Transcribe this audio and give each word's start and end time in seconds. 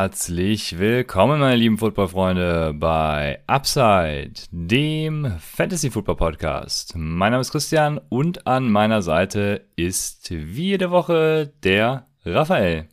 Herzlich 0.00 0.78
willkommen, 0.78 1.40
meine 1.40 1.56
lieben 1.56 1.76
Footballfreunde, 1.76 2.72
bei 2.72 3.40
Upside, 3.48 4.34
dem 4.52 5.32
Fantasy 5.40 5.90
Football 5.90 6.14
Podcast. 6.14 6.94
Mein 6.94 7.32
Name 7.32 7.40
ist 7.40 7.50
Christian 7.50 8.00
und 8.08 8.46
an 8.46 8.70
meiner 8.70 9.02
Seite 9.02 9.66
ist 9.74 10.30
wie 10.30 10.68
jede 10.68 10.92
Woche 10.92 11.52
der 11.64 12.06
Raphael. 12.24 12.86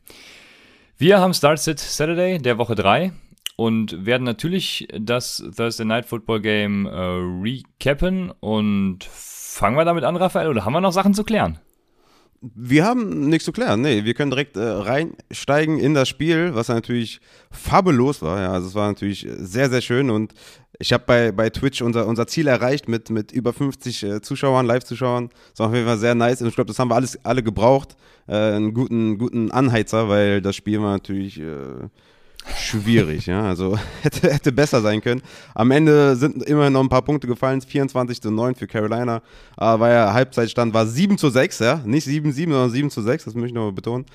Wir 0.97 1.19
haben 1.19 1.35
Start 1.35 1.59
Sit 1.59 1.77
Saturday 1.77 2.39
der 2.39 2.57
Woche 2.57 2.73
3 2.73 3.11
und 3.55 4.03
werden 4.07 4.23
natürlich 4.23 4.87
das 4.99 5.43
Thursday 5.55 5.85
Night 5.85 6.07
Football 6.07 6.41
Game 6.41 6.87
äh, 6.87 6.89
recappen 6.91 8.31
und 8.31 9.03
fangen 9.03 9.77
wir 9.77 9.85
damit 9.85 10.05
an, 10.05 10.15
Raphael, 10.15 10.47
oder 10.47 10.65
haben 10.65 10.73
wir 10.73 10.81
noch 10.81 10.91
Sachen 10.91 11.13
zu 11.13 11.23
klären? 11.23 11.59
Wir 12.53 12.85
haben 12.85 13.27
nichts 13.29 13.45
zu 13.45 13.51
klären. 13.51 13.81
Nee, 13.81 14.03
wir 14.03 14.13
können 14.13 14.31
direkt 14.31 14.57
äh, 14.57 14.61
reinsteigen 14.61 15.79
in 15.79 15.93
das 15.93 16.09
Spiel, 16.09 16.53
was 16.53 16.67
natürlich 16.67 17.19
fabellos 17.49 18.21
war. 18.21 18.39
Ja, 18.39 18.51
also 18.51 18.67
es 18.67 18.75
war 18.75 18.87
natürlich 18.87 19.27
sehr, 19.37 19.69
sehr 19.69 19.81
schön 19.81 20.09
und 20.09 20.33
ich 20.77 20.93
habe 20.93 21.03
bei, 21.07 21.31
bei 21.31 21.49
Twitch 21.49 21.81
unser, 21.81 22.05
unser 22.05 22.27
Ziel 22.27 22.47
erreicht 22.47 22.87
mit, 22.87 23.09
mit 23.09 23.31
über 23.31 23.53
50 23.53 24.03
äh, 24.03 24.21
Zuschauern, 24.21 24.65
Live-Zuschauern. 24.65 25.29
Das 25.51 25.59
war 25.59 25.67
auf 25.67 25.73
jeden 25.73 25.87
Fall 25.87 25.97
sehr 25.97 26.15
nice 26.15 26.41
und 26.41 26.49
ich 26.49 26.55
glaube, 26.55 26.67
das 26.67 26.77
haben 26.79 26.89
wir 26.89 26.95
alles, 26.95 27.23
alle 27.25 27.41
gebraucht. 27.41 27.95
Äh, 28.27 28.35
einen 28.35 28.73
guten, 28.73 29.17
guten 29.17 29.51
Anheizer, 29.51 30.09
weil 30.09 30.41
das 30.41 30.55
Spiel 30.55 30.81
war 30.81 30.91
natürlich 30.91 31.39
äh, 31.39 31.89
schwierig, 32.57 33.25
ja. 33.25 33.41
Also 33.41 33.77
hätte, 34.01 34.31
hätte 34.31 34.51
besser 34.51 34.81
sein 34.81 35.01
können. 35.01 35.21
Am 35.53 35.71
Ende 35.71 36.15
sind 36.15 36.43
immerhin 36.43 36.73
noch 36.73 36.81
ein 36.81 36.89
paar 36.89 37.01
Punkte 37.01 37.27
gefallen. 37.27 37.61
24 37.61 38.21
zu 38.21 38.31
9 38.31 38.55
für 38.55 38.67
Carolina. 38.67 39.21
Aber 39.55 39.89
ja, 39.89 40.13
Halbzeitstand 40.13 40.73
war 40.73 40.85
7 40.85 41.17
zu 41.17 41.29
6, 41.29 41.59
ja. 41.59 41.81
Nicht 41.85 42.05
7 42.05 42.31
7, 42.31 42.51
sondern 42.51 42.69
7 42.69 42.89
zu 42.89 43.01
6, 43.01 43.25
das 43.25 43.33
möchte 43.33 43.47
ich 43.47 43.53
noch 43.53 43.65
mal 43.65 43.71
betonen. 43.71 44.05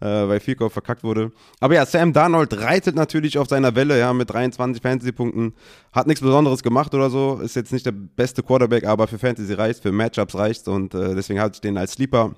Äh, 0.00 0.06
weil 0.06 0.40
Fico 0.40 0.68
verkackt 0.70 1.04
wurde. 1.04 1.30
Aber 1.60 1.74
ja, 1.74 1.84
Sam 1.84 2.14
Darnold 2.14 2.58
reitet 2.58 2.94
natürlich 2.94 3.36
auf 3.36 3.48
seiner 3.48 3.74
Welle, 3.74 3.98
ja, 3.98 4.14
mit 4.14 4.30
23 4.30 4.80
Fantasy-Punkten. 4.80 5.52
Hat 5.92 6.06
nichts 6.06 6.22
Besonderes 6.22 6.62
gemacht 6.62 6.94
oder 6.94 7.10
so. 7.10 7.38
Ist 7.42 7.54
jetzt 7.54 7.72
nicht 7.72 7.84
der 7.84 7.92
beste 7.92 8.42
Quarterback, 8.42 8.84
aber 8.86 9.06
für 9.08 9.18
Fantasy 9.18 9.52
reicht, 9.52 9.82
für 9.82 9.92
Matchups 9.92 10.34
reicht 10.34 10.68
und 10.68 10.94
äh, 10.94 11.14
deswegen 11.14 11.40
hatte 11.40 11.56
ich 11.56 11.60
den 11.60 11.76
als 11.76 11.92
Sleeper. 11.92 12.34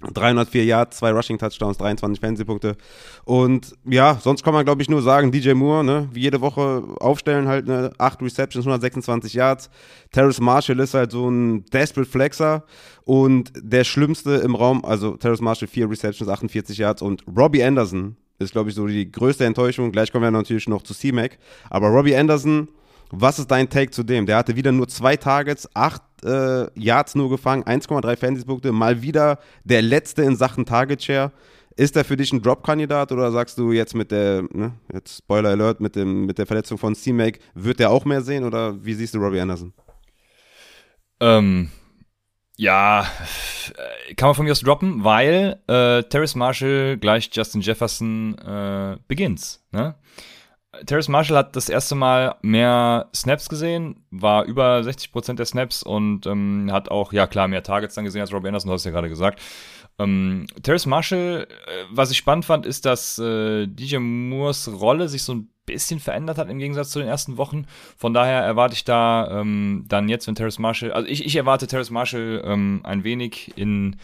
304 0.00 0.64
Yards, 0.64 0.98
zwei 0.98 1.10
Rushing 1.10 1.38
Touchdowns, 1.38 1.76
23 1.78 2.20
Fantasy-Punkte. 2.20 2.76
Und 3.24 3.74
ja, 3.84 4.18
sonst 4.22 4.44
kann 4.44 4.54
man, 4.54 4.64
glaube 4.64 4.80
ich, 4.80 4.88
nur 4.88 5.02
sagen, 5.02 5.32
DJ 5.32 5.54
Moore, 5.54 5.82
ne, 5.82 6.08
wie 6.12 6.20
jede 6.20 6.40
Woche 6.40 6.84
aufstellen, 7.00 7.48
halt, 7.48 7.66
ne, 7.66 7.90
8 7.98 8.22
Receptions, 8.22 8.64
126 8.64 9.34
Yards. 9.34 9.70
Terrace 10.12 10.40
Marshall 10.40 10.78
ist 10.78 10.94
halt 10.94 11.10
so 11.10 11.28
ein 11.28 11.64
Desperate 11.66 12.08
Flexer. 12.08 12.64
Und 13.04 13.52
der 13.56 13.84
Schlimmste 13.84 14.36
im 14.36 14.54
Raum, 14.54 14.84
also 14.84 15.16
Terrace 15.16 15.40
Marshall, 15.40 15.68
4 15.68 15.90
Receptions, 15.90 16.30
48 16.30 16.78
Yards. 16.78 17.02
Und 17.02 17.24
Robbie 17.36 17.64
Anderson 17.64 18.16
ist, 18.38 18.52
glaube 18.52 18.68
ich, 18.68 18.76
so 18.76 18.86
die 18.86 19.10
größte 19.10 19.44
Enttäuschung. 19.44 19.90
Gleich 19.90 20.12
kommen 20.12 20.24
wir 20.24 20.30
natürlich 20.30 20.68
noch 20.68 20.82
zu 20.82 20.94
C-Mac. 20.94 21.38
Aber 21.70 21.88
Robbie 21.88 22.14
Anderson, 22.14 22.68
was 23.10 23.38
ist 23.38 23.50
dein 23.50 23.68
Take 23.68 23.90
zu 23.90 24.04
dem? 24.04 24.26
Der 24.26 24.36
hatte 24.36 24.54
wieder 24.54 24.70
nur 24.70 24.86
zwei 24.86 25.16
Targets, 25.16 25.68
acht 25.74 26.02
äh, 26.24 26.66
Yards 26.78 27.14
nur 27.14 27.30
gefangen, 27.30 27.64
1,3 27.64 28.16
Fantasy-Punkte, 28.16 28.72
mal 28.72 29.02
wieder 29.02 29.38
der 29.64 29.82
letzte 29.82 30.22
in 30.22 30.36
Sachen 30.36 30.66
Target 30.66 31.02
Share. 31.02 31.32
Ist 31.76 31.96
er 31.96 32.04
für 32.04 32.16
dich 32.16 32.32
ein 32.32 32.42
Drop-Kandidat 32.42 33.12
oder 33.12 33.30
sagst 33.30 33.56
du 33.56 33.70
jetzt 33.70 33.94
mit 33.94 34.10
der, 34.10 34.42
ne, 34.52 34.72
jetzt 34.92 35.18
Spoiler 35.18 35.50
Alert, 35.50 35.80
mit, 35.80 35.94
dem, 35.94 36.26
mit 36.26 36.38
der 36.38 36.46
Verletzung 36.46 36.76
von 36.76 36.94
C-Make, 36.94 37.38
wird 37.54 37.80
er 37.80 37.90
auch 37.90 38.04
mehr 38.04 38.20
sehen 38.20 38.44
oder 38.44 38.84
wie 38.84 38.94
siehst 38.94 39.14
du 39.14 39.18
Robbie 39.18 39.40
Anderson? 39.40 39.72
Ähm, 41.20 41.70
ja, 42.56 43.06
äh, 44.08 44.14
kann 44.14 44.28
man 44.28 44.34
von 44.34 44.44
mir 44.44 44.50
aus 44.50 44.60
droppen, 44.60 45.04
weil 45.04 45.60
äh, 45.68 46.02
Terrace 46.02 46.34
Marshall 46.34 46.96
gleich 46.98 47.30
Justin 47.32 47.60
Jefferson 47.60 48.36
äh, 48.38 48.96
beginnt. 49.06 49.60
Ne? 49.70 49.94
Terrace 50.86 51.08
Marshall 51.08 51.36
hat 51.36 51.56
das 51.56 51.68
erste 51.68 51.94
Mal 51.94 52.36
mehr 52.42 53.08
Snaps 53.14 53.48
gesehen, 53.48 54.04
war 54.10 54.44
über 54.44 54.80
60% 54.80 55.34
der 55.34 55.46
Snaps 55.46 55.82
und 55.82 56.26
ähm, 56.26 56.68
hat 56.72 56.90
auch, 56.90 57.12
ja 57.12 57.26
klar, 57.26 57.48
mehr 57.48 57.62
Targets 57.62 57.94
dann 57.94 58.04
gesehen 58.04 58.20
als 58.20 58.32
Robbie 58.32 58.48
Anderson, 58.48 58.68
du 58.68 58.74
hast 58.74 58.84
ja 58.84 58.90
gerade 58.90 59.08
gesagt. 59.08 59.40
Ähm, 59.98 60.46
Terrace 60.62 60.86
Marshall, 60.86 61.48
äh, 61.50 61.84
was 61.90 62.10
ich 62.10 62.18
spannend 62.18 62.44
fand, 62.44 62.66
ist, 62.66 62.86
dass 62.86 63.18
äh, 63.18 63.66
DJ 63.66 63.98
Moores 63.98 64.70
Rolle 64.80 65.08
sich 65.08 65.24
so 65.24 65.34
ein 65.34 65.50
bisschen 65.66 66.00
verändert 66.00 66.38
hat 66.38 66.48
im 66.48 66.58
Gegensatz 66.58 66.90
zu 66.90 66.98
den 66.98 67.08
ersten 67.08 67.36
Wochen. 67.36 67.66
Von 67.96 68.14
daher 68.14 68.42
erwarte 68.42 68.74
ich 68.74 68.84
da 68.84 69.40
ähm, 69.40 69.84
dann 69.88 70.08
jetzt, 70.08 70.26
wenn 70.26 70.34
Terrace 70.34 70.58
Marshall, 70.58 70.92
also 70.92 71.08
ich, 71.08 71.26
ich 71.26 71.36
erwarte 71.36 71.66
Terrace 71.66 71.90
Marshall 71.90 72.42
ähm, 72.44 72.80
ein 72.84 73.04
wenig 73.04 73.52
in 73.56 73.96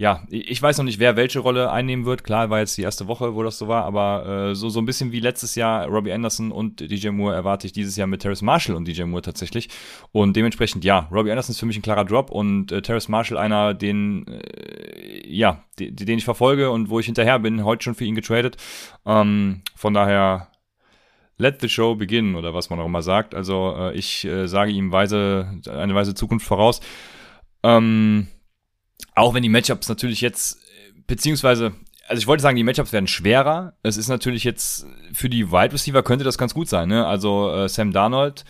ja, 0.00 0.22
ich 0.30 0.62
weiß 0.62 0.78
noch 0.78 0.86
nicht, 0.86 0.98
wer 0.98 1.16
welche 1.16 1.40
Rolle 1.40 1.70
einnehmen 1.70 2.06
wird. 2.06 2.24
Klar, 2.24 2.48
war 2.48 2.60
jetzt 2.60 2.74
die 2.78 2.82
erste 2.82 3.06
Woche, 3.06 3.34
wo 3.34 3.42
das 3.42 3.58
so 3.58 3.68
war, 3.68 3.84
aber 3.84 4.48
äh, 4.48 4.54
so, 4.54 4.70
so 4.70 4.80
ein 4.80 4.86
bisschen 4.86 5.12
wie 5.12 5.20
letztes 5.20 5.56
Jahr 5.56 5.86
Robbie 5.88 6.10
Anderson 6.10 6.52
und 6.52 6.80
DJ 6.80 7.10
Moore 7.10 7.34
erwarte 7.34 7.66
ich 7.66 7.74
dieses 7.74 7.96
Jahr 7.96 8.06
mit 8.06 8.22
Terrace 8.22 8.40
Marshall 8.40 8.76
und 8.76 8.88
DJ 8.88 9.02
Moore 9.02 9.20
tatsächlich. 9.20 9.68
Und 10.10 10.36
dementsprechend, 10.36 10.86
ja, 10.86 11.06
Robbie 11.12 11.30
Anderson 11.30 11.52
ist 11.52 11.60
für 11.60 11.66
mich 11.66 11.76
ein 11.76 11.82
klarer 11.82 12.06
Drop 12.06 12.30
und 12.30 12.72
äh, 12.72 12.80
Terrace 12.80 13.10
Marshall 13.10 13.36
einer, 13.36 13.74
den, 13.74 14.26
äh, 14.26 15.28
ja, 15.28 15.64
den, 15.78 15.94
den 15.94 16.16
ich 16.16 16.24
verfolge 16.24 16.70
und 16.70 16.88
wo 16.88 16.98
ich 16.98 17.04
hinterher 17.04 17.38
bin, 17.38 17.66
heute 17.66 17.84
schon 17.84 17.94
für 17.94 18.06
ihn 18.06 18.14
getradet. 18.14 18.56
Ähm, 19.04 19.60
von 19.76 19.92
daher, 19.92 20.48
let 21.36 21.60
the 21.60 21.68
show 21.68 21.94
begin 21.94 22.36
oder 22.36 22.54
was 22.54 22.70
man 22.70 22.80
auch 22.80 22.86
immer 22.86 23.02
sagt. 23.02 23.34
Also 23.34 23.74
äh, 23.76 23.94
ich 23.94 24.24
äh, 24.24 24.48
sage 24.48 24.72
ihm 24.72 24.92
weise, 24.92 25.60
eine 25.70 25.94
weise 25.94 26.14
Zukunft 26.14 26.46
voraus. 26.46 26.80
Ähm, 27.62 28.28
auch 29.14 29.34
wenn 29.34 29.42
die 29.42 29.48
Matchups 29.48 29.88
natürlich 29.88 30.20
jetzt, 30.20 30.58
beziehungsweise, 31.06 31.72
also 32.08 32.20
ich 32.20 32.26
wollte 32.26 32.42
sagen, 32.42 32.56
die 32.56 32.64
Matchups 32.64 32.92
werden 32.92 33.06
schwerer. 33.06 33.74
Es 33.82 33.96
ist 33.96 34.08
natürlich 34.08 34.44
jetzt 34.44 34.86
für 35.12 35.28
die 35.28 35.50
Wide 35.50 35.72
Receiver 35.72 36.02
könnte 36.02 36.24
das 36.24 36.38
ganz 36.38 36.54
gut 36.54 36.68
sein. 36.68 36.88
Ne? 36.88 37.06
Also 37.06 37.52
äh, 37.52 37.68
Sam 37.68 37.92
Darnold, 37.92 38.44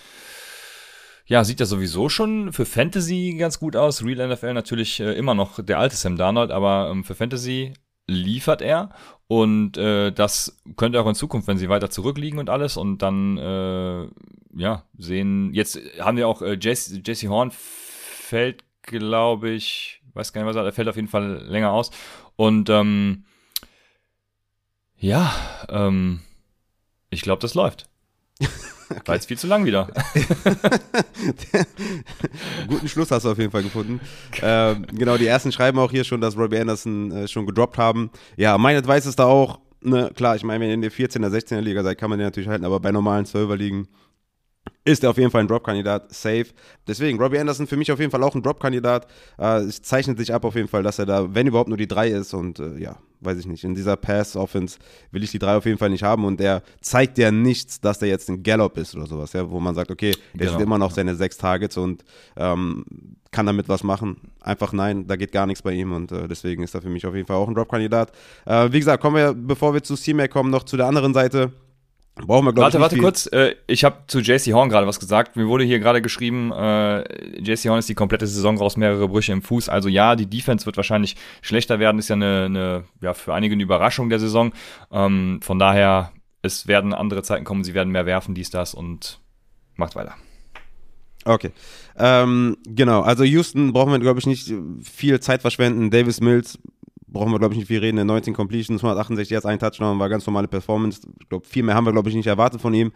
ja, 1.26 1.44
sieht 1.44 1.60
ja 1.60 1.66
sowieso 1.66 2.08
schon 2.08 2.52
für 2.52 2.66
Fantasy 2.66 3.36
ganz 3.38 3.60
gut 3.60 3.76
aus. 3.76 4.04
Real 4.04 4.28
NFL 4.28 4.52
natürlich 4.52 4.98
äh, 5.00 5.12
immer 5.12 5.34
noch 5.34 5.64
der 5.64 5.78
alte 5.78 5.96
Sam 5.96 6.16
Darnold, 6.16 6.50
aber 6.50 6.90
ähm, 6.90 7.04
für 7.04 7.14
Fantasy 7.14 7.74
liefert 8.08 8.62
er 8.62 8.90
und 9.28 9.76
äh, 9.76 10.10
das 10.10 10.60
könnte 10.76 11.00
auch 11.00 11.06
in 11.06 11.14
Zukunft, 11.14 11.46
wenn 11.46 11.56
sie 11.56 11.68
weiter 11.68 11.88
zurückliegen 11.88 12.40
und 12.40 12.50
alles 12.50 12.76
und 12.76 12.98
dann 12.98 13.38
äh, 13.38 14.08
ja 14.56 14.82
sehen. 14.98 15.54
Jetzt 15.54 15.78
haben 16.00 16.16
wir 16.16 16.26
auch 16.26 16.42
äh, 16.42 16.58
Jesse, 16.60 17.00
Jesse 17.06 17.28
Horn 17.28 17.52
fällt, 17.52 18.64
glaube 18.82 19.50
ich, 19.50 19.99
weiß 20.14 20.32
gar 20.32 20.42
nicht, 20.42 20.48
was 20.48 20.56
er, 20.56 20.64
er 20.64 20.72
fällt 20.72 20.88
auf 20.88 20.96
jeden 20.96 21.08
Fall 21.08 21.44
länger 21.46 21.72
aus. 21.72 21.90
Und 22.36 22.70
ähm, 22.70 23.24
ja, 24.96 25.32
ähm, 25.68 26.20
ich 27.10 27.22
glaube, 27.22 27.40
das 27.40 27.54
läuft. 27.54 27.88
Okay. 28.90 29.02
War 29.06 29.14
jetzt 29.14 29.26
viel 29.26 29.38
zu 29.38 29.46
lang 29.46 29.64
wieder. 29.64 29.86
Guten 32.66 32.88
Schluss 32.88 33.12
hast 33.12 33.24
du 33.24 33.30
auf 33.30 33.38
jeden 33.38 33.52
Fall 33.52 33.62
gefunden. 33.62 34.00
Ähm, 34.42 34.84
genau, 34.92 35.16
die 35.16 35.28
ersten 35.28 35.52
schreiben 35.52 35.78
auch 35.78 35.92
hier 35.92 36.02
schon, 36.02 36.20
dass 36.20 36.36
Robbie 36.36 36.58
Anderson 36.58 37.12
äh, 37.12 37.28
schon 37.28 37.46
gedroppt 37.46 37.78
haben. 37.78 38.10
Ja, 38.36 38.58
mein 38.58 38.76
Advice 38.76 39.06
ist 39.06 39.20
da 39.20 39.26
auch, 39.26 39.60
ne, 39.80 40.10
klar, 40.16 40.34
ich 40.34 40.42
meine, 40.42 40.62
wenn 40.62 40.70
ihr 40.70 40.74
in 40.74 40.82
der 40.82 40.90
14er, 40.90 41.28
16er 41.28 41.60
Liga 41.60 41.84
seid, 41.84 41.98
kann 41.98 42.10
man 42.10 42.18
den 42.18 42.26
natürlich 42.26 42.48
halten, 42.48 42.64
aber 42.64 42.80
bei 42.80 42.90
normalen 42.90 43.26
12er 43.26 43.54
Ligen 43.54 43.86
ist 44.84 45.04
er 45.04 45.10
auf 45.10 45.18
jeden 45.18 45.30
Fall 45.30 45.42
ein 45.42 45.48
Drop-Kandidat, 45.48 46.12
safe. 46.12 46.46
Deswegen, 46.86 47.18
Robbie 47.18 47.38
Anderson 47.38 47.66
für 47.66 47.76
mich 47.76 47.92
auf 47.92 48.00
jeden 48.00 48.10
Fall 48.10 48.22
auch 48.22 48.34
ein 48.34 48.42
Drop-Kandidat. 48.42 49.06
Äh, 49.38 49.60
es 49.60 49.82
zeichnet 49.82 50.18
sich 50.18 50.32
ab 50.32 50.44
auf 50.44 50.54
jeden 50.54 50.68
Fall, 50.68 50.82
dass 50.82 50.98
er 50.98 51.06
da, 51.06 51.34
wenn 51.34 51.46
überhaupt, 51.46 51.68
nur 51.68 51.76
die 51.76 51.86
3 51.86 52.08
ist. 52.08 52.32
Und 52.32 52.58
äh, 52.60 52.78
ja, 52.78 52.96
weiß 53.20 53.38
ich 53.38 53.46
nicht. 53.46 53.62
In 53.64 53.74
dieser 53.74 53.96
Pass-Offense 53.96 54.78
will 55.10 55.22
ich 55.22 55.30
die 55.30 55.38
3 55.38 55.56
auf 55.56 55.66
jeden 55.66 55.76
Fall 55.76 55.90
nicht 55.90 56.02
haben. 56.02 56.24
Und 56.24 56.40
der 56.40 56.62
zeigt 56.80 57.18
ja 57.18 57.30
nichts, 57.30 57.80
dass 57.80 57.98
der 57.98 58.08
jetzt 58.08 58.30
ein 58.30 58.42
Gallop 58.42 58.78
ist 58.78 58.94
oder 58.96 59.06
sowas, 59.06 59.34
ja, 59.34 59.50
wo 59.50 59.60
man 59.60 59.74
sagt, 59.74 59.90
okay, 59.90 60.12
der 60.32 60.46
genau. 60.46 60.52
sieht 60.52 60.66
immer 60.66 60.78
noch 60.78 60.92
seine 60.92 61.14
6 61.14 61.36
Targets 61.36 61.76
und 61.76 62.02
ähm, 62.36 62.84
kann 63.30 63.46
damit 63.46 63.68
was 63.68 63.84
machen. 63.84 64.32
Einfach 64.40 64.72
nein, 64.72 65.06
da 65.06 65.16
geht 65.16 65.32
gar 65.32 65.46
nichts 65.46 65.62
bei 65.62 65.72
ihm 65.72 65.92
und 65.92 66.10
äh, 66.10 66.26
deswegen 66.26 66.62
ist 66.62 66.74
er 66.74 66.82
für 66.82 66.88
mich 66.88 67.06
auf 67.06 67.14
jeden 67.14 67.26
Fall 67.26 67.36
auch 67.36 67.48
ein 67.48 67.54
Drop-Kandidat. 67.54 68.12
Äh, 68.46 68.72
wie 68.72 68.78
gesagt, 68.78 69.02
kommen 69.02 69.16
wir, 69.16 69.34
bevor 69.34 69.74
wir 69.74 69.82
zu 69.82 69.94
C-Mac 69.94 70.30
kommen, 70.30 70.50
noch 70.50 70.64
zu 70.64 70.76
der 70.76 70.86
anderen 70.86 71.14
Seite. 71.14 71.52
Brauchen 72.26 72.46
wir, 72.46 72.56
warte, 72.56 72.80
warte 72.80 72.98
kurz. 72.98 73.26
Äh, 73.26 73.54
ich 73.66 73.84
habe 73.84 73.96
zu 74.06 74.20
JC 74.20 74.52
Horn 74.52 74.68
gerade 74.68 74.86
was 74.86 75.00
gesagt. 75.00 75.36
Mir 75.36 75.48
wurde 75.48 75.64
hier 75.64 75.78
gerade 75.78 76.02
geschrieben, 76.02 76.52
äh, 76.52 77.00
JC 77.40 77.68
Horn 77.68 77.78
ist 77.78 77.88
die 77.88 77.94
komplette 77.94 78.26
Saison 78.26 78.56
raus, 78.58 78.76
mehrere 78.76 79.08
Brüche 79.08 79.32
im 79.32 79.42
Fuß. 79.42 79.68
Also 79.68 79.88
ja, 79.88 80.16
die 80.16 80.26
Defense 80.26 80.66
wird 80.66 80.76
wahrscheinlich 80.76 81.16
schlechter 81.42 81.78
werden. 81.78 81.98
Ist 81.98 82.08
ja 82.08 82.16
eine, 82.16 82.44
eine 82.46 82.84
ja, 83.00 83.14
für 83.14 83.34
einige 83.34 83.54
eine 83.54 83.62
Überraschung 83.62 84.08
der 84.08 84.18
Saison. 84.18 84.52
Ähm, 84.92 85.40
von 85.42 85.58
daher 85.58 86.12
es 86.42 86.66
werden 86.66 86.94
andere 86.94 87.22
Zeiten 87.22 87.44
kommen, 87.44 87.64
sie 87.64 87.74
werden 87.74 87.92
mehr 87.92 88.06
werfen, 88.06 88.34
dies, 88.34 88.50
das 88.50 88.74
und 88.74 89.20
macht 89.76 89.94
weiter. 89.94 90.14
Okay. 91.24 91.50
Ähm, 91.98 92.56
genau, 92.64 93.02
also 93.02 93.24
Houston 93.24 93.72
brauchen 93.72 93.92
wir, 93.92 93.98
glaube 93.98 94.20
ich, 94.20 94.26
nicht 94.26 94.52
viel 94.82 95.20
Zeit 95.20 95.42
verschwenden. 95.42 95.90
Davis 95.90 96.20
Mills 96.20 96.58
brauchen 97.12 97.32
wir, 97.32 97.38
glaube 97.38 97.54
ich, 97.54 97.58
nicht 97.58 97.68
viel 97.68 97.80
reden. 97.80 98.04
19 98.04 98.34
Completions, 98.34 98.82
168 98.82 99.30
jetzt 99.30 99.46
ein 99.46 99.58
Touchdown, 99.58 99.98
war 99.98 100.08
ganz 100.08 100.26
normale 100.26 100.48
Performance. 100.48 101.00
Ich 101.20 101.28
glaube, 101.28 101.46
viel 101.46 101.62
mehr 101.62 101.74
haben 101.74 101.86
wir, 101.86 101.92
glaube 101.92 102.08
ich, 102.08 102.14
nicht 102.14 102.26
erwartet 102.26 102.60
von 102.60 102.74
ihm. 102.74 102.92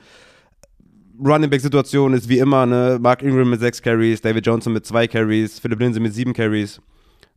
Running 1.24 1.48
Back 1.48 1.60
Situation 1.60 2.12
ist 2.12 2.28
wie 2.28 2.38
immer, 2.38 2.66
ne? 2.66 2.98
Mark 3.00 3.22
Ingram 3.22 3.50
mit 3.50 3.60
6 3.60 3.82
Carries, 3.82 4.20
David 4.20 4.46
Johnson 4.46 4.72
mit 4.72 4.84
2 4.84 5.06
Carries, 5.06 5.60
Philip 5.60 5.78
Lindsay 5.78 6.00
mit 6.00 6.12
7 6.12 6.32
Carries. 6.32 6.80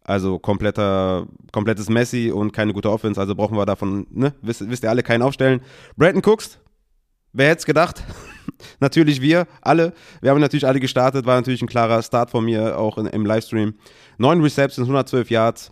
Also 0.03 0.39
kompletter, 0.39 1.27
komplettes 1.51 1.89
Messi 1.89 2.31
und 2.31 2.53
keine 2.53 2.73
gute 2.73 2.89
Offense. 2.89 3.19
Also 3.19 3.35
brauchen 3.35 3.57
wir 3.57 3.65
davon, 3.65 4.07
ne? 4.09 4.33
Wisst, 4.41 4.67
wisst 4.69 4.83
ihr 4.83 4.89
alle, 4.89 5.03
keinen 5.03 5.21
aufstellen. 5.21 5.61
Brandon 5.95 6.23
Cooks, 6.25 6.59
wer 7.33 7.49
hätte 7.49 7.59
es 7.59 7.65
gedacht? 7.65 8.03
natürlich 8.79 9.21
wir, 9.21 9.47
alle. 9.61 9.93
Wir 10.21 10.31
haben 10.31 10.39
natürlich 10.39 10.65
alle 10.65 10.79
gestartet, 10.79 11.25
war 11.25 11.35
natürlich 11.35 11.61
ein 11.61 11.67
klarer 11.67 12.01
Start 12.01 12.31
von 12.31 12.45
mir, 12.45 12.79
auch 12.79 12.97
in, 12.97 13.05
im 13.05 13.25
Livestream. 13.25 13.75
Neun 14.17 14.41
Receptions, 14.41 14.87
112 14.87 15.29
Yards, 15.29 15.71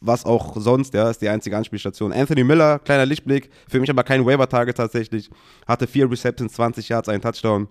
was 0.00 0.24
auch 0.24 0.56
sonst, 0.56 0.94
ja, 0.94 1.10
ist 1.10 1.22
die 1.22 1.28
einzige 1.28 1.56
Anspielstation. 1.56 2.12
Anthony 2.12 2.44
Miller, 2.44 2.78
kleiner 2.78 3.06
Lichtblick, 3.06 3.50
für 3.68 3.80
mich 3.80 3.90
aber 3.90 4.04
kein 4.04 4.24
Waiver-Target 4.24 4.76
tatsächlich, 4.76 5.30
hatte 5.66 5.86
vier 5.86 6.10
Receptions, 6.10 6.52
20 6.54 6.88
Yards, 6.88 7.08
einen 7.08 7.22
Touchdown. 7.22 7.68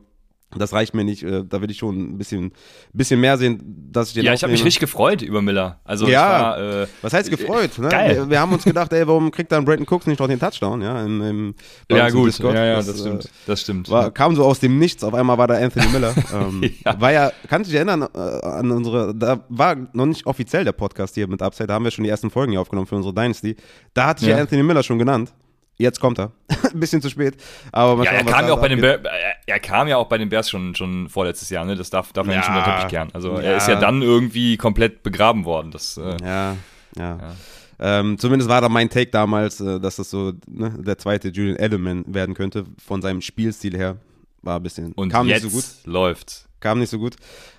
Das 0.57 0.73
reicht 0.73 0.93
mir 0.93 1.03
nicht. 1.03 1.23
Äh, 1.23 1.43
da 1.47 1.61
will 1.61 1.69
ich 1.69 1.77
schon 1.77 1.97
ein 1.97 2.17
bisschen, 2.17 2.51
bisschen 2.93 3.19
mehr 3.19 3.37
sehen, 3.37 3.89
dass 3.91 4.09
ich 4.09 4.13
den 4.15 4.25
Ja, 4.25 4.33
ich 4.33 4.43
habe 4.43 4.51
mich 4.51 4.63
richtig 4.63 4.79
gefreut 4.79 5.21
über 5.21 5.41
Miller. 5.41 5.79
Also 5.83 6.07
ja, 6.07 6.29
war, 6.29 6.59
äh, 6.59 6.87
was 7.01 7.13
heißt 7.13 7.29
gefreut? 7.29 7.77
Ne? 7.77 7.89
Geil. 7.89 8.15
Wir, 8.15 8.29
wir, 8.29 8.39
haben 8.39 8.53
uns 8.53 8.63
gedacht, 8.63 8.91
ey, 8.93 9.07
warum 9.07 9.31
kriegt 9.31 9.51
dann 9.51 9.65
Brandon 9.65 9.87
Cooks 9.87 10.07
nicht 10.07 10.19
noch 10.19 10.27
den 10.27 10.39
Touchdown? 10.39 10.81
Ja, 10.81 11.03
im, 11.03 11.21
im, 11.21 11.55
ja 11.89 12.09
gut, 12.09 12.37
ja, 12.39 12.53
ja, 12.53 12.75
das, 12.77 12.87
das 12.87 12.99
stimmt. 12.99 13.25
Äh, 13.25 13.29
das 13.45 13.61
stimmt. 13.61 13.89
War, 13.89 14.11
kam 14.11 14.35
so 14.35 14.45
aus 14.45 14.59
dem 14.59 14.79
Nichts. 14.79 15.03
Auf 15.03 15.13
einmal 15.13 15.37
war 15.37 15.47
da 15.47 15.55
Anthony 15.55 15.87
Miller. 15.87 16.13
ähm, 16.33 16.63
ja. 16.83 16.99
War 16.99 17.11
ja, 17.11 17.31
kannst 17.47 17.69
du 17.69 17.71
dich 17.71 17.77
erinnern 17.77 18.07
äh, 18.13 18.45
an 18.45 18.71
unsere, 18.71 19.13
da 19.15 19.43
war 19.49 19.75
noch 19.93 20.05
nicht 20.05 20.25
offiziell 20.25 20.63
der 20.63 20.73
Podcast 20.73 21.15
hier 21.15 21.27
mit 21.27 21.41
Upside, 21.41 21.67
da 21.67 21.73
haben 21.75 21.83
wir 21.83 21.91
schon 21.91 22.03
die 22.03 22.09
ersten 22.09 22.29
Folgen 22.29 22.51
hier 22.51 22.61
aufgenommen 22.61 22.87
für 22.87 22.95
unsere 22.95 23.13
Dynasty. 23.13 23.55
Da 23.93 24.07
hatte 24.07 24.23
ich 24.23 24.31
ja 24.31 24.37
Anthony 24.37 24.63
Miller 24.63 24.83
schon 24.83 24.99
genannt. 24.99 25.33
Jetzt 25.77 26.00
kommt 26.00 26.19
er. 26.19 26.31
Ein 26.74 26.80
bisschen 26.80 27.01
zu 27.01 27.10
spät. 27.10 27.36
Aber 27.72 28.04
ja, 28.04 28.12
er 28.12 28.24
kam 28.24 28.48
ja 28.48 28.54
auch 28.54 28.62
bei 28.62 28.69
den 28.69 28.80
Bears, 28.81 29.01
er 29.45 29.60
kam 29.60 29.88
ja 29.88 29.98
auch 29.98 30.07
bei 30.07 30.18
den 30.18 30.30
Bears 30.30 30.50
schon, 30.50 30.74
schon 30.75 31.10
vorletztes 31.10 31.50
Jahr, 31.50 31.66
ne? 31.66 31.75
Das 31.75 31.89
darf, 31.89 32.13
darf 32.13 32.25
man 32.25 32.36
ja, 32.36 32.39
nicht 32.39 32.50
unter 32.50 32.63
Teppich 32.63 32.88
kehren. 32.89 33.10
Also 33.13 33.33
ja. 33.36 33.42
er 33.42 33.57
ist 33.57 33.68
ja 33.68 33.75
dann 33.75 34.01
irgendwie 34.01 34.57
komplett 34.57 35.04
begraben 35.04 35.44
worden. 35.45 35.72
Das, 35.72 35.98
äh, 35.98 36.16
ja, 36.24 36.56
ja. 36.98 37.18
ja. 37.18 37.36
Ähm, 37.77 38.18
zumindest 38.18 38.50
war 38.50 38.62
da 38.62 38.69
mein 38.69 38.89
Take 38.89 39.12
damals, 39.12 39.60
äh, 39.60 39.80
dass 39.81 39.98
das 39.98 40.10
so 40.10 40.31
ne, 40.48 40.74
der 40.77 40.98
zweite 40.98 41.27
Julian 41.30 41.57
Edelman 41.57 42.06
werden 42.07 42.33
könnte, 42.33 42.66
von 42.83 43.01
seinem 43.01 43.22
Spielstil 43.22 43.75
her. 43.75 43.98
War 44.42 44.57
ein 44.57 44.63
bisschen. 44.63 44.94
Und 44.94 45.10
kam 45.10 45.27
jetzt 45.27 45.44
nicht 45.44 45.54
so 45.54 45.57
gut. 45.57 45.86
läuft. 45.86 46.45
Kam 46.62 46.80
nicht 46.80 46.89
so 46.89 47.00
gut. 47.00 47.16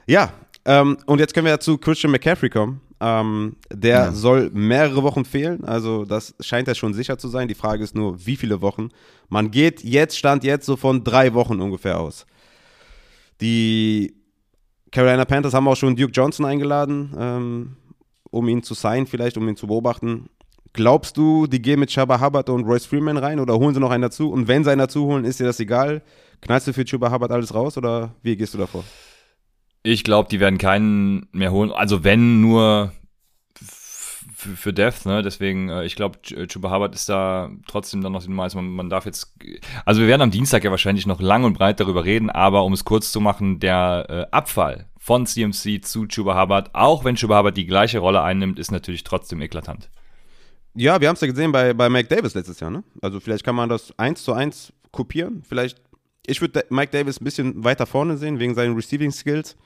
Ja, 0.07 0.33
ähm, 0.65 0.97
und 1.07 1.19
jetzt 1.19 1.35
können 1.35 1.45
wir 1.45 1.53
ja 1.53 1.61
zu 1.61 1.77
Christian 1.79 2.13
McCaffrey 2.13 2.49
kommen. 2.49 2.81
Ähm, 2.99 3.57
der 3.71 3.97
ja. 3.97 4.13
soll 4.13 4.51
mehrere 4.55 5.03
Wochen 5.03 5.27
fehlen, 5.27 5.65
also 5.65 6.07
das 6.07 6.35
scheint 6.41 6.67
ja 6.67 6.75
schon 6.75 6.95
sicher 6.95 7.19
zu 7.19 7.29
sein. 7.29 7.47
Die 7.47 7.55
Frage 7.55 7.85
ist 7.85 7.95
nur, 7.95 8.25
wie 8.25 8.37
viele 8.37 8.63
Wochen. 8.63 8.89
Man 9.29 9.51
geht 9.51 9.85
jetzt, 9.85 10.17
stand 10.17 10.45
jetzt 10.45 10.65
so 10.65 10.77
von 10.77 11.05
drei 11.05 11.35
Wochen 11.35 11.61
ungefähr 11.61 12.01
aus. 12.01 12.27
Die 13.43 14.15
Carolina 14.91 15.27
Panthers 15.27 15.53
haben 15.53 15.69
auch 15.69 15.77
schon 15.77 15.95
Duke 15.95 16.13
Johnson 16.13 16.47
eingeladen, 16.47 17.15
ähm, 17.19 17.77
um 18.31 18.49
ihn 18.49 18.63
zu 18.63 18.73
sein, 18.73 19.07
vielleicht, 19.07 19.37
um 19.37 19.47
ihn 19.47 19.57
zu 19.57 19.67
beobachten. 19.67 20.31
Glaubst 20.73 21.17
du, 21.17 21.47
die 21.47 21.61
gehen 21.61 21.81
mit 21.81 21.91
Chuba 21.91 22.21
Hubbard 22.21 22.49
und 22.49 22.65
Royce 22.65 22.87
Freeman 22.87 23.17
rein 23.17 23.41
oder 23.41 23.59
holen 23.59 23.75
sie 23.75 23.81
noch 23.81 23.91
einen 23.91 24.03
dazu? 24.03 24.31
Und 24.31 24.49
wenn 24.49 24.65
sie 24.65 24.71
einen 24.71 24.79
dazu 24.79 25.05
holen, 25.05 25.25
ist 25.25 25.41
dir 25.41 25.45
das 25.45 25.61
egal? 25.61 26.03
Knallst 26.41 26.67
du 26.67 26.73
für 26.73 26.85
Chuba 26.85 27.11
Hubbard 27.11 27.33
alles 27.33 27.55
raus 27.55 27.77
oder 27.77 28.15
wie 28.23 28.37
gehst 28.37 28.55
du 28.55 28.59
davor? 28.59 28.85
Ich 29.89 30.03
glaube, 30.03 30.29
die 30.29 30.41
werden 30.41 30.59
keinen 30.59 31.29
mehr 31.31 31.53
holen. 31.53 31.71
Also 31.71 32.03
wenn 32.03 32.41
nur 32.41 32.91
für 34.35 34.73
Death, 34.73 35.07
ne? 35.07 35.23
Deswegen, 35.23 35.69
äh, 35.69 35.85
ich 35.85 35.95
glaube, 35.95 36.21
Chuba 36.23 36.73
Hubbard 36.73 36.93
ist 36.97 37.09
da 37.09 37.51
trotzdem 37.69 38.03
dann 38.03 38.11
noch 38.11 38.27
Nummer 38.27 38.43
eins. 38.43 38.57
Man, 38.57 38.67
man, 38.67 38.91
darf 38.91 39.07
jetzt, 39.07 39.33
also 39.85 40.01
wir 40.01 40.09
werden 40.09 40.23
am 40.23 40.33
Dienstag 40.33 40.65
ja 40.65 40.73
wahrscheinlich 40.73 41.07
noch 41.07 41.21
lang 41.21 41.45
und 41.45 41.57
breit 41.57 41.79
darüber 41.79 42.05
reden, 42.05 42.31
aber 42.31 42.65
um 42.65 42.73
es 42.73 42.85
kurz 42.85 43.13
zu 43.13 43.21
machen, 43.21 43.61
der 43.61 44.07
äh, 44.09 44.35
Abfall 44.35 44.89
von 44.99 45.25
CMC 45.25 45.85
zu 45.85 46.07
Chuba 46.07 46.41
Hubbard, 46.41 46.75
auch 46.75 47.05
wenn 47.05 47.15
Chuba 47.15 47.39
Hubbard 47.39 47.57
die 47.57 47.67
gleiche 47.67 48.01
Rolle 48.01 48.23
einnimmt, 48.23 48.59
ist 48.59 48.73
natürlich 48.73 49.05
trotzdem 49.05 49.41
eklatant. 49.41 49.89
Ja, 50.75 51.01
wir 51.01 51.09
haben 51.09 51.15
es 51.15 51.21
ja 51.21 51.29
gesehen 51.29 51.53
bei, 51.53 51.75
bei 51.75 51.89
Mike 51.89 52.09
Davis 52.09 52.35
letztes 52.35 52.59
Jahr, 52.59 52.73
ne? 52.73 52.83
Also 53.03 53.21
vielleicht 53.21 53.45
kann 53.45 53.55
man 53.55 53.69
das 53.69 53.97
eins 54.01 54.25
zu 54.25 54.33
eins 54.33 54.73
kopieren. 54.91 55.45
Vielleicht, 55.49 55.81
ich 56.27 56.41
würde 56.41 56.65
Mike 56.71 56.91
Davis 56.91 57.21
ein 57.21 57.25
bisschen 57.25 57.63
weiter 57.63 57.87
vorne 57.87 58.17
sehen, 58.17 58.41
wegen 58.41 58.57
seinen 58.57 58.75
Receiving 58.75 59.13
Skills. 59.13 59.57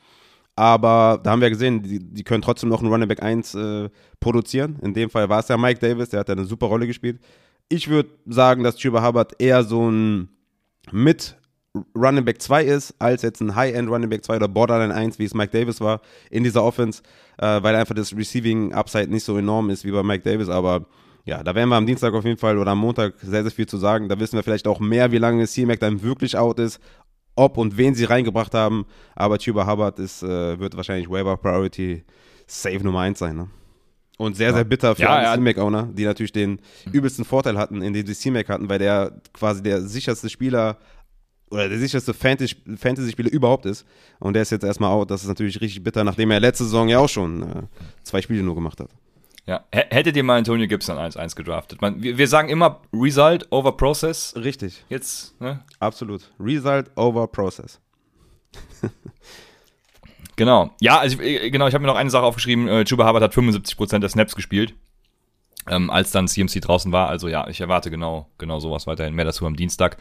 Aber 0.56 1.20
da 1.22 1.30
haben 1.30 1.40
wir 1.40 1.50
gesehen, 1.50 1.82
die, 1.82 1.98
die 1.98 2.24
können 2.24 2.42
trotzdem 2.42 2.68
noch 2.68 2.80
einen 2.80 2.90
Running 2.90 3.08
Back 3.08 3.22
1 3.22 3.54
äh, 3.54 3.88
produzieren. 4.18 4.78
In 4.82 4.94
dem 4.94 5.08
Fall 5.10 5.28
war 5.28 5.40
es 5.40 5.48
ja 5.48 5.56
Mike 5.56 5.80
Davis, 5.80 6.10
der 6.10 6.20
hat 6.20 6.30
eine 6.30 6.44
super 6.44 6.66
Rolle 6.66 6.86
gespielt. 6.86 7.20
Ich 7.68 7.88
würde 7.88 8.10
sagen, 8.26 8.62
dass 8.62 8.76
Chuba 8.76 9.06
Hubbard 9.06 9.40
eher 9.40 9.62
so 9.62 9.90
ein 9.90 10.28
mit 10.92 11.36
Running 11.96 12.24
Back 12.24 12.42
2 12.42 12.64
ist, 12.64 12.94
als 12.98 13.22
jetzt 13.22 13.40
ein 13.40 13.54
High-End 13.54 13.88
Running 13.88 14.10
Back 14.10 14.24
2 14.24 14.36
oder 14.36 14.48
Borderline 14.48 14.94
1, 14.94 15.18
wie 15.18 15.24
es 15.24 15.34
Mike 15.34 15.56
Davis 15.56 15.80
war 15.80 16.00
in 16.30 16.42
dieser 16.42 16.64
Offense, 16.64 17.02
äh, 17.38 17.62
weil 17.62 17.76
einfach 17.76 17.94
das 17.94 18.16
Receiving 18.16 18.72
Upside 18.72 19.08
nicht 19.08 19.24
so 19.24 19.36
enorm 19.36 19.70
ist 19.70 19.84
wie 19.84 19.92
bei 19.92 20.02
Mike 20.02 20.24
Davis. 20.24 20.48
Aber 20.48 20.86
ja, 21.24 21.44
da 21.44 21.54
werden 21.54 21.68
wir 21.68 21.76
am 21.76 21.86
Dienstag 21.86 22.12
auf 22.14 22.24
jeden 22.24 22.38
Fall 22.38 22.58
oder 22.58 22.72
am 22.72 22.78
Montag 22.78 23.14
sehr, 23.20 23.42
sehr 23.42 23.52
viel 23.52 23.66
zu 23.66 23.76
sagen. 23.76 24.08
Da 24.08 24.18
wissen 24.18 24.36
wir 24.36 24.42
vielleicht 24.42 24.66
auch 24.66 24.80
mehr, 24.80 25.12
wie 25.12 25.18
lange 25.18 25.46
C-Mac 25.46 25.78
dann 25.78 26.02
wirklich 26.02 26.36
out 26.36 26.58
ist, 26.58 26.80
ob 27.40 27.56
und 27.56 27.76
wen 27.76 27.94
sie 27.94 28.04
reingebracht 28.04 28.54
haben. 28.54 28.86
Aber 29.16 29.38
Tuba 29.38 29.66
Hubbard 29.66 29.98
ist, 29.98 30.22
äh, 30.22 30.58
wird 30.58 30.76
wahrscheinlich 30.76 31.08
Waiver 31.08 31.36
Priority 31.36 32.04
Save 32.46 32.84
Nummer 32.84 33.00
1 33.00 33.18
sein. 33.18 33.36
Ne? 33.36 33.48
Und 34.18 34.36
sehr, 34.36 34.48
ja. 34.48 34.54
sehr 34.54 34.64
bitter 34.64 34.94
für 34.94 35.02
ja, 35.02 35.16
alle 35.16 35.24
ja. 35.24 35.34
C-Mac-Owner, 35.34 35.88
die 35.92 36.04
natürlich 36.04 36.32
den 36.32 36.60
übelsten 36.92 37.24
Vorteil 37.24 37.56
hatten, 37.56 37.80
indem 37.80 38.06
sie 38.06 38.14
C-Mac 38.14 38.48
hatten, 38.48 38.68
weil 38.68 38.78
der 38.78 39.12
quasi 39.32 39.62
der 39.62 39.80
sicherste 39.80 40.28
Spieler 40.28 40.76
oder 41.50 41.68
der 41.68 41.78
sicherste 41.78 42.12
Fantasy-Spieler 42.14 43.30
überhaupt 43.30 43.66
ist. 43.66 43.86
Und 44.18 44.34
der 44.34 44.42
ist 44.42 44.50
jetzt 44.50 44.64
erstmal 44.64 44.90
out. 44.90 45.10
Das 45.10 45.22
ist 45.22 45.28
natürlich 45.28 45.60
richtig 45.60 45.82
bitter, 45.82 46.04
nachdem 46.04 46.30
er 46.30 46.38
letzte 46.38 46.64
Saison 46.64 46.88
ja 46.88 46.98
auch 46.98 47.08
schon 47.08 47.42
äh, 47.42 47.62
zwei 48.04 48.20
Spiele 48.20 48.42
nur 48.42 48.54
gemacht 48.54 48.78
hat. 48.80 48.90
Ja, 49.46 49.64
hättet 49.72 50.16
ihr 50.16 50.22
mal 50.22 50.38
Antonio 50.38 50.68
Gibson 50.68 50.96
1-1 50.96 51.34
gedraftet? 51.34 51.80
Man, 51.80 52.02
wir, 52.02 52.18
wir, 52.18 52.28
sagen 52.28 52.48
immer 52.48 52.82
Result 52.92 53.50
over 53.50 53.72
Process. 53.72 54.34
Richtig. 54.36 54.84
Jetzt, 54.88 55.40
ne? 55.40 55.64
Absolut. 55.78 56.30
Result 56.38 56.90
over 56.96 57.26
Process. 57.26 57.80
genau. 60.36 60.70
Ja, 60.80 60.98
also 60.98 61.20
äh, 61.20 61.50
genau, 61.50 61.66
ich 61.66 61.74
habe 61.74 61.82
mir 61.82 61.88
noch 61.88 61.96
eine 61.96 62.10
Sache 62.10 62.24
aufgeschrieben. 62.24 62.68
Äh, 62.68 62.84
Chuba 62.84 63.08
Hubbard 63.08 63.24
hat 63.24 63.34
75% 63.34 63.98
der 63.98 64.08
Snaps 64.08 64.36
gespielt, 64.36 64.74
ähm, 65.68 65.90
als 65.90 66.10
dann 66.10 66.28
CMC 66.28 66.60
draußen 66.60 66.92
war. 66.92 67.08
Also 67.08 67.28
ja, 67.28 67.48
ich 67.48 67.60
erwarte 67.60 67.90
genau, 67.90 68.28
genau 68.38 68.60
sowas 68.60 68.86
weiterhin. 68.86 69.14
Mehr 69.14 69.24
dazu 69.24 69.46
am 69.46 69.56
Dienstag. 69.56 69.96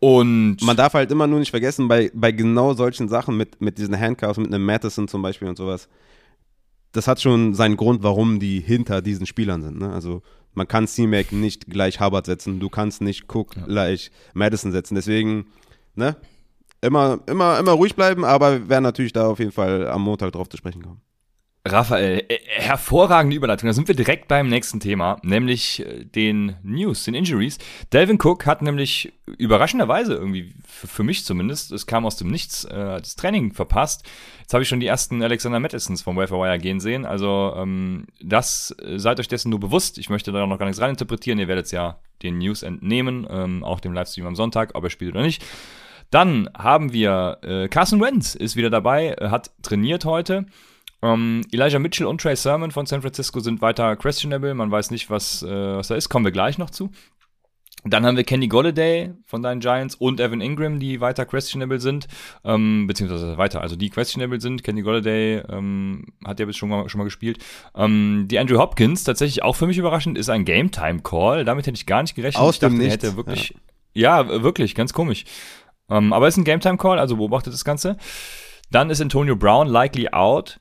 Und 0.00 0.62
man 0.62 0.78
darf 0.78 0.94
halt 0.94 1.12
immer 1.12 1.26
nur 1.26 1.38
nicht 1.38 1.50
vergessen, 1.50 1.86
bei, 1.86 2.10
bei 2.14 2.32
genau 2.32 2.72
solchen 2.72 3.08
Sachen 3.08 3.36
mit, 3.36 3.60
mit 3.60 3.76
diesen 3.76 3.98
Handcuffs, 3.98 4.38
mit 4.38 4.52
einem 4.52 4.64
Madison 4.64 5.06
zum 5.08 5.20
Beispiel 5.20 5.46
und 5.46 5.58
sowas, 5.58 5.88
das 6.92 7.06
hat 7.06 7.20
schon 7.20 7.54
seinen 7.54 7.76
Grund, 7.76 8.02
warum 8.02 8.40
die 8.40 8.60
hinter 8.60 9.02
diesen 9.02 9.26
Spielern 9.26 9.62
sind. 9.62 9.78
Ne? 9.78 9.92
Also 9.92 10.22
man 10.54 10.66
kann 10.66 10.86
C-Mac 10.86 11.32
nicht 11.32 11.66
gleich 11.66 12.00
Hubbard 12.00 12.26
setzen, 12.26 12.60
du 12.60 12.68
kannst 12.68 13.00
nicht 13.00 13.32
Cook 13.32 13.56
ja. 13.56 13.64
gleich 13.66 14.10
Madison 14.34 14.72
setzen. 14.72 14.94
Deswegen, 14.94 15.46
ne? 15.94 16.16
Immer, 16.82 17.20
immer, 17.26 17.58
immer 17.58 17.72
ruhig 17.72 17.94
bleiben, 17.94 18.24
aber 18.24 18.52
wir 18.52 18.68
werden 18.70 18.84
natürlich 18.84 19.12
da 19.12 19.28
auf 19.28 19.38
jeden 19.38 19.52
Fall 19.52 19.86
am 19.86 20.02
Montag 20.02 20.32
drauf 20.32 20.48
zu 20.48 20.56
sprechen 20.56 20.82
kommen. 20.82 21.02
Raphael, 21.66 22.24
äh, 22.28 22.38
hervorragende 22.46 23.36
Überleitung. 23.36 23.66
Da 23.66 23.74
sind 23.74 23.86
wir 23.86 23.94
direkt 23.94 24.28
beim 24.28 24.48
nächsten 24.48 24.80
Thema, 24.80 25.18
nämlich 25.22 25.84
äh, 25.84 26.04
den 26.04 26.56
News, 26.62 27.04
den 27.04 27.12
Injuries. 27.12 27.58
Delvin 27.92 28.18
Cook 28.18 28.46
hat 28.46 28.62
nämlich 28.62 29.12
überraschenderweise 29.36 30.14
irgendwie, 30.14 30.54
für 30.64 31.02
mich 31.02 31.26
zumindest, 31.26 31.70
es 31.72 31.86
kam 31.86 32.06
aus 32.06 32.16
dem 32.16 32.28
Nichts, 32.28 32.64
äh, 32.64 32.98
das 32.98 33.14
Training 33.14 33.52
verpasst. 33.52 34.08
Jetzt 34.40 34.54
habe 34.54 34.62
ich 34.62 34.70
schon 34.70 34.80
die 34.80 34.86
ersten 34.86 35.22
Alexander 35.22 35.60
Madisons 35.60 36.00
vom 36.00 36.16
Waferwire 36.16 36.58
gehen 36.58 36.80
sehen. 36.80 37.04
Also 37.04 37.54
ähm, 37.54 38.06
das, 38.22 38.74
seid 38.96 39.20
euch 39.20 39.28
dessen 39.28 39.50
nur 39.50 39.60
bewusst. 39.60 39.98
Ich 39.98 40.08
möchte 40.08 40.32
da 40.32 40.46
noch 40.46 40.58
gar 40.58 40.66
nichts 40.66 40.80
reininterpretieren. 40.80 41.38
Ihr 41.38 41.48
werdet 41.48 41.70
ja 41.72 41.98
den 42.22 42.38
News 42.38 42.62
entnehmen, 42.62 43.26
ähm, 43.28 43.64
auch 43.64 43.80
dem 43.80 43.92
Livestream 43.92 44.26
am 44.26 44.34
Sonntag, 44.34 44.74
ob 44.74 44.84
er 44.84 44.90
spielt 44.90 45.14
oder 45.14 45.22
nicht. 45.24 45.44
Dann 46.10 46.48
haben 46.56 46.94
wir 46.94 47.38
äh, 47.42 47.68
Carson 47.68 48.00
Wentz 48.00 48.34
ist 48.34 48.56
wieder 48.56 48.70
dabei, 48.70 49.14
hat 49.20 49.50
trainiert 49.62 50.06
heute. 50.06 50.46
Um, 51.02 51.10
ähm, 51.10 51.42
Elijah 51.50 51.78
Mitchell 51.78 52.06
und 52.06 52.20
Trey 52.20 52.36
Sermon 52.36 52.70
von 52.70 52.84
San 52.84 53.00
Francisco 53.00 53.40
sind 53.40 53.62
weiter 53.62 53.96
questionable. 53.96 54.52
Man 54.54 54.70
weiß 54.70 54.90
nicht, 54.90 55.08
was, 55.08 55.42
äh, 55.42 55.48
was 55.48 55.88
da 55.88 55.94
ist. 55.94 56.10
Kommen 56.10 56.26
wir 56.26 56.32
gleich 56.32 56.58
noch 56.58 56.70
zu. 56.70 56.90
Dann 57.84 58.04
haben 58.04 58.16
wir 58.16 58.24
Kenny 58.24 58.46
Golladay 58.46 59.14
von 59.24 59.42
deinen 59.42 59.60
Giants 59.60 59.94
und 59.94 60.20
Evan 60.20 60.42
Ingram, 60.42 60.80
die 60.80 61.00
weiter 61.00 61.24
questionable 61.24 61.80
sind, 61.80 62.08
ähm, 62.44 62.86
beziehungsweise 62.86 63.38
weiter, 63.38 63.62
also 63.62 63.74
die 63.74 63.88
questionable 63.88 64.38
sind. 64.38 64.62
Kenny 64.62 64.82
Golladay 64.82 65.42
ähm, 65.48 66.04
hat 66.22 66.40
ja 66.40 66.46
bis 66.46 66.58
schon 66.58 66.68
mal, 66.68 66.90
schon 66.90 66.98
mal 66.98 67.04
gespielt. 67.04 67.38
Ähm, 67.74 68.26
die 68.28 68.38
Andrew 68.38 68.58
Hopkins, 68.58 69.04
tatsächlich 69.04 69.42
auch 69.42 69.56
für 69.56 69.66
mich 69.66 69.78
überraschend, 69.78 70.18
ist 70.18 70.28
ein 70.28 70.44
Game-Time-Call. 70.44 71.46
Damit 71.46 71.66
hätte 71.66 71.76
ich 71.76 71.86
gar 71.86 72.02
nicht 72.02 72.14
gerechnet. 72.14 72.42
Aus 72.42 72.56
ich 72.56 72.60
dachte, 72.60 72.82
er 72.82 72.90
hätte 72.90 73.16
wirklich 73.16 73.54
Ja, 73.94 74.42
wirklich, 74.42 74.74
ganz 74.74 74.92
komisch. 74.92 75.24
Ähm, 75.88 76.12
aber 76.12 76.28
ist 76.28 76.36
ein 76.36 76.44
Game-Time-Call, 76.44 76.98
also 76.98 77.16
beobachtet 77.16 77.54
das 77.54 77.64
Ganze. 77.64 77.96
Dann 78.70 78.90
ist 78.90 79.00
Antonio 79.00 79.36
Brown 79.36 79.68
likely 79.68 80.08
out. 80.10 80.60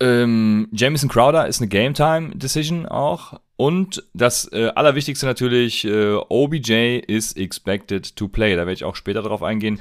Ähm, 0.00 0.68
Jamison 0.72 1.08
Crowder 1.08 1.46
ist 1.46 1.60
eine 1.60 1.68
Game-Time-Decision 1.68 2.86
auch. 2.86 3.40
Und 3.56 4.04
das 4.12 4.50
äh, 4.52 4.68
Allerwichtigste 4.74 5.24
natürlich, 5.24 5.84
äh, 5.84 6.14
OBJ 6.28 6.98
is 7.06 7.32
expected 7.34 8.14
to 8.16 8.28
play. 8.28 8.54
Da 8.54 8.60
werde 8.60 8.72
ich 8.72 8.84
auch 8.84 8.96
später 8.96 9.22
drauf 9.22 9.42
eingehen. 9.42 9.80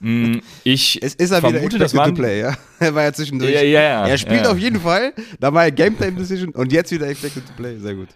Mm, 0.00 0.40
ich 0.64 1.02
es 1.02 1.14
ist 1.14 1.30
er 1.30 1.40
vermute, 1.40 1.64
wieder 1.64 1.78
das 1.78 1.94
war 1.94 2.08
to 2.08 2.14
play, 2.14 2.40
ja. 2.40 2.56
Er 2.80 2.94
war 2.94 3.04
ja 3.04 3.12
zwischendurch. 3.12 3.54
Ja, 3.54 3.62
ja, 3.62 4.06
er 4.06 4.18
spielt 4.18 4.44
ja. 4.44 4.50
auf 4.50 4.58
jeden 4.58 4.80
Fall. 4.80 5.14
Da 5.40 5.54
war 5.54 5.64
er 5.64 5.70
Game 5.70 5.96
Time 5.96 6.12
Decision 6.12 6.50
und 6.50 6.72
jetzt 6.72 6.90
wieder 6.92 7.08
expected 7.08 7.46
to 7.46 7.52
play. 7.56 7.78
Sehr 7.78 7.94
gut. 7.94 8.08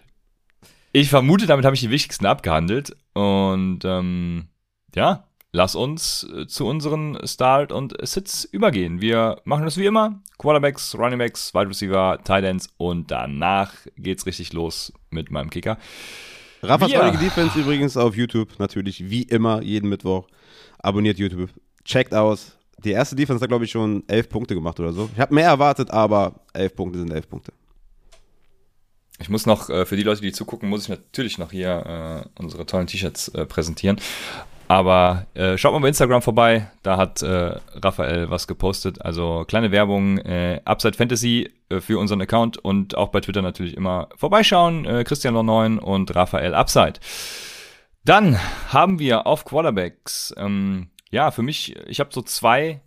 Ich 0.91 1.09
vermute, 1.09 1.47
damit 1.47 1.65
habe 1.65 1.75
ich 1.75 1.81
die 1.81 1.89
wichtigsten 1.89 2.27
abgehandelt. 2.27 2.95
Und 3.13 3.79
ähm, 3.85 4.49
ja, 4.93 5.25
lass 5.51 5.75
uns 5.75 6.27
äh, 6.35 6.47
zu 6.47 6.65
unseren 6.67 7.17
Start 7.27 7.71
und 7.71 7.95
Sits 8.07 8.45
übergehen. 8.45 9.01
Wir 9.01 9.41
machen 9.45 9.65
das 9.65 9.77
wie 9.77 9.85
immer. 9.85 10.21
Quarterbacks, 10.37 10.95
Runningbacks, 10.97 11.53
Wide 11.53 11.69
Receiver, 11.69 12.19
Tight 12.23 12.43
Ends 12.45 12.69
und 12.77 13.11
danach 13.11 13.73
geht's 13.97 14.25
richtig 14.25 14.53
los 14.53 14.93
mit 15.09 15.31
meinem 15.31 15.49
Kicker. 15.49 15.77
Raffas 16.61 16.91
Wir- 16.91 17.03
heutige 17.03 17.23
Defense 17.23 17.57
übrigens 17.59 17.95
auf 17.97 18.15
YouTube, 18.15 18.59
natürlich 18.59 19.09
wie 19.09 19.23
immer, 19.23 19.61
jeden 19.61 19.89
Mittwoch. 19.89 20.27
Abonniert 20.79 21.17
YouTube, 21.17 21.49
checkt 21.83 22.13
aus. 22.13 22.55
Die 22.83 22.91
erste 22.91 23.15
Defense 23.15 23.41
hat, 23.41 23.49
glaube 23.49 23.65
ich, 23.65 23.71
schon 23.71 24.03
elf 24.07 24.29
Punkte 24.29 24.55
gemacht 24.55 24.79
oder 24.79 24.93
so. 24.93 25.09
Ich 25.13 25.19
habe 25.19 25.33
mehr 25.33 25.47
erwartet, 25.47 25.91
aber 25.91 26.35
elf 26.53 26.75
Punkte 26.75 26.99
sind 26.99 27.11
elf 27.11 27.27
Punkte. 27.29 27.51
Ich 29.21 29.27
muss 29.29 29.45
noch, 29.45 29.69
äh, 29.69 29.85
für 29.85 29.97
die 29.97 30.03
Leute, 30.03 30.21
die 30.21 30.31
zugucken, 30.31 30.69
muss 30.69 30.83
ich 30.83 30.89
natürlich 30.89 31.37
noch 31.37 31.51
hier 31.51 32.23
äh, 32.37 32.41
unsere 32.41 32.65
tollen 32.65 32.87
T-Shirts 32.87 33.31
präsentieren. 33.49 33.99
Aber 34.69 35.25
äh, 35.33 35.57
schaut 35.57 35.73
mal 35.73 35.79
bei 35.79 35.87
Instagram 35.87 36.21
vorbei, 36.21 36.67
da 36.83 36.95
hat 36.95 37.23
äh, 37.23 37.55
Raphael 37.73 38.29
was 38.29 38.47
gepostet. 38.47 39.01
Also 39.03 39.43
kleine 39.47 39.71
Werbung, 39.71 40.19
äh, 40.19 40.61
Upside 40.63 40.95
Fantasy 40.95 41.49
äh, 41.69 41.79
für 41.81 41.97
unseren 41.97 42.21
Account 42.21 42.57
und 42.57 42.95
auch 42.95 43.09
bei 43.09 43.19
Twitter 43.19 43.41
natürlich 43.41 43.75
immer 43.75 44.09
vorbeischauen. 44.15 44.85
Äh, 44.85 45.03
Christian 45.05 45.33
9 45.43 45.79
und 45.79 46.15
Raphael 46.15 46.53
Upside. 46.53 46.99
Dann 48.05 48.37
haben 48.71 48.99
wir 48.99 49.25
auf 49.25 49.43
Quarterbacks, 49.43 50.35
ähm, 50.37 50.91
ja, 51.09 51.31
für 51.31 51.41
mich, 51.41 51.75
ich 51.87 51.99
habe 51.99 52.11
so 52.13 52.21
zwei, 52.21 52.79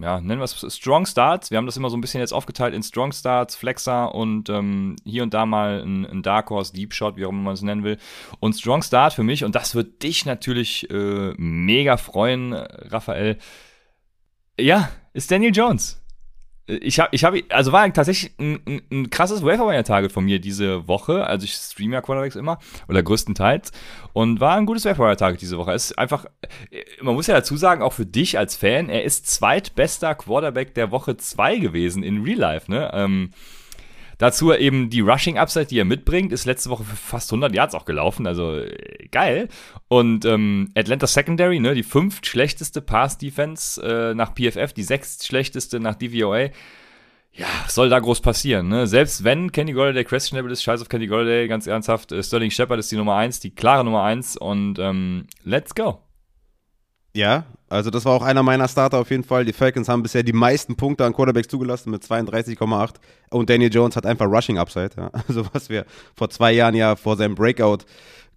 ja, 0.00 0.20
nennen 0.20 0.40
wir 0.40 0.44
es 0.44 0.76
Strong 0.76 1.06
Starts. 1.06 1.50
Wir 1.50 1.58
haben 1.58 1.66
das 1.66 1.76
immer 1.76 1.90
so 1.90 1.96
ein 1.96 2.00
bisschen 2.00 2.20
jetzt 2.20 2.32
aufgeteilt 2.32 2.74
in 2.74 2.82
Strong 2.82 3.12
Starts, 3.12 3.56
Flexer 3.56 4.14
und 4.14 4.48
ähm, 4.48 4.96
hier 5.04 5.22
und 5.22 5.34
da 5.34 5.46
mal 5.46 5.82
ein, 5.82 6.06
ein 6.06 6.22
Dark 6.22 6.50
Horse, 6.50 6.72
Deep 6.72 6.94
Shot, 6.94 7.16
wie 7.16 7.24
auch 7.24 7.30
immer 7.30 7.42
man 7.42 7.54
es 7.54 7.62
nennen 7.62 7.84
will. 7.84 7.98
Und 8.40 8.54
Strong 8.54 8.82
Start 8.82 9.12
für 9.12 9.22
mich, 9.22 9.44
und 9.44 9.54
das 9.54 9.74
wird 9.74 10.02
dich 10.02 10.26
natürlich 10.26 10.88
äh, 10.90 11.32
mega 11.36 11.96
freuen, 11.96 12.52
Raphael. 12.52 13.38
Ja, 14.58 14.90
ist 15.12 15.30
Daniel 15.30 15.52
Jones. 15.54 15.99
Ich 16.80 17.00
habe, 17.00 17.08
ich 17.12 17.24
habe, 17.24 17.42
also 17.48 17.72
war 17.72 17.92
tatsächlich 17.92 18.32
ein, 18.38 18.60
ein, 18.66 18.82
ein 18.90 19.10
krasses 19.10 19.42
Waferwire-Target 19.42 20.12
von 20.12 20.24
mir 20.24 20.40
diese 20.40 20.86
Woche. 20.86 21.26
Also 21.26 21.44
ich 21.44 21.52
streame 21.52 21.94
ja 21.94 22.00
Quarterbacks 22.00 22.36
immer 22.36 22.58
oder 22.88 23.02
größtenteils 23.02 23.72
und 24.12 24.40
war 24.40 24.56
ein 24.56 24.66
gutes 24.66 24.84
Waferwire-Target 24.84 25.40
diese 25.40 25.58
Woche. 25.58 25.72
Es 25.72 25.86
ist 25.86 25.98
einfach, 25.98 26.26
man 27.00 27.14
muss 27.14 27.26
ja 27.26 27.34
dazu 27.34 27.56
sagen, 27.56 27.82
auch 27.82 27.92
für 27.92 28.06
dich 28.06 28.38
als 28.38 28.56
Fan, 28.56 28.88
er 28.88 29.04
ist 29.04 29.26
zweitbester 29.26 30.14
Quarterback 30.14 30.74
der 30.74 30.90
Woche 30.90 31.16
2 31.16 31.58
gewesen 31.58 32.02
in 32.02 32.22
Real 32.22 32.38
Life. 32.38 32.70
Ne? 32.70 32.90
Ähm, 32.94 33.30
dazu 34.20 34.52
eben 34.52 34.90
die 34.90 35.00
Rushing 35.00 35.38
Upside, 35.38 35.66
die 35.66 35.78
er 35.78 35.84
mitbringt, 35.84 36.30
ist 36.30 36.44
letzte 36.44 36.70
Woche 36.70 36.84
für 36.84 36.94
fast 36.94 37.32
100 37.32 37.54
Yards 37.54 37.74
auch 37.74 37.86
gelaufen. 37.86 38.26
Also 38.26 38.58
äh, 38.58 39.08
geil. 39.10 39.48
Und 39.88 40.24
ähm, 40.24 40.70
Atlanta 40.76 41.06
Secondary, 41.06 41.58
ne, 41.58 41.74
die 41.74 41.82
fünft 41.82 42.26
schlechteste 42.26 42.82
Pass-Defense 42.82 43.82
äh, 43.82 44.14
nach 44.14 44.34
PFF, 44.34 44.72
die 44.74 44.82
sechst 44.82 45.26
schlechteste 45.26 45.80
nach 45.80 45.96
DVOA. 45.96 46.50
Ja, 47.32 47.46
soll 47.68 47.88
da 47.88 47.98
groß 47.98 48.20
passieren, 48.20 48.68
ne? 48.68 48.88
Selbst 48.88 49.22
wenn 49.22 49.52
Kenny 49.52 49.72
Golladay 49.72 50.04
questionable 50.04 50.52
ist, 50.52 50.64
scheiß 50.64 50.82
auf 50.82 50.88
Kenny 50.88 51.06
Golladay, 51.06 51.46
ganz 51.46 51.66
ernsthaft, 51.66 52.10
äh, 52.12 52.22
Sterling 52.22 52.50
Shepard 52.50 52.80
ist 52.80 52.90
die 52.90 52.96
Nummer 52.96 53.16
eins, 53.16 53.38
die 53.38 53.54
klare 53.54 53.84
Nummer 53.84 54.02
eins 54.02 54.36
und 54.36 54.78
ähm, 54.80 55.26
let's 55.44 55.74
go. 55.74 56.02
Ja, 57.14 57.46
also 57.70 57.88
das 57.88 58.04
war 58.04 58.12
auch 58.14 58.22
einer 58.22 58.42
meiner 58.42 58.66
Starter 58.66 58.98
auf 58.98 59.10
jeden 59.10 59.22
Fall. 59.22 59.44
Die 59.44 59.52
Falcons 59.52 59.88
haben 59.88 60.02
bisher 60.02 60.24
die 60.24 60.32
meisten 60.32 60.74
Punkte 60.74 61.04
an 61.04 61.12
Quarterbacks 61.12 61.46
zugelassen 61.46 61.92
mit 61.92 62.02
32,8 62.02 62.94
und 63.30 63.48
Daniel 63.48 63.72
Jones 63.72 63.94
hat 63.94 64.04
einfach 64.06 64.26
Rushing 64.26 64.58
Upside. 64.58 64.90
Ja. 64.96 65.10
Also 65.28 65.44
was 65.52 65.70
wir 65.70 65.86
vor 66.16 66.28
zwei 66.30 66.50
Jahren 66.50 66.74
ja 66.74 66.96
vor 66.96 67.16
seinem 67.16 67.36
Breakout 67.36 67.84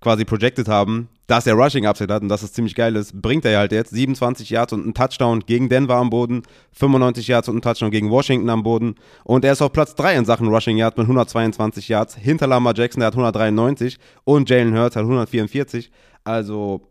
quasi 0.02 0.24
projected 0.24 0.68
haben, 0.68 1.10
dass 1.26 1.48
er 1.48 1.56
Rushing 1.56 1.88
Upside 1.88 2.14
hat 2.14 2.22
und 2.22 2.30
dass 2.30 2.44
es 2.44 2.54
ziemlich 2.54 2.76
geil 2.76 2.96
ist, 2.96 3.20
bringt 3.20 3.44
er 3.46 3.52
ja 3.52 3.60
halt 3.60 3.72
jetzt 3.72 3.90
27 3.90 4.52
Yards 4.52 4.74
und 4.74 4.84
einen 4.84 4.94
Touchdown 4.94 5.40
gegen 5.40 5.68
Denver 5.68 5.96
am 5.96 6.12
Boden, 6.12 6.44
95 6.74 7.28
Yards 7.28 7.48
und 7.48 7.56
einen 7.56 7.62
Touchdown 7.64 7.90
gegen 7.90 8.12
Washington 8.12 8.50
am 8.50 8.62
Boden 8.62 8.96
und 9.24 9.46
er 9.46 9.54
ist 9.54 9.64
auf 9.64 9.72
Platz 9.72 9.96
3 9.96 10.16
in 10.16 10.26
Sachen 10.26 10.48
Rushing 10.50 10.78
Yards 10.78 10.98
mit 10.98 11.06
122 11.06 11.88
Yards, 11.88 12.16
hinter 12.16 12.46
Lamar 12.46 12.76
Jackson, 12.76 13.00
der 13.00 13.08
hat 13.08 13.14
193 13.14 13.98
und 14.26 14.48
Jalen 14.48 14.78
Hurts 14.78 14.96
hat 14.96 15.04
144. 15.04 15.90
Also 16.26 16.82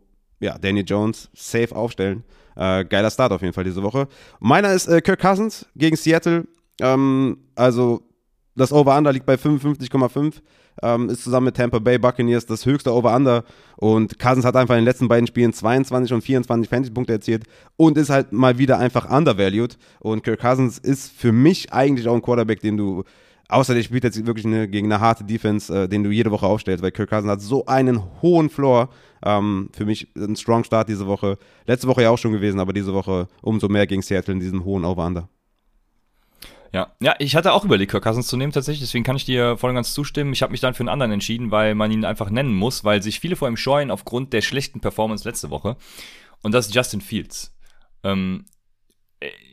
ja, 0.43 0.57
Daniel 0.57 0.85
Jones 0.85 1.29
safe 1.33 1.75
aufstellen. 1.75 2.23
Äh, 2.55 2.85
geiler 2.85 3.09
Start 3.09 3.31
auf 3.31 3.41
jeden 3.41 3.53
Fall 3.53 3.63
diese 3.63 3.81
Woche. 3.81 4.07
Meiner 4.39 4.73
ist 4.73 4.87
äh, 4.87 5.01
Kirk 5.01 5.19
Cousins 5.19 5.65
gegen 5.75 5.95
Seattle. 5.95 6.45
Ähm, 6.79 7.37
also 7.55 8.01
das 8.55 8.71
Over-Under 8.71 9.11
liegt 9.11 9.25
bei 9.25 9.35
55,5. 9.35 10.35
Ähm, 10.81 11.09
ist 11.09 11.23
zusammen 11.23 11.45
mit 11.45 11.55
Tampa 11.55 11.77
Bay 11.79 11.99
Buccaneers 11.99 12.45
das 12.45 12.65
höchste 12.65 12.93
Over-Under. 12.93 13.43
Und 13.77 14.19
Cousins 14.19 14.45
hat 14.45 14.55
einfach 14.55 14.73
in 14.75 14.81
den 14.81 14.85
letzten 14.85 15.07
beiden 15.07 15.27
Spielen 15.27 15.53
22 15.53 16.13
und 16.13 16.21
24 16.21 16.69
Fantasy-Punkte 16.69 17.13
erzielt 17.13 17.43
und 17.77 17.97
ist 17.97 18.09
halt 18.09 18.31
mal 18.33 18.57
wieder 18.57 18.79
einfach 18.79 19.09
undervalued. 19.09 19.77
Und 19.99 20.23
Kirk 20.23 20.41
Cousins 20.41 20.77
ist 20.77 21.11
für 21.11 21.31
mich 21.31 21.71
eigentlich 21.71 22.07
auch 22.07 22.15
ein 22.15 22.21
Quarterback, 22.21 22.59
den 22.61 22.77
du 22.77 23.03
Außer 23.49 23.73
der 23.73 23.83
spielt 23.83 24.03
jetzt 24.03 24.25
wirklich 24.25 24.45
eine, 24.45 24.67
gegen 24.67 24.91
eine 24.91 25.01
harte 25.01 25.23
Defense, 25.23 25.83
äh, 25.83 25.87
den 25.87 26.03
du 26.03 26.09
jede 26.09 26.31
Woche 26.31 26.45
aufstellst, 26.45 26.83
weil 26.83 26.91
Kirk 26.91 27.09
Cousins 27.09 27.31
hat 27.31 27.41
so 27.41 27.65
einen 27.65 28.01
hohen 28.21 28.49
Floor. 28.49 28.89
Ähm, 29.25 29.69
für 29.73 29.85
mich 29.85 30.07
ein 30.15 30.35
strong 30.35 30.63
Start 30.63 30.89
diese 30.89 31.07
Woche. 31.07 31.37
Letzte 31.65 31.87
Woche 31.87 32.03
ja 32.03 32.09
auch 32.09 32.17
schon 32.17 32.31
gewesen, 32.31 32.59
aber 32.59 32.73
diese 32.73 32.93
Woche 32.93 33.27
umso 33.41 33.67
mehr 33.69 33.87
gegen 33.87 34.01
Seattle 34.01 34.33
in 34.33 34.39
diesem 34.39 34.63
hohen 34.63 34.85
Over-Under. 34.85 35.29
Ja, 36.73 36.91
ja, 36.99 37.13
ich 37.19 37.35
hatte 37.35 37.53
auch 37.53 37.63
überlegt, 37.63 37.91
Kirk 37.91 38.03
Cousins 38.03 38.27
zu 38.27 38.35
nehmen 38.35 38.51
tatsächlich, 38.51 38.81
deswegen 38.81 39.03
kann 39.03 39.15
ich 39.15 39.25
dir 39.25 39.57
voll 39.57 39.69
und 39.69 39.75
ganz 39.75 39.93
zustimmen. 39.93 40.33
Ich 40.33 40.41
habe 40.41 40.51
mich 40.51 40.59
dann 40.59 40.73
für 40.73 40.81
einen 40.81 40.89
anderen 40.89 41.11
entschieden, 41.11 41.51
weil 41.51 41.75
man 41.75 41.91
ihn 41.91 42.03
einfach 42.03 42.31
nennen 42.31 42.55
muss, 42.55 42.83
weil 42.83 43.03
sich 43.03 43.19
viele 43.19 43.35
vor 43.35 43.47
ihm 43.47 43.57
scheuen 43.57 43.91
aufgrund 43.91 44.33
der 44.33 44.41
schlechten 44.41 44.79
Performance 44.79 45.27
letzte 45.27 45.51
Woche. 45.51 45.77
Und 46.41 46.51
das 46.53 46.67
ist 46.67 46.75
Justin 46.75 47.01
Fields. 47.01 47.55
Ähm, 48.03 48.45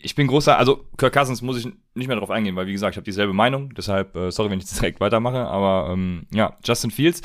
ich 0.03 0.15
bin 0.15 0.27
großer, 0.27 0.57
also 0.59 0.85
Kirk 0.97 1.12
Cousins 1.12 1.43
muss 1.43 1.59
ich 1.59 1.67
nicht 1.95 2.07
mehr 2.07 2.17
darauf 2.17 2.31
eingehen, 2.31 2.57
weil 2.57 2.67
wie 2.67 2.73
gesagt, 2.73 2.95
ich 2.95 2.97
habe 2.97 3.05
dieselbe 3.05 3.33
Meinung, 3.33 3.75
deshalb, 3.75 4.17
äh, 4.17 4.31
sorry, 4.31 4.50
wenn 4.50 4.59
ich 4.59 4.67
direkt 4.67 5.00
weitermache, 5.00 5.47
aber 5.47 5.93
ähm, 5.93 6.27
ja, 6.33 6.57
Justin 6.65 6.91
Fields. 6.91 7.23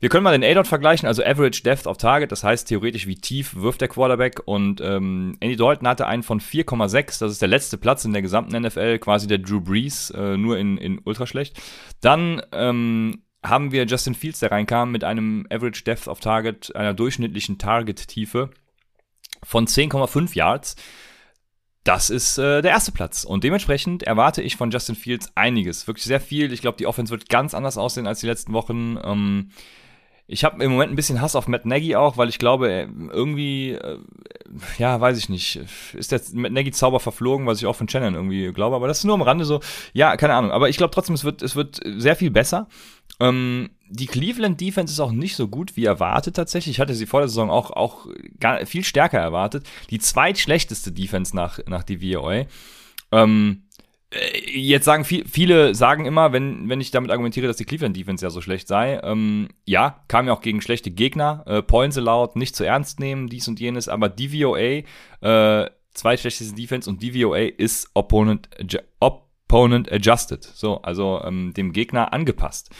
Wir 0.00 0.08
können 0.08 0.24
mal 0.24 0.36
den 0.36 0.42
A-Dot 0.42 0.66
vergleichen, 0.66 1.06
also 1.06 1.22
Average 1.22 1.62
Depth 1.62 1.86
of 1.86 1.96
Target, 1.96 2.32
das 2.32 2.42
heißt 2.42 2.66
theoretisch, 2.66 3.06
wie 3.06 3.14
tief 3.14 3.54
wirft 3.54 3.80
der 3.80 3.86
Quarterback 3.86 4.42
und 4.46 4.80
ähm, 4.80 5.36
Andy 5.38 5.54
Dalton 5.54 5.86
hatte 5.86 6.08
einen 6.08 6.24
von 6.24 6.40
4,6, 6.40 7.20
das 7.20 7.30
ist 7.30 7.40
der 7.40 7.48
letzte 7.48 7.78
Platz 7.78 8.04
in 8.04 8.12
der 8.12 8.20
gesamten 8.20 8.60
NFL, 8.60 8.98
quasi 8.98 9.28
der 9.28 9.38
Drew 9.38 9.60
Brees, 9.60 10.10
äh, 10.10 10.36
nur 10.36 10.58
in, 10.58 10.76
in 10.76 11.00
ultra 11.04 11.24
schlecht. 11.24 11.56
Dann 12.00 12.42
ähm, 12.50 13.22
haben 13.44 13.70
wir 13.70 13.84
Justin 13.86 14.14
Fields, 14.14 14.40
der 14.40 14.50
reinkam, 14.50 14.90
mit 14.90 15.04
einem 15.04 15.46
Average 15.50 15.84
Depth 15.84 16.08
of 16.08 16.18
Target, 16.18 16.74
einer 16.74 16.94
durchschnittlichen 16.94 17.58
Target-Tiefe 17.58 18.50
von 19.44 19.66
10,5 19.66 20.36
Yards. 20.36 20.76
Das 21.84 22.10
ist 22.10 22.38
äh, 22.38 22.62
der 22.62 22.70
erste 22.70 22.92
Platz. 22.92 23.24
Und 23.24 23.42
dementsprechend 23.42 24.04
erwarte 24.04 24.40
ich 24.40 24.56
von 24.56 24.70
Justin 24.70 24.94
Fields 24.94 25.32
einiges. 25.34 25.86
Wirklich 25.88 26.04
sehr 26.04 26.20
viel. 26.20 26.52
Ich 26.52 26.60
glaube, 26.60 26.78
die 26.78 26.86
Offense 26.86 27.10
wird 27.10 27.28
ganz 27.28 27.54
anders 27.54 27.76
aussehen 27.76 28.06
als 28.06 28.20
die 28.20 28.26
letzten 28.26 28.52
Wochen. 28.52 28.98
Ähm, 29.02 29.50
ich 30.32 30.44
habe 30.44 30.64
im 30.64 30.72
Moment 30.72 30.90
ein 30.90 30.96
bisschen 30.96 31.20
Hass 31.20 31.36
auf 31.36 31.46
Matt 31.46 31.66
Nagy 31.66 31.94
auch, 31.94 32.16
weil 32.16 32.30
ich 32.30 32.38
glaube, 32.38 32.88
irgendwie, 33.12 33.72
äh, 33.72 33.98
ja, 34.78 34.98
weiß 34.98 35.18
ich 35.18 35.28
nicht, 35.28 35.60
ist 35.92 36.10
der 36.10 36.20
Matt 36.32 36.52
Nagy 36.52 36.72
Zauber 36.72 37.00
verflogen, 37.00 37.46
was 37.46 37.58
ich 37.58 37.66
auch 37.66 37.76
von 37.76 37.88
Shannon 37.88 38.14
irgendwie 38.14 38.50
glaube, 38.52 38.74
aber 38.74 38.88
das 38.88 38.98
ist 38.98 39.04
nur 39.04 39.14
am 39.14 39.22
Rande 39.22 39.44
so, 39.44 39.60
ja, 39.92 40.16
keine 40.16 40.34
Ahnung, 40.34 40.50
aber 40.50 40.70
ich 40.70 40.78
glaube 40.78 40.94
trotzdem, 40.94 41.14
es 41.14 41.24
wird, 41.24 41.42
es 41.42 41.54
wird 41.54 41.80
sehr 41.84 42.16
viel 42.16 42.30
besser. 42.30 42.66
Ähm, 43.20 43.70
die 43.88 44.06
Cleveland 44.06 44.58
Defense 44.58 44.94
ist 44.94 45.00
auch 45.00 45.12
nicht 45.12 45.36
so 45.36 45.48
gut 45.48 45.76
wie 45.76 45.84
erwartet 45.84 46.34
tatsächlich. 46.34 46.76
Ich 46.76 46.80
hatte 46.80 46.94
sie 46.94 47.04
vor 47.04 47.20
der 47.20 47.28
Saison 47.28 47.50
auch, 47.50 47.70
auch 47.70 48.06
gar, 48.40 48.64
viel 48.64 48.84
stärker 48.84 49.18
erwartet. 49.18 49.66
Die 49.90 49.98
zweitschlechteste 49.98 50.92
Defense 50.92 51.36
nach, 51.36 51.60
nach 51.66 51.84
DVOA. 51.84 52.46
Ähm, 53.12 53.64
jetzt 54.46 54.84
sagen 54.84 55.04
viel, 55.04 55.24
viele 55.26 55.74
sagen 55.74 56.04
immer, 56.06 56.32
wenn, 56.32 56.68
wenn 56.68 56.80
ich 56.80 56.90
damit 56.90 57.10
argumentiere, 57.10 57.46
dass 57.46 57.56
die 57.56 57.64
Cleveland 57.64 57.96
Defense 57.96 58.24
ja 58.24 58.30
so 58.30 58.40
schlecht 58.40 58.68
sei, 58.68 59.00
ähm, 59.02 59.48
ja, 59.64 60.04
kam 60.08 60.26
ja 60.26 60.32
auch 60.32 60.42
gegen 60.42 60.60
schlechte 60.60 60.90
Gegner, 60.90 61.44
äh, 61.46 61.62
Points 61.62 61.96
allowed, 61.96 62.36
nicht 62.36 62.54
zu 62.54 62.64
ernst 62.64 63.00
nehmen, 63.00 63.28
dies 63.28 63.48
und 63.48 63.60
jenes, 63.60 63.88
aber 63.88 64.08
DVOA, 64.08 64.82
äh, 65.20 65.70
zweitschlechteste 65.94 66.54
Defense 66.54 66.88
und 66.88 67.02
DVOA 67.02 67.38
ist 67.56 67.90
Opponent, 67.94 68.48
Opponent 69.52 69.92
adjusted. 69.92 70.42
So, 70.42 70.80
also 70.82 71.20
ähm, 71.24 71.52
dem 71.54 71.72
Gegner 71.72 72.12
angepasst. 72.12 72.70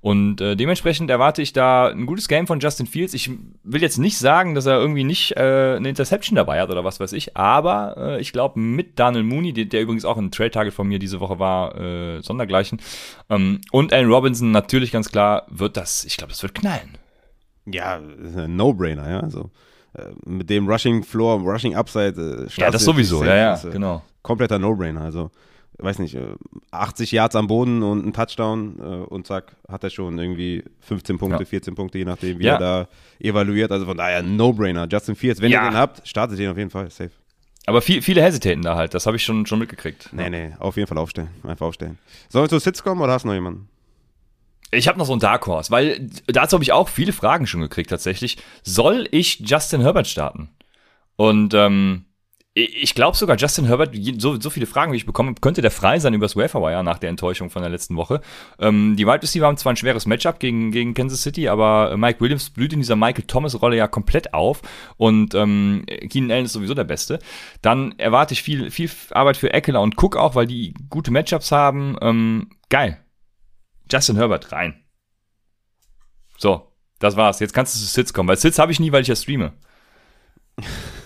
Und 0.00 0.40
äh, 0.40 0.56
dementsprechend 0.56 1.10
erwarte 1.10 1.42
ich 1.42 1.52
da 1.52 1.88
ein 1.88 2.06
gutes 2.06 2.26
Game 2.26 2.48
von 2.48 2.58
Justin 2.58 2.86
Fields. 2.86 3.14
Ich 3.14 3.30
will 3.62 3.82
jetzt 3.82 3.98
nicht 3.98 4.18
sagen, 4.18 4.54
dass 4.56 4.66
er 4.66 4.80
irgendwie 4.80 5.04
nicht 5.04 5.36
äh, 5.36 5.76
eine 5.76 5.88
Interception 5.88 6.34
dabei 6.34 6.60
hat 6.60 6.70
oder 6.70 6.84
was 6.84 6.98
weiß 6.98 7.12
ich, 7.12 7.36
aber 7.36 7.94
äh, 7.96 8.20
ich 8.20 8.32
glaube, 8.32 8.58
mit 8.58 8.98
Daniel 8.98 9.22
Mooney, 9.22 9.52
der, 9.52 9.66
der, 9.66 9.82
übrigens 9.82 10.04
auch 10.04 10.16
ein 10.16 10.32
Trade-Target 10.32 10.74
von 10.74 10.88
mir 10.88 10.98
diese 10.98 11.20
Woche 11.20 11.38
war, 11.38 11.78
äh, 11.78 12.20
sondergleichen, 12.20 12.80
ähm, 13.30 13.60
und 13.70 13.92
Allen 13.92 14.10
Robinson 14.10 14.50
natürlich 14.50 14.90
ganz 14.90 15.08
klar, 15.12 15.46
wird 15.48 15.76
das, 15.76 16.04
ich 16.04 16.16
glaube, 16.16 16.32
das 16.32 16.42
wird 16.42 16.56
knallen. 16.56 16.98
Ja, 17.66 18.00
No-Brainer, 18.00 19.08
ja. 19.08 19.20
Also, 19.20 19.50
äh, 19.94 20.06
mit 20.24 20.50
dem 20.50 20.68
Rushing 20.68 21.04
Floor, 21.04 21.38
Rushing 21.40 21.76
Upside. 21.76 22.48
Äh, 22.48 22.60
ja, 22.60 22.72
das 22.72 22.84
sowieso, 22.84 23.22
ja, 23.22 23.36
ja, 23.36 23.60
genau. 23.70 24.02
Kompletter 24.22 24.58
No-Brainer. 24.58 25.02
Also, 25.02 25.30
weiß 25.78 25.98
nicht, 25.98 26.16
80 26.70 27.12
äh, 27.12 27.16
Yards 27.16 27.36
am 27.36 27.46
Boden 27.46 27.82
und 27.82 28.06
ein 28.06 28.12
Touchdown 28.12 28.78
äh, 28.78 28.82
und 28.82 29.26
zack, 29.26 29.56
hat 29.68 29.84
er 29.84 29.90
schon 29.90 30.18
irgendwie 30.18 30.64
15 30.80 31.18
Punkte, 31.18 31.42
ja. 31.42 31.46
14 31.46 31.74
Punkte, 31.74 31.98
je 31.98 32.04
nachdem, 32.04 32.38
wie 32.38 32.44
ja. 32.44 32.54
er 32.54 32.58
da 32.58 32.88
evaluiert. 33.18 33.72
Also 33.72 33.86
von 33.86 33.96
daher, 33.96 34.22
No-Brainer. 34.22 34.86
Justin 34.90 35.14
Fields, 35.14 35.40
wenn 35.40 35.50
ja. 35.50 35.64
ihr 35.64 35.70
den 35.70 35.76
habt, 35.76 36.06
startet 36.06 36.38
ihn 36.38 36.48
auf 36.48 36.58
jeden 36.58 36.70
Fall, 36.70 36.90
safe. 36.90 37.10
Aber 37.66 37.80
viel, 37.80 38.02
viele 38.02 38.22
hesitaten 38.22 38.62
da 38.62 38.74
halt, 38.74 38.92
das 38.94 39.06
habe 39.06 39.16
ich 39.16 39.24
schon, 39.24 39.46
schon 39.46 39.58
mitgekriegt. 39.58 40.10
Nee, 40.12 40.30
nee, 40.30 40.52
auf 40.58 40.76
jeden 40.76 40.88
Fall 40.88 40.98
aufstellen. 40.98 41.28
Einfach 41.44 41.66
aufstellen. 41.66 41.98
Sollen 42.28 42.44
wir 42.44 42.48
zu 42.48 42.58
Sits 42.58 42.82
kommen 42.82 43.00
oder 43.00 43.12
hast 43.12 43.22
du 43.22 43.28
noch 43.28 43.34
jemanden? 43.34 43.68
Ich 44.72 44.88
habe 44.88 44.98
noch 44.98 45.06
so 45.06 45.12
einen 45.12 45.20
Dark 45.20 45.46
Horse, 45.46 45.70
weil 45.70 46.08
dazu 46.26 46.54
habe 46.54 46.64
ich 46.64 46.72
auch 46.72 46.88
viele 46.88 47.12
Fragen 47.12 47.46
schon 47.46 47.60
gekriegt 47.60 47.90
tatsächlich. 47.90 48.38
Soll 48.62 49.06
ich 49.10 49.40
Justin 49.40 49.82
Herbert 49.82 50.08
starten? 50.08 50.48
Und 51.16 51.54
ähm, 51.54 52.06
ich 52.54 52.94
glaube 52.94 53.16
sogar, 53.16 53.38
Justin 53.38 53.64
Herbert, 53.64 53.96
so, 54.18 54.38
so 54.38 54.50
viele 54.50 54.66
Fragen, 54.66 54.92
wie 54.92 54.98
ich 54.98 55.06
bekomme, 55.06 55.34
könnte 55.40 55.62
der 55.62 55.70
frei 55.70 55.98
sein 55.98 56.12
übers 56.12 56.36
Waferwire 56.36 56.84
nach 56.84 56.98
der 56.98 57.08
Enttäuschung 57.08 57.48
von 57.48 57.62
der 57.62 57.70
letzten 57.70 57.96
Woche. 57.96 58.20
Ähm, 58.58 58.94
die 58.96 59.06
Wide 59.06 59.22
Receiver 59.22 59.46
haben 59.46 59.56
zwar 59.56 59.72
ein 59.72 59.76
schweres 59.76 60.04
Matchup 60.04 60.38
gegen, 60.38 60.70
gegen 60.70 60.92
Kansas 60.92 61.22
City, 61.22 61.48
aber 61.48 61.96
Mike 61.96 62.20
Williams 62.20 62.50
blüht 62.50 62.74
in 62.74 62.80
dieser 62.80 62.94
Michael 62.94 63.24
Thomas-Rolle 63.24 63.76
ja 63.76 63.88
komplett 63.88 64.34
auf 64.34 64.60
und 64.98 65.34
ähm, 65.34 65.86
Keenan 66.10 66.30
Allen 66.30 66.44
ist 66.44 66.52
sowieso 66.52 66.74
der 66.74 66.84
Beste. 66.84 67.20
Dann 67.62 67.94
erwarte 67.98 68.34
ich 68.34 68.42
viel, 68.42 68.70
viel 68.70 68.90
Arbeit 69.12 69.38
für 69.38 69.50
Eckler 69.54 69.80
und 69.80 69.96
Cook 69.96 70.16
auch, 70.16 70.34
weil 70.34 70.46
die 70.46 70.74
gute 70.90 71.10
Matchups 71.10 71.52
haben. 71.52 71.96
Ähm, 72.02 72.50
geil. 72.68 73.02
Justin 73.90 74.16
Herbert 74.16 74.52
rein. 74.52 74.84
So, 76.36 76.70
das 76.98 77.16
war's. 77.16 77.40
Jetzt 77.40 77.54
kannst 77.54 77.74
du 77.74 77.80
zu 77.80 77.86
Sits 77.86 78.12
kommen, 78.12 78.28
weil 78.28 78.36
Sits 78.36 78.58
habe 78.58 78.72
ich 78.72 78.80
nie, 78.80 78.92
weil 78.92 79.02
ich 79.02 79.08
ja 79.08 79.16
streame. 79.16 79.54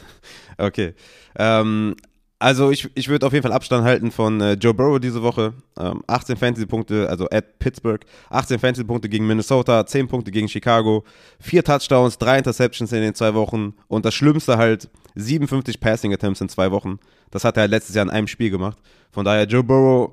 okay. 0.58 0.94
Ähm, 1.38 1.96
also 2.38 2.70
ich, 2.70 2.90
ich 2.94 3.08
würde 3.08 3.26
auf 3.26 3.32
jeden 3.32 3.42
Fall 3.42 3.52
Abstand 3.52 3.84
halten 3.84 4.10
von 4.10 4.40
äh, 4.42 4.52
Joe 4.54 4.74
Burrow 4.74 5.00
diese 5.00 5.22
Woche. 5.22 5.54
Ähm, 5.78 6.02
18 6.06 6.36
Fantasy-Punkte, 6.36 7.08
also 7.08 7.28
at 7.30 7.58
Pittsburgh. 7.58 8.04
18 8.28 8.58
Fantasy-Punkte 8.58 9.08
gegen 9.08 9.26
Minnesota, 9.26 9.86
10 9.86 10.06
Punkte 10.08 10.30
gegen 10.30 10.48
Chicago, 10.48 11.04
4 11.40 11.64
Touchdowns, 11.64 12.18
3 12.18 12.38
Interceptions 12.38 12.92
in 12.92 13.00
den 13.00 13.14
zwei 13.14 13.32
Wochen 13.32 13.74
und 13.88 14.04
das 14.04 14.14
Schlimmste 14.14 14.58
halt 14.58 14.90
57 15.14 15.80
Passing 15.80 16.12
Attempts 16.12 16.42
in 16.42 16.50
zwei 16.50 16.70
Wochen. 16.70 16.98
Das 17.30 17.44
hat 17.44 17.56
er 17.56 17.62
halt 17.62 17.70
letztes 17.70 17.94
Jahr 17.94 18.04
in 18.04 18.10
einem 18.10 18.26
Spiel 18.26 18.50
gemacht. 18.50 18.78
Von 19.10 19.24
daher, 19.24 19.46
Joe 19.46 19.64
Burrow 19.64 20.12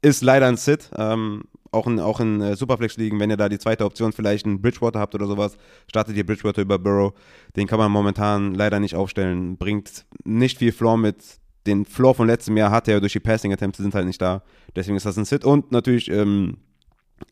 ist 0.00 0.22
leider 0.22 0.46
ein 0.46 0.56
Sit. 0.56 0.90
Ähm, 0.96 1.42
auch 1.70 1.86
in, 1.86 2.00
auch 2.00 2.20
in 2.20 2.40
äh, 2.40 2.56
Superflex-Ligen, 2.56 3.18
wenn 3.20 3.30
ihr 3.30 3.36
da 3.36 3.48
die 3.48 3.58
zweite 3.58 3.84
Option 3.84 4.12
vielleicht 4.12 4.46
einen 4.46 4.60
Bridgewater 4.60 4.98
habt 4.98 5.14
oder 5.14 5.26
sowas, 5.26 5.56
startet 5.88 6.16
ihr 6.16 6.24
Bridgewater 6.24 6.62
über 6.62 6.78
Burrow. 6.78 7.12
Den 7.56 7.66
kann 7.66 7.78
man 7.78 7.92
momentan 7.92 8.54
leider 8.54 8.80
nicht 8.80 8.94
aufstellen. 8.94 9.56
Bringt 9.56 10.06
nicht 10.24 10.58
viel 10.58 10.72
Floor 10.72 10.96
mit. 10.96 11.22
Den 11.66 11.84
Floor 11.84 12.14
von 12.14 12.26
letztem 12.26 12.56
Jahr 12.56 12.70
hat 12.70 12.88
er 12.88 13.00
durch 13.00 13.12
die 13.12 13.20
Passing-Attempts 13.20 13.78
sind 13.78 13.94
halt 13.94 14.06
nicht 14.06 14.22
da. 14.22 14.42
Deswegen 14.74 14.96
ist 14.96 15.06
das 15.06 15.18
ein 15.18 15.24
Sit. 15.24 15.44
Und 15.44 15.70
natürlich, 15.70 16.10
ähm, 16.10 16.58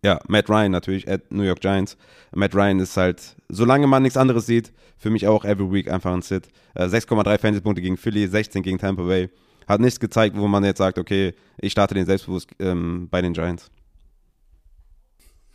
ja, 0.02 0.20
Matt 0.28 0.50
Ryan 0.50 0.72
natürlich, 0.72 1.08
at 1.08 1.32
New 1.32 1.44
York 1.44 1.60
Giants. 1.60 1.96
Matt 2.34 2.54
Ryan 2.54 2.80
ist 2.80 2.96
halt, 2.96 3.36
solange 3.48 3.86
man 3.86 4.02
nichts 4.02 4.16
anderes 4.16 4.46
sieht, 4.46 4.72
für 4.98 5.10
mich 5.10 5.26
auch 5.26 5.44
every 5.44 5.70
week 5.70 5.90
einfach 5.90 6.12
ein 6.12 6.22
Sit. 6.22 6.48
Äh, 6.74 6.84
6,3 6.84 7.38
Fantasy-Punkte 7.38 7.82
gegen 7.82 7.96
Philly, 7.96 8.26
16 8.26 8.62
gegen 8.62 8.78
Tampa 8.78 9.04
Bay. 9.04 9.30
Hat 9.66 9.80
nichts 9.80 9.98
gezeigt, 9.98 10.36
wo 10.36 10.46
man 10.46 10.64
jetzt 10.64 10.78
sagt, 10.78 10.98
okay, 10.98 11.34
ich 11.58 11.72
starte 11.72 11.94
den 11.94 12.06
selbstbewusst 12.06 12.50
ähm, 12.60 13.08
bei 13.10 13.20
den 13.20 13.32
Giants. 13.32 13.70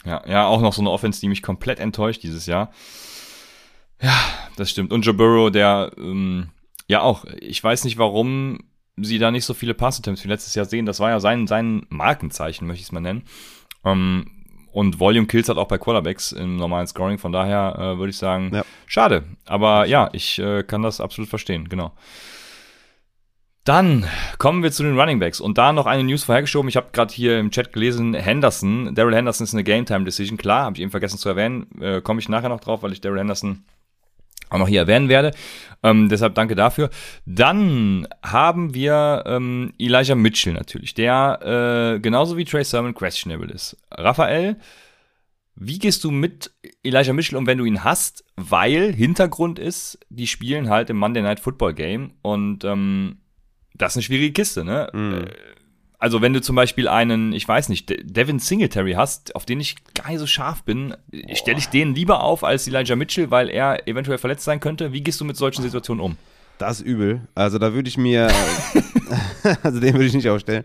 Ja, 0.05 0.23
ja, 0.27 0.47
auch 0.47 0.61
noch 0.61 0.73
so 0.73 0.81
eine 0.81 0.89
Offense, 0.89 1.19
die 1.21 1.27
mich 1.27 1.43
komplett 1.43 1.79
enttäuscht 1.79 2.23
dieses 2.23 2.45
Jahr. 2.45 2.71
Ja, 4.01 4.17
das 4.57 4.69
stimmt. 4.69 4.91
Und 4.91 5.05
Joe 5.05 5.13
Burrow, 5.13 5.51
der, 5.51 5.91
ähm, 5.97 6.49
ja 6.87 7.01
auch, 7.01 7.25
ich 7.39 7.63
weiß 7.63 7.83
nicht, 7.83 7.97
warum 7.97 8.59
sie 8.97 9.19
da 9.19 9.31
nicht 9.31 9.45
so 9.45 9.53
viele 9.53 9.73
Pass-Attempts 9.73 10.23
wie 10.23 10.27
letztes 10.27 10.55
Jahr 10.55 10.65
sehen. 10.65 10.85
Das 10.85 10.99
war 10.99 11.09
ja 11.09 11.19
sein, 11.19 11.47
sein 11.47 11.85
Markenzeichen, 11.89 12.67
möchte 12.67 12.81
ich 12.81 12.87
es 12.87 12.91
mal 12.91 12.99
nennen. 12.99 13.23
Ähm, 13.85 14.25
und 14.71 14.99
Volume 14.99 15.27
Kills 15.27 15.49
hat 15.49 15.57
auch 15.57 15.67
bei 15.67 15.77
Quarterbacks 15.77 16.31
im 16.31 16.55
normalen 16.55 16.87
Scoring. 16.87 17.17
Von 17.17 17.31
daher 17.31 17.75
äh, 17.77 17.97
würde 17.97 18.09
ich 18.09 18.17
sagen, 18.17 18.51
ja. 18.53 18.63
schade. 18.85 19.23
Aber 19.45 19.85
ja, 19.85 20.09
ich 20.13 20.39
äh, 20.39 20.63
kann 20.63 20.81
das 20.81 21.01
absolut 21.01 21.29
verstehen, 21.29 21.67
genau. 21.67 21.91
Dann 23.63 24.08
kommen 24.39 24.63
wir 24.63 24.71
zu 24.71 24.82
den 24.82 25.00
Running 25.00 25.19
Backs 25.19 25.39
und 25.39 25.58
da 25.58 25.71
noch 25.71 25.86
eine 25.86 26.04
News 26.04 26.24
vorhergeschoben. 26.24 26.67
Ich 26.67 26.78
habe 26.78 26.89
gerade 26.93 27.13
hier 27.13 27.39
im 27.39 27.52
Chat 27.52 27.74
gelesen, 27.74 28.15
Henderson, 28.15 28.95
Daryl 28.95 29.15
Henderson 29.15 29.43
ist 29.45 29.54
eine 29.54 29.63
Game 29.63 29.86
Time 29.86 30.04
Decision. 30.04 30.38
Klar, 30.38 30.65
habe 30.65 30.76
ich 30.76 30.82
eben 30.82 30.89
vergessen 30.91 31.19
zu 31.19 31.30
erwähnen. 31.30 31.67
Äh, 31.80 32.02
Komme 32.02 32.19
ich 32.19 32.30
nachher 32.30 32.50
noch 32.50 32.60
drauf, 32.60 32.82
weil 32.82 32.91
ich 32.91 33.02
Daryl 33.02 33.19
Henderson 33.19 33.63
auch 34.50 34.58
noch 34.58 34.67
hier 34.67 34.82
erwähnen 34.82 35.10
werde. 35.10 35.32
Ähm, 35.84 36.10
deshalb 36.10 36.36
danke 36.36 36.56
dafür. 36.56 36.89
Dann 37.26 38.08
haben 38.24 38.74
wir 38.74 39.24
ähm, 39.26 39.74
Elijah 39.80 40.15
Mitchell 40.15 40.54
natürlich, 40.54 40.93
der 40.93 41.95
äh, 41.95 42.00
genauso 42.00 42.38
wie 42.38 42.45
Trey 42.45 42.63
Sermon 42.63 42.93
questionable 42.93 43.52
ist. 43.52 43.78
Raphael, 43.91 44.58
wie 45.56 45.80
gehst 45.80 46.04
du 46.04 46.12
mit 46.12 46.52
Elijah 46.84 47.13
Mitchell 47.13 47.38
um, 47.38 47.47
wenn 47.47 47.60
du 47.60 47.65
ihn 47.65 47.84
hast? 47.84 48.26
Weil 48.36 48.93
Hintergrund 48.93 49.60
ist, 49.60 50.00
die 50.10 50.28
spielen 50.28 50.69
halt 50.69 50.89
im 50.89 50.97
Monday 50.97 51.21
Night 51.21 51.39
Football 51.39 51.74
Game 51.74 52.13
und 52.21 52.63
ähm, 52.63 53.20
das 53.73 53.93
ist 53.93 53.97
eine 53.97 54.03
schwierige 54.03 54.34
Kiste, 54.34 54.63
ne? 54.63 54.89
Mhm. 54.93 55.25
Also 56.01 56.19
wenn 56.23 56.34
du 56.34 56.41
zum 56.41 56.55
Beispiel 56.55 56.88
einen, 56.88 57.31
ich 57.31 57.47
weiß 57.47 57.69
nicht, 57.69 57.93
Devin 58.03 58.39
Singletary 58.39 58.93
hast, 58.93 59.36
auf 59.36 59.45
den 59.45 59.60
ich 59.60 59.75
gar 59.93 60.10
nicht 60.10 60.17
so 60.17 60.25
scharf 60.25 60.63
bin, 60.63 60.95
stelle 61.34 61.60
ich 61.60 61.67
den 61.67 61.93
lieber 61.93 62.23
auf 62.23 62.43
als 62.43 62.67
Elijah 62.67 62.95
Mitchell, 62.95 63.29
weil 63.29 63.49
er 63.49 63.88
eventuell 63.88 64.17
verletzt 64.17 64.43
sein 64.43 64.60
könnte. 64.60 64.93
Wie 64.93 65.01
gehst 65.01 65.21
du 65.21 65.25
mit 65.25 65.38
solchen 65.38 65.62
Situationen 65.62 66.03
um? 66.03 66.17
Das 66.57 66.79
ist 66.79 66.88
übel. 66.88 67.21
Also 67.36 67.60
da 67.60 67.73
würde 67.73 67.88
ich 67.88 67.97
mir, 67.97 68.31
also 69.63 69.79
den 69.79 69.93
würde 69.93 70.05
ich 70.05 70.13
nicht 70.15 70.27
aufstellen. 70.27 70.63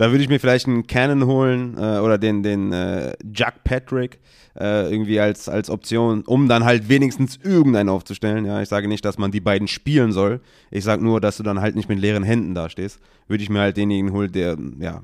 Da 0.00 0.12
würde 0.12 0.22
ich 0.22 0.30
mir 0.30 0.40
vielleicht 0.40 0.66
einen 0.66 0.86
Cannon 0.86 1.26
holen 1.26 1.76
äh, 1.76 1.98
oder 1.98 2.16
den, 2.16 2.42
den 2.42 2.72
äh, 2.72 3.12
Jack 3.34 3.64
Patrick 3.64 4.18
äh, 4.58 4.90
irgendwie 4.90 5.20
als, 5.20 5.46
als 5.46 5.68
Option, 5.68 6.22
um 6.22 6.48
dann 6.48 6.64
halt 6.64 6.88
wenigstens 6.88 7.36
irgendeinen 7.36 7.90
aufzustellen. 7.90 8.46
Ja, 8.46 8.62
ich 8.62 8.70
sage 8.70 8.88
nicht, 8.88 9.04
dass 9.04 9.18
man 9.18 9.30
die 9.30 9.42
beiden 9.42 9.68
spielen 9.68 10.12
soll. 10.12 10.40
Ich 10.70 10.84
sage 10.84 11.04
nur, 11.04 11.20
dass 11.20 11.36
du 11.36 11.42
dann 11.42 11.60
halt 11.60 11.76
nicht 11.76 11.90
mit 11.90 11.98
leeren 11.98 12.22
Händen 12.22 12.54
dastehst. 12.54 12.98
Würde 13.28 13.42
ich 13.42 13.50
mir 13.50 13.60
halt 13.60 13.76
denjenigen 13.76 14.10
holen, 14.14 14.32
der, 14.32 14.56
ja, 14.78 15.02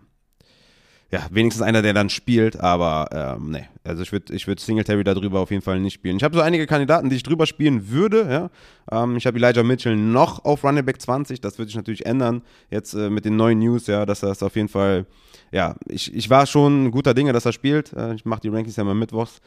ja, 1.12 1.26
wenigstens 1.30 1.62
einer, 1.62 1.82
der 1.82 1.94
dann 1.94 2.10
spielt, 2.10 2.58
aber 2.58 3.36
ähm, 3.38 3.50
nee. 3.50 3.68
Also 3.84 4.02
ich 4.02 4.10
würde 4.10 4.34
ich 4.34 4.46
würd 4.46 4.58
Singletary 4.58 5.04
darüber 5.04 5.40
auf 5.40 5.50
jeden 5.50 5.62
Fall 5.62 5.78
nicht 5.78 5.94
spielen. 5.94 6.16
Ich 6.16 6.24
habe 6.24 6.34
so 6.34 6.42
einige 6.42 6.66
Kandidaten, 6.66 7.08
die 7.08 7.16
ich 7.16 7.22
drüber 7.22 7.46
spielen 7.46 7.90
würde, 7.90 8.26
ja. 8.90 9.02
Ähm, 9.02 9.16
ich 9.16 9.26
habe 9.26 9.38
Elijah 9.38 9.62
Mitchell 9.62 9.96
noch 9.96 10.44
auf 10.44 10.64
Running 10.64 10.84
Back 10.84 11.00
20, 11.00 11.40
das 11.40 11.58
wird 11.58 11.68
sich 11.68 11.76
natürlich 11.76 12.06
ändern, 12.06 12.42
jetzt 12.70 12.94
äh, 12.94 13.08
mit 13.10 13.24
den 13.24 13.36
neuen 13.36 13.60
News, 13.60 13.86
ja, 13.86 14.04
dass 14.04 14.20
das 14.20 14.42
auf 14.42 14.56
jeden 14.56 14.68
Fall 14.68 15.06
ja, 15.52 15.76
ich, 15.88 16.12
ich 16.14 16.28
war 16.28 16.46
schon 16.46 16.90
guter 16.90 17.14
Dinge, 17.14 17.32
dass 17.32 17.46
er 17.46 17.52
spielt. 17.52 17.92
Äh, 17.92 18.14
ich 18.14 18.24
mache 18.24 18.40
die 18.40 18.48
Rankings 18.48 18.76
ja 18.76 18.84
mal 18.84 18.94
mittwochs. 18.94 19.40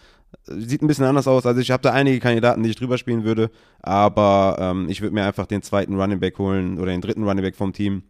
Sieht 0.46 0.82
ein 0.82 0.88
bisschen 0.88 1.06
anders 1.06 1.28
aus. 1.28 1.46
Also 1.46 1.60
ich 1.60 1.72
habe 1.72 1.84
da 1.84 1.92
einige 1.92 2.20
Kandidaten, 2.20 2.64
die 2.64 2.70
ich 2.70 2.76
drüber 2.76 2.98
spielen 2.98 3.24
würde, 3.24 3.50
aber 3.82 4.58
ähm, 4.60 4.88
ich 4.90 5.02
würde 5.02 5.14
mir 5.14 5.26
einfach 5.26 5.48
den 5.48 5.62
zweiten 5.62 6.00
Running 6.00 6.20
Back 6.20 6.38
holen 6.40 6.80
oder 6.80 6.92
den 6.92 7.02
dritten 7.02 7.24
Running 7.24 7.44
Back 7.44 7.56
vom 7.56 7.74
Team, 7.74 8.04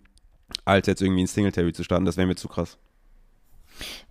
als 0.66 0.88
jetzt 0.88 1.02
irgendwie 1.02 1.22
in 1.22 1.28
Singletary 1.28 1.74
zu 1.74 1.84
starten. 1.84 2.06
Das 2.06 2.18
wäre 2.18 2.28
mir 2.28 2.36
zu 2.36 2.48
krass. 2.48 2.78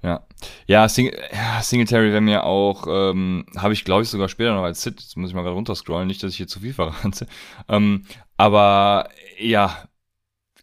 Ja, 0.03 0.27
ja, 0.67 0.89
Sing 0.89 1.13
ja 1.33 1.63
Singletary 1.63 2.11
wäre 2.11 2.21
mir 2.21 2.45
auch, 2.45 2.87
ähm, 2.89 3.47
habe 3.57 3.73
ich 3.73 3.85
glaube 3.85 4.03
ich 4.03 4.09
sogar 4.09 4.29
später 4.29 4.55
noch 4.55 4.63
als 4.63 4.83
Sit, 4.83 5.01
jetzt 5.01 5.17
muss 5.17 5.31
ich 5.31 5.35
mal 5.35 5.43
gerade 5.43 5.55
runterscrollen, 5.55 6.07
nicht, 6.07 6.23
dass 6.23 6.33
ich 6.33 6.37
hier 6.37 6.49
zu 6.49 6.61
viel 6.61 6.75
verrate. 6.75 7.27
Ähm, 7.69 8.05
aber 8.37 9.11
ja, 9.39 9.89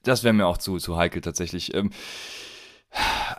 das 0.03 0.23
wäre 0.23 0.33
mir 0.33 0.47
auch 0.47 0.57
zu, 0.57 0.77
zu 0.77 0.97
heikel 0.97 1.21
tatsächlich. 1.21 1.73
Ähm, 1.73 1.91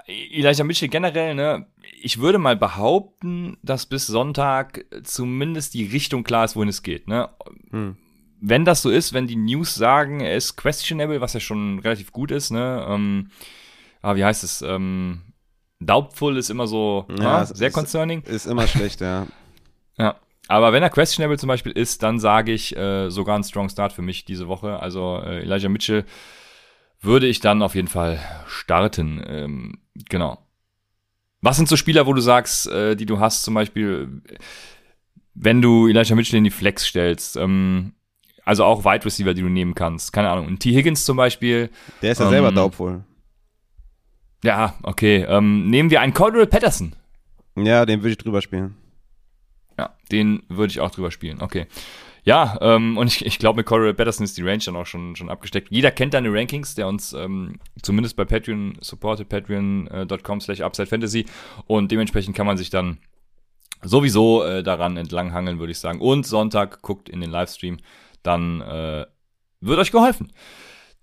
Elijah 0.07 0.65
Mitchell 0.65 0.89
generell, 0.89 1.35
ne, 1.35 1.67
ich 2.01 2.19
würde 2.19 2.39
mal 2.39 2.57
behaupten, 2.57 3.57
dass 3.63 3.87
bis 3.87 4.07
Sonntag 4.07 4.85
zumindest 5.03 5.75
die 5.75 5.87
Richtung 5.87 6.25
klar 6.25 6.45
ist, 6.45 6.57
wohin 6.57 6.69
es 6.69 6.83
geht, 6.83 7.09
ne. 7.09 7.31
Hm. 7.71 7.97
Wenn 8.39 8.67
das 8.67 8.83
so 8.83 8.91
ist, 8.91 9.15
wenn 9.15 9.27
die 9.27 9.37
News 9.37 9.75
sagen, 9.75 10.21
er 10.21 10.37
ist 10.37 10.57
questionable, 10.57 11.23
was 11.23 11.33
ja 11.33 11.41
schon 11.41 11.79
relativ 11.79 12.13
gut 12.13 12.31
ist, 12.31 12.51
ne, 12.51 12.87
ähm, 12.89 13.31
ah, 14.03 14.15
wie 14.15 14.25
heißt 14.25 14.45
es, 14.45 14.63
ähm, 14.63 15.23
doubtful 15.81 16.37
ist 16.37 16.51
immer 16.51 16.67
so 16.67 17.07
ja, 17.09 17.17
na, 17.19 17.45
sehr 17.45 17.69
ist, 17.69 17.75
concerning. 17.75 18.23
Ist 18.23 18.47
immer 18.47 18.67
schlecht, 18.67 19.01
ja. 19.01 19.27
ja. 19.99 20.17
Aber 20.49 20.73
wenn 20.73 20.83
er 20.83 20.91
questionable 20.91 21.39
zum 21.39 21.49
Beispiel 21.49 21.73
ist, 21.73 22.03
dann 22.03 22.21
sage 22.21 22.53
ich 22.53 22.77
äh, 22.77 23.11
sogar 23.11 23.37
ein 23.37 23.45
Strong 23.45 23.69
Start 23.69 23.93
für 23.93 24.03
mich 24.03 24.25
diese 24.25 24.47
Woche. 24.49 24.79
Also 24.81 25.21
äh, 25.25 25.43
Elijah 25.43 25.69
Mitchell 25.69 26.05
würde 27.01 27.27
ich 27.27 27.41
dann 27.41 27.63
auf 27.63 27.75
jeden 27.75 27.89
Fall 27.89 28.21
starten. 28.47 29.23
Ähm, 29.27 29.79
genau. 30.09 30.39
Was 31.41 31.57
sind 31.57 31.69
so 31.69 31.77
Spieler, 31.77 32.07
wo 32.07 32.13
du 32.13 32.21
sagst, 32.21 32.69
äh, 32.69 32.97
die 32.97 33.07
du 33.07 33.19
hast, 33.19 33.43
zum 33.43 33.55
Beispiel, 33.55 34.23
wenn 35.35 35.61
du 35.61 35.89
Elijah 35.89 36.15
Mitchell 36.15 36.39
in 36.39 36.45
die 36.45 36.51
Flex 36.51 36.87
stellst, 36.87 37.37
ähm, 37.37 37.93
also 38.45 38.65
auch 38.65 38.85
Wide 38.85 39.05
Receiver, 39.05 39.35
die 39.35 39.43
du 39.43 39.49
nehmen 39.49 39.75
kannst. 39.75 40.13
Keine 40.13 40.31
Ahnung. 40.31 40.47
Ein 40.47 40.59
T. 40.61 40.73
Higgins 40.73 41.05
zum 41.05 41.17
Beispiel. 41.17 41.71
Der 42.01 42.13
ist 42.13 42.19
ja 42.19 42.27
ähm, 42.27 42.31
selber 42.31 42.53
daubvoll. 42.53 43.03
Ja, 44.45 44.75
okay. 44.83 45.25
Ähm, 45.29 45.71
nehmen 45.71 45.91
wir 45.91 46.01
einen 46.01 46.15
Cordell 46.15 46.47
Patterson. 46.47 46.95
Ja, 47.57 47.87
den 47.87 48.03
würde 48.03 48.11
ich 48.11 48.19
drüber 48.19 48.43
spielen. 48.43 48.77
Ja, 49.79 49.95
den 50.11 50.43
würde 50.49 50.71
ich 50.71 50.81
auch 50.81 50.91
drüber 50.91 51.11
spielen. 51.11 51.41
Okay. 51.41 51.67
Ja, 52.25 52.59
ähm, 52.61 52.99
und 52.99 53.07
ich, 53.07 53.25
ich 53.25 53.39
glaube, 53.39 53.59
mit 53.59 53.67
Cordell 53.67 53.95
Patterson 53.95 54.25
ist 54.25 54.37
die 54.37 54.43
Range 54.43 54.63
dann 54.65 54.75
auch 54.75 54.87
schon, 54.87 55.15
schon 55.15 55.31
abgesteckt. 55.31 55.69
Jeder 55.71 55.93
kennt 55.93 56.13
deine 56.13 56.33
Rankings, 56.33 56.75
der 56.75 56.89
uns 56.89 57.13
ähm, 57.13 57.61
zumindest 57.83 58.17
bei 58.17 58.25
Patreon 58.25 58.77
supportet, 58.81 59.29
patreon.com 59.29 60.41
slash 60.41 60.61
upside 60.61 60.89
fantasy. 60.89 61.27
Und 61.67 61.93
dementsprechend 61.93 62.37
kann 62.37 62.47
man 62.47 62.57
sich 62.57 62.69
dann 62.69 62.99
sowieso 63.83 64.43
äh, 64.43 64.65
daran 64.65 64.97
entlanghangeln, 64.97 65.61
würde 65.61 65.71
ich 65.71 65.79
sagen. 65.79 66.01
Und 66.01 66.27
Sonntag 66.27 66.83
guckt 66.83 67.09
in 67.09 67.21
den 67.21 67.31
Livestream, 67.31 67.79
dann 68.25 68.61
äh, 68.61 69.07
wird 69.61 69.79
euch 69.79 69.93
geholfen. 69.93 70.33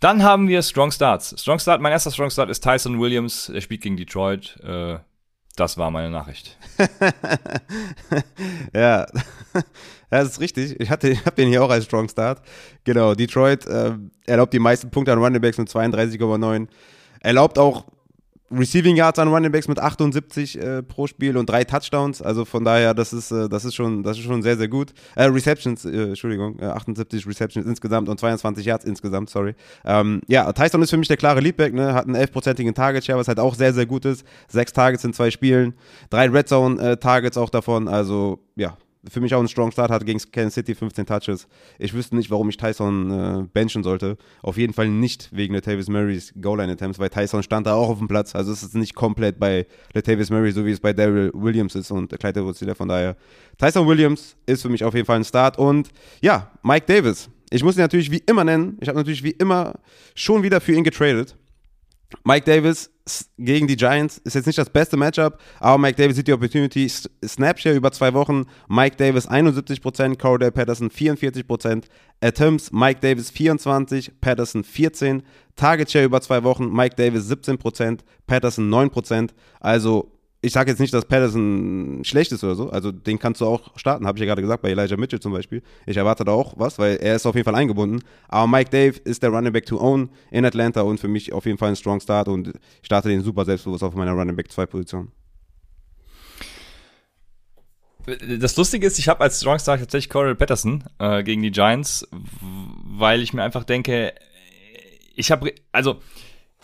Dann 0.03 0.21
haben 0.21 0.49
wir 0.49 0.61
Strong 0.61 0.91
Starts. 0.91 1.33
Strong 1.39 1.59
Start, 1.59 1.79
mein 1.79 1.93
erster 1.93 2.11
Strong 2.11 2.29
Start 2.29 2.49
ist 2.49 2.61
Tyson 2.61 2.99
Williams. 2.99 3.47
Er 3.47 3.61
spielt 3.61 3.79
gegen 3.79 3.95
Detroit. 3.95 4.59
Äh, 4.61 4.97
das 5.55 5.77
war 5.77 5.91
meine 5.91 6.09
Nachricht. 6.09 6.57
ja. 8.73 9.05
das 10.09 10.27
ist 10.27 10.39
richtig. 10.41 10.77
Ich, 10.81 10.89
hatte, 10.89 11.07
ich 11.07 11.25
habe 11.25 11.37
den 11.37 11.47
hier 11.47 11.63
auch 11.63 11.69
als 11.69 11.85
Strong 11.85 12.09
Start. 12.09 12.41
Genau, 12.83 13.15
Detroit 13.15 13.65
äh, 13.65 13.93
erlaubt 14.25 14.51
die 14.51 14.59
meisten 14.59 14.91
Punkte 14.91 15.13
an 15.13 15.19
Running 15.19 15.39
Backs 15.39 15.57
mit 15.57 15.69
32,9. 15.69 16.67
Erlaubt 17.21 17.57
auch 17.57 17.85
Receiving 18.57 18.95
Yards 18.95 19.19
an 19.19 19.27
Running 19.29 19.51
Backs 19.51 19.67
mit 19.67 19.79
78 19.79 20.59
äh, 20.59 20.83
pro 20.83 21.07
Spiel 21.07 21.37
und 21.37 21.49
drei 21.49 21.63
Touchdowns. 21.63 22.21
Also 22.21 22.45
von 22.45 22.63
daher, 22.63 22.93
das 22.93 23.13
ist, 23.13 23.31
äh, 23.31 23.49
das 23.49 23.65
ist, 23.65 23.75
schon, 23.75 24.03
das 24.03 24.17
ist 24.17 24.23
schon 24.23 24.41
sehr, 24.41 24.57
sehr 24.57 24.67
gut. 24.67 24.93
Äh, 25.15 25.25
Receptions, 25.25 25.85
äh, 25.85 26.09
Entschuldigung, 26.09 26.61
78 26.61 27.25
äh, 27.25 27.29
Receptions 27.29 27.65
insgesamt 27.65 28.09
und 28.09 28.19
22 28.19 28.65
Yards 28.65 28.85
insgesamt, 28.85 29.29
sorry. 29.29 29.55
Ähm, 29.85 30.21
ja, 30.27 30.51
Tyson 30.53 30.81
ist 30.81 30.89
für 30.89 30.97
mich 30.97 31.07
der 31.07 31.17
klare 31.17 31.39
Leadback, 31.39 31.73
ne? 31.73 31.93
hat 31.93 32.05
einen 32.05 32.15
11-prozentigen 32.15 32.73
Target 32.73 33.05
Share, 33.05 33.19
was 33.19 33.27
halt 33.27 33.39
auch 33.39 33.55
sehr, 33.55 33.73
sehr 33.73 33.85
gut 33.85 34.05
ist. 34.05 34.25
Sechs 34.47 34.73
Targets 34.73 35.03
in 35.03 35.13
zwei 35.13 35.31
Spielen, 35.31 35.73
drei 36.09 36.29
Red 36.29 36.47
Zone 36.47 36.81
äh, 36.81 37.37
auch 37.37 37.49
davon. 37.49 37.87
Also 37.87 38.39
ja, 38.55 38.77
für 39.09 39.19
mich 39.19 39.33
auch 39.35 39.39
ein 39.39 39.47
Strong 39.47 39.71
Start, 39.71 39.91
hatte 39.91 40.05
gegen 40.05 40.19
Kansas 40.31 40.53
City 40.53 40.75
15 40.75 41.05
Touches. 41.05 41.47
Ich 41.77 41.93
wüsste 41.93 42.15
nicht, 42.15 42.29
warum 42.31 42.49
ich 42.49 42.57
Tyson 42.57 43.11
äh, 43.11 43.43
benchen 43.51 43.83
sollte. 43.83 44.17
Auf 44.41 44.57
jeden 44.57 44.73
Fall 44.73 44.87
nicht 44.87 45.29
wegen 45.31 45.53
Latavius 45.53 45.89
Murrays 45.89 46.33
Goal-Line-Attempts, 46.39 46.99
weil 46.99 47.09
Tyson 47.09 47.43
stand 47.43 47.67
da 47.67 47.73
auch 47.73 47.89
auf 47.89 47.97
dem 47.99 48.07
Platz. 48.07 48.35
Also 48.35 48.51
es 48.51 48.63
ist 48.63 48.75
nicht 48.75 48.95
komplett 48.95 49.39
bei 49.39 49.65
Latavius 49.93 50.29
Murray, 50.29 50.51
so 50.51 50.65
wie 50.65 50.71
es 50.71 50.79
bei 50.79 50.93
Daryl 50.93 51.31
Williams 51.33 51.75
ist 51.75 51.91
und 51.91 52.17
Clyde 52.17 52.39
edwards 52.39 52.63
Von 52.77 52.87
daher, 52.87 53.15
Tyson 53.57 53.87
Williams 53.87 54.35
ist 54.45 54.61
für 54.61 54.69
mich 54.69 54.83
auf 54.83 54.93
jeden 54.93 55.05
Fall 55.05 55.17
ein 55.17 55.25
Start. 55.25 55.57
Und 55.57 55.89
ja, 56.21 56.51
Mike 56.63 56.85
Davis. 56.85 57.29
Ich 57.49 57.63
muss 57.63 57.75
ihn 57.75 57.81
natürlich 57.81 58.09
wie 58.09 58.23
immer 58.25 58.43
nennen. 58.43 58.77
Ich 58.81 58.87
habe 58.87 58.97
natürlich 58.97 59.23
wie 59.23 59.31
immer 59.31 59.75
schon 60.15 60.41
wieder 60.41 60.59
für 60.59 60.73
ihn 60.73 60.83
getradet. 60.83 61.35
Mike 62.23 62.45
Davis 62.45 62.89
gegen 63.37 63.67
die 63.67 63.75
Giants 63.75 64.17
ist 64.19 64.35
jetzt 64.35 64.45
nicht 64.45 64.57
das 64.57 64.69
beste 64.69 64.95
Matchup, 64.95 65.39
aber 65.59 65.77
Mike 65.77 65.97
Davis 65.97 66.15
sieht 66.15 66.27
die 66.27 66.33
Opportunity. 66.33 66.87
Snapshare 66.87 67.75
über 67.75 67.91
zwei 67.91 68.13
Wochen. 68.13 68.45
Mike 68.69 68.95
Davis 68.95 69.27
71%, 69.29 70.17
Cordell 70.17 70.51
Patterson 70.51 70.89
44%, 70.89 71.83
Attempts 72.21 72.71
Mike 72.71 73.01
Davis 73.01 73.31
24%, 73.31 74.11
Patterson 74.21 74.63
14, 74.63 75.23
Target 75.55 75.91
Share 75.91 76.05
über 76.05 76.21
zwei 76.21 76.43
Wochen, 76.43 76.71
Mike 76.71 76.95
Davis 76.95 77.29
17%, 77.29 77.99
Patterson 78.25 78.69
9%. 78.69 79.31
Also 79.59 80.11
ich 80.43 80.51
sage 80.51 80.69
jetzt 80.69 80.79
nicht, 80.79 80.93
dass 80.93 81.05
Patterson 81.05 82.01
schlecht 82.03 82.33
ist 82.33 82.43
oder 82.43 82.55
so. 82.55 82.69
Also 82.69 82.91
den 82.91 83.17
kannst 83.17 83.39
du 83.39 83.45
auch 83.45 83.77
starten, 83.77 84.05
habe 84.05 84.17
ich 84.17 84.19
ja 84.19 84.25
gerade 84.25 84.41
gesagt, 84.41 84.61
bei 84.61 84.71
Elijah 84.71 84.97
Mitchell 84.97 85.21
zum 85.21 85.31
Beispiel. 85.31 85.63
Ich 85.85 85.95
erwarte 85.95 86.25
da 86.25 86.33
auch 86.33 86.55
was, 86.57 86.77
weil 86.77 86.97
er 86.97 87.15
ist 87.15 87.25
auf 87.25 87.35
jeden 87.35 87.45
Fall 87.45 87.55
eingebunden. 87.55 88.03
Aber 88.27 88.45
Mike 88.45 88.69
Dave 88.69 88.99
ist 89.05 89.23
der 89.23 89.29
Running 89.29 89.53
Back 89.53 89.65
to 89.65 89.79
own 89.79 90.09
in 90.31 90.43
Atlanta 90.43 90.81
und 90.81 90.99
für 90.99 91.07
mich 91.07 91.31
auf 91.31 91.45
jeden 91.45 91.57
Fall 91.57 91.69
ein 91.69 91.77
Strong 91.77 92.01
Start 92.01 92.27
und 92.27 92.49
ich 92.49 92.85
starte 92.85 93.07
den 93.07 93.23
super 93.23 93.45
selbstbewusst 93.45 93.83
auf 93.83 93.95
meiner 93.95 94.11
Running 94.11 94.35
Back 94.35 94.51
2 94.51 94.65
Position. 94.65 95.13
Das 98.37 98.57
Lustige 98.57 98.85
ist, 98.85 98.99
ich 98.99 99.07
habe 99.07 99.21
als 99.21 99.39
Strong 99.39 99.59
Start 99.59 99.79
tatsächlich 99.79 100.09
Corey 100.09 100.35
Patterson 100.35 100.83
äh, 100.99 101.23
gegen 101.23 101.41
die 101.41 101.51
Giants, 101.51 102.05
weil 102.11 103.21
ich 103.21 103.31
mir 103.31 103.43
einfach 103.43 103.63
denke, 103.63 104.13
ich 105.15 105.31
habe, 105.31 105.53
also 105.71 106.01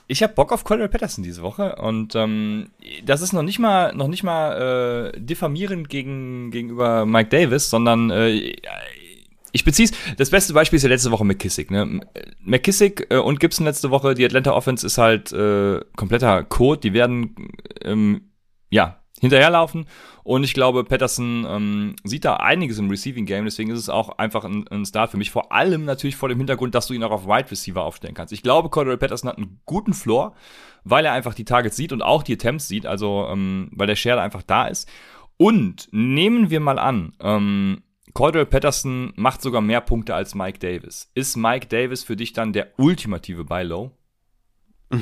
ich 0.10 0.24
habe 0.24 0.34
Bock 0.34 0.52
auf 0.52 0.64
Cordell 0.64 0.90
Patterson 0.90 1.24
diese 1.24 1.44
Woche 1.44 1.76
und 1.76 2.16
ähm, 2.16 2.72
das 3.06 3.22
ist 3.22 3.32
noch 3.32 3.44
nicht 3.44 3.60
mal 3.60 3.94
noch 3.94 4.08
nicht 4.08 4.24
mal 4.24 5.14
äh, 5.14 5.20
diffamierend 5.20 5.88
gegen, 5.88 6.50
gegenüber 6.50 7.06
Mike 7.06 7.30
Davis, 7.30 7.70
sondern 7.70 8.10
äh, 8.10 8.56
ich 9.52 9.64
beziehe. 9.64 9.90
Das 10.18 10.32
beste 10.32 10.54
Beispiel 10.54 10.78
ist 10.78 10.84
ja 10.84 10.90
letzte 10.90 11.12
Woche 11.12 11.26
McKissick. 11.26 11.70
Ne? 11.70 12.02
McKissick 12.44 13.08
äh, 13.12 13.18
und 13.18 13.40
Gibson 13.40 13.66
letzte 13.66 13.92
Woche. 13.92 14.16
Die 14.16 14.26
Atlanta 14.26 14.52
Offense 14.54 14.86
ist 14.86 14.98
halt 14.98 15.32
äh, 15.32 15.80
kompletter 15.96 16.44
Code. 16.44 16.82
Die 16.82 16.94
werden 16.94 17.36
ähm, 17.84 18.30
ja 18.72 18.99
hinterherlaufen. 19.20 19.86
Und 20.24 20.44
ich 20.44 20.54
glaube, 20.54 20.84
Patterson 20.84 21.46
ähm, 21.48 21.96
sieht 22.04 22.26
da 22.26 22.36
einiges 22.36 22.78
im 22.78 22.90
Receiving 22.90 23.26
Game, 23.26 23.46
deswegen 23.46 23.72
ist 23.72 23.80
es 23.80 23.90
auch 23.90 24.18
einfach 24.18 24.44
ein, 24.46 24.68
ein, 24.68 24.86
Start 24.86 25.12
für 25.12 25.18
mich. 25.18 25.32
Vor 25.32 25.52
allem 25.52 25.86
natürlich 25.86 26.16
vor 26.16 26.30
dem 26.30 26.38
Hintergrund, 26.38 26.76
dass 26.76 26.88
du 26.88 26.94
ihn 26.94 27.04
auch 27.04 27.12
auf 27.12 27.26
Wide 27.26 27.52
Receiver 27.52 27.84
aufstellen 27.84 28.14
kannst. 28.14 28.34
Ich 28.34 28.44
glaube, 28.44 28.70
Cordell 28.70 28.98
Patterson 28.98 29.30
hat 29.30 29.38
einen 29.38 29.60
guten 29.66 29.94
Floor, 29.94 30.34
weil 30.84 31.06
er 31.06 31.14
einfach 31.14 31.34
die 31.34 31.46
Targets 31.46 31.76
sieht 31.76 31.92
und 31.92 32.02
auch 32.02 32.24
die 32.24 32.34
Attempts 32.34 32.68
sieht, 32.68 32.86
also 32.86 33.28
ähm, 33.30 33.70
weil 33.74 33.88
der 33.88 33.96
Share 33.96 34.22
einfach 34.22 34.44
da 34.44 34.68
ist. 34.68 34.90
Und 35.38 35.88
nehmen 35.92 36.50
wir 36.50 36.60
mal 36.60 36.80
an, 36.80 37.14
ähm, 37.22 37.82
Cordell 38.14 38.46
Patterson 38.46 39.14
macht 39.16 39.42
sogar 39.42 39.62
mehr 39.62 39.82
Punkte 39.82 40.16
als 40.16 40.36
Mike 40.36 40.60
Davis. 40.60 41.10
Ist 41.14 41.38
Mike 41.38 41.68
Davis 41.68 42.04
für 42.04 42.16
dich 42.16 42.34
dann 42.34 42.54
der 42.54 42.74
ultimative 42.78 43.46
Buy 43.46 43.64
Low? 43.64 43.92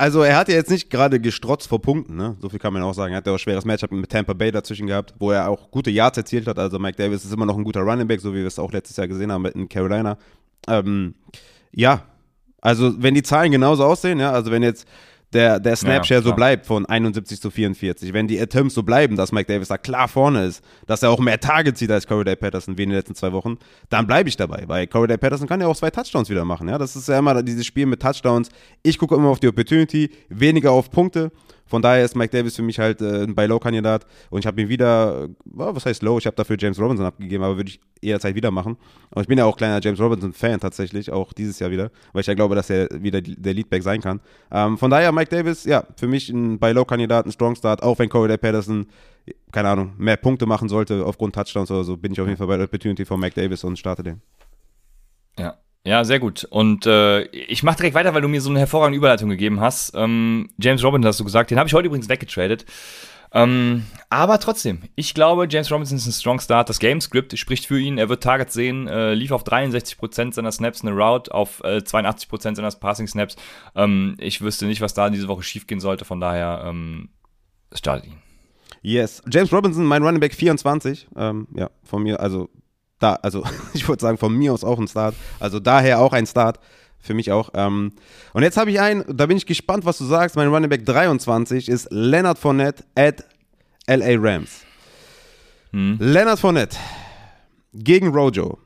Also 0.00 0.22
er 0.22 0.38
hat 0.38 0.48
ja 0.48 0.54
jetzt 0.54 0.70
nicht 0.70 0.88
gerade 0.88 1.20
gestrotzt 1.20 1.68
vor 1.68 1.82
Punkten, 1.82 2.16
ne? 2.16 2.34
So 2.40 2.48
viel 2.48 2.58
kann 2.58 2.72
man 2.72 2.80
auch 2.82 2.94
sagen. 2.94 3.12
Er 3.12 3.18
hat 3.18 3.26
ja 3.26 3.32
auch 3.32 3.36
ein 3.36 3.38
schweres 3.38 3.66
Matchup 3.66 3.92
mit 3.92 4.08
Tampa 4.08 4.32
Bay 4.32 4.50
dazwischen 4.50 4.86
gehabt, 4.86 5.12
wo 5.18 5.30
er 5.30 5.46
auch 5.46 5.70
gute 5.70 5.90
Yards 5.90 6.16
erzielt 6.16 6.46
hat. 6.46 6.58
Also 6.58 6.78
Mike 6.78 6.96
Davis 6.96 7.22
ist 7.22 7.34
immer 7.34 7.44
noch 7.44 7.58
ein 7.58 7.64
guter 7.64 7.82
Running 7.82 8.08
Back, 8.08 8.22
so 8.22 8.32
wie 8.32 8.38
wir 8.38 8.46
es 8.46 8.58
auch 8.58 8.72
letztes 8.72 8.96
Jahr 8.96 9.08
gesehen 9.08 9.30
haben 9.30 9.44
in 9.44 9.68
Carolina. 9.68 10.16
Ähm, 10.68 11.16
ja, 11.70 12.04
also 12.62 12.94
wenn 13.02 13.14
die 13.14 13.22
Zahlen 13.22 13.52
genauso 13.52 13.84
aussehen, 13.84 14.20
ja, 14.20 14.32
also 14.32 14.50
wenn 14.50 14.62
jetzt 14.62 14.88
der, 15.32 15.60
der 15.60 15.76
Snapshare 15.76 16.20
ja, 16.20 16.24
so 16.24 16.34
bleibt 16.34 16.66
von 16.66 16.86
71 16.86 17.40
zu 17.40 17.50
44, 17.50 18.12
wenn 18.12 18.26
die 18.26 18.40
Attempts 18.40 18.74
so 18.74 18.82
bleiben, 18.82 19.16
dass 19.16 19.32
Mike 19.32 19.52
Davis 19.52 19.68
da 19.68 19.78
klar 19.78 20.08
vorne 20.08 20.44
ist, 20.44 20.64
dass 20.86 21.02
er 21.02 21.10
auch 21.10 21.20
mehr 21.20 21.38
Targets 21.38 21.78
sieht 21.78 21.90
als 21.90 22.06
Corey 22.06 22.24
Day 22.24 22.36
Patterson 22.36 22.76
wie 22.76 22.82
in 22.82 22.90
den 22.90 22.96
letzten 22.96 23.14
zwei 23.14 23.32
Wochen, 23.32 23.58
dann 23.88 24.06
bleibe 24.06 24.28
ich 24.28 24.36
dabei, 24.36 24.64
weil 24.66 24.86
Corey 24.86 25.08
Day 25.08 25.18
Patterson 25.18 25.46
kann 25.46 25.60
ja 25.60 25.66
auch 25.68 25.76
zwei 25.76 25.90
Touchdowns 25.90 26.30
wieder 26.30 26.44
machen, 26.44 26.68
ja, 26.68 26.78
das 26.78 26.96
ist 26.96 27.08
ja 27.08 27.18
immer 27.18 27.42
dieses 27.42 27.66
Spiel 27.66 27.86
mit 27.86 28.00
Touchdowns. 28.02 28.48
Ich 28.82 28.98
gucke 28.98 29.14
immer 29.14 29.28
auf 29.28 29.40
die 29.40 29.48
Opportunity, 29.48 30.10
weniger 30.28 30.72
auf 30.72 30.90
Punkte 30.90 31.30
von 31.70 31.80
daher 31.80 32.04
ist 32.04 32.16
Mike 32.16 32.36
Davis 32.36 32.56
für 32.56 32.62
mich 32.62 32.78
halt 32.78 33.00
äh, 33.00 33.22
ein 33.22 33.34
Buy-Low-Kandidat 33.34 34.04
und 34.28 34.40
ich 34.40 34.46
habe 34.46 34.60
ihn 34.60 34.68
wieder, 34.68 35.28
oh, 35.56 35.74
was 35.74 35.86
heißt 35.86 36.02
Low, 36.02 36.18
ich 36.18 36.26
habe 36.26 36.36
dafür 36.36 36.56
James 36.58 36.78
Robinson 36.80 37.06
abgegeben, 37.06 37.44
aber 37.44 37.56
würde 37.56 37.70
ich 37.70 37.80
eher 38.02 38.18
Zeit 38.18 38.34
wieder 38.34 38.50
machen. 38.50 38.76
Und 39.10 39.22
ich 39.22 39.28
bin 39.28 39.38
ja 39.38 39.44
auch 39.44 39.56
kleiner 39.56 39.80
James 39.80 40.00
Robinson-Fan 40.00 40.58
tatsächlich, 40.60 41.12
auch 41.12 41.32
dieses 41.32 41.58
Jahr 41.60 41.70
wieder, 41.70 41.90
weil 42.12 42.22
ich 42.22 42.26
ja 42.26 42.34
glaube, 42.34 42.56
dass 42.56 42.68
er 42.70 42.88
wieder 42.90 43.22
der 43.22 43.54
Leadback 43.54 43.82
sein 43.82 44.00
kann. 44.00 44.20
Ähm, 44.50 44.76
von 44.76 44.90
daher 44.90 45.12
Mike 45.12 45.30
Davis, 45.30 45.64
ja, 45.64 45.84
für 45.96 46.08
mich 46.08 46.28
ein 46.28 46.58
Buy-Low-Kandidat, 46.58 47.26
ein 47.26 47.32
Strong 47.32 47.54
Start, 47.54 47.82
auch 47.82 47.98
wenn 48.00 48.08
Corey 48.08 48.36
Patterson 48.36 48.86
keine 49.52 49.68
Ahnung, 49.68 49.92
mehr 49.96 50.16
Punkte 50.16 50.46
machen 50.46 50.68
sollte 50.68 51.04
aufgrund 51.04 51.34
Touchdowns 51.34 51.70
oder 51.70 51.84
so, 51.84 51.96
bin 51.96 52.12
ich 52.12 52.20
auf 52.20 52.26
jeden 52.26 52.38
Fall 52.38 52.46
bei 52.46 52.56
der 52.56 52.64
Opportunity 52.64 53.04
von 53.04 53.20
Mike 53.20 53.40
Davis 53.40 53.64
und 53.64 53.78
starte 53.78 54.02
den. 54.02 54.20
Ja, 55.38 55.56
ja, 55.84 56.04
sehr 56.04 56.18
gut. 56.18 56.44
Und 56.44 56.86
äh, 56.86 57.22
ich 57.22 57.62
mache 57.62 57.78
direkt 57.78 57.94
weiter, 57.94 58.12
weil 58.12 58.22
du 58.22 58.28
mir 58.28 58.40
so 58.40 58.50
eine 58.50 58.58
hervorragende 58.58 58.98
Überleitung 58.98 59.30
gegeben 59.30 59.60
hast. 59.60 59.92
Ähm, 59.94 60.50
James 60.58 60.84
Robinson 60.84 61.08
hast 61.08 61.20
du 61.20 61.24
gesagt, 61.24 61.50
den 61.50 61.58
habe 61.58 61.68
ich 61.68 61.74
heute 61.74 61.86
übrigens 61.86 62.08
weggetradet. 62.08 62.66
Ähm, 63.32 63.84
aber 64.08 64.40
trotzdem, 64.40 64.82
ich 64.96 65.14
glaube, 65.14 65.46
James 65.48 65.70
Robinson 65.70 65.96
ist 65.96 66.06
ein 66.06 66.12
Strong 66.12 66.40
Start. 66.40 66.68
Das 66.68 66.80
Game 66.80 67.00
Script 67.00 67.38
spricht 67.38 67.66
für 67.66 67.78
ihn. 67.78 67.96
Er 67.96 68.08
wird 68.08 68.22
Targets 68.22 68.52
sehen, 68.52 68.88
äh, 68.88 69.14
lief 69.14 69.30
auf 69.30 69.44
63% 69.44 70.34
seiner 70.34 70.52
Snaps 70.52 70.82
eine 70.82 70.92
Route, 70.92 71.32
auf 71.32 71.62
äh, 71.64 71.78
82% 71.78 72.56
seiner 72.56 72.70
Passing 72.72 73.06
Snaps. 73.06 73.36
Ähm, 73.74 74.16
ich 74.18 74.42
wüsste 74.42 74.66
nicht, 74.66 74.80
was 74.80 74.94
da 74.94 75.10
diese 75.10 75.28
Woche 75.28 75.44
schiefgehen 75.44 75.80
sollte. 75.80 76.04
Von 76.04 76.20
daher 76.20 76.64
ähm, 76.66 77.10
startet 77.72 78.06
ihn. 78.06 78.18
Yes. 78.82 79.22
James 79.30 79.52
Robinson, 79.52 79.84
mein 79.84 80.02
Running 80.02 80.20
Back 80.20 80.34
24. 80.34 81.08
Ähm, 81.16 81.46
ja, 81.54 81.70
von 81.84 82.02
mir, 82.02 82.20
also 82.20 82.50
da, 83.00 83.14
also 83.14 83.44
ich 83.74 83.88
würde 83.88 84.00
sagen, 84.00 84.18
von 84.18 84.32
mir 84.36 84.52
aus 84.52 84.62
auch 84.62 84.78
ein 84.78 84.86
Start. 84.86 85.16
Also 85.40 85.58
daher 85.58 85.98
auch 85.98 86.12
ein 86.12 86.26
Start. 86.26 86.60
Für 87.02 87.14
mich 87.14 87.32
auch. 87.32 87.48
Ähm, 87.54 87.92
und 88.34 88.42
jetzt 88.42 88.58
habe 88.58 88.70
ich 88.70 88.78
einen, 88.78 89.04
da 89.08 89.24
bin 89.24 89.38
ich 89.38 89.46
gespannt, 89.46 89.86
was 89.86 89.96
du 89.96 90.04
sagst. 90.04 90.36
Mein 90.36 90.48
Running 90.48 90.68
Back 90.68 90.84
23 90.84 91.70
ist 91.70 91.88
Leonard 91.90 92.38
Fournette 92.38 92.84
at 92.94 93.24
LA 93.86 94.16
Rams. 94.18 94.66
Hm. 95.72 95.96
Leonard 95.98 96.38
Fournette 96.38 96.76
gegen 97.72 98.08
Rojo. 98.08 98.58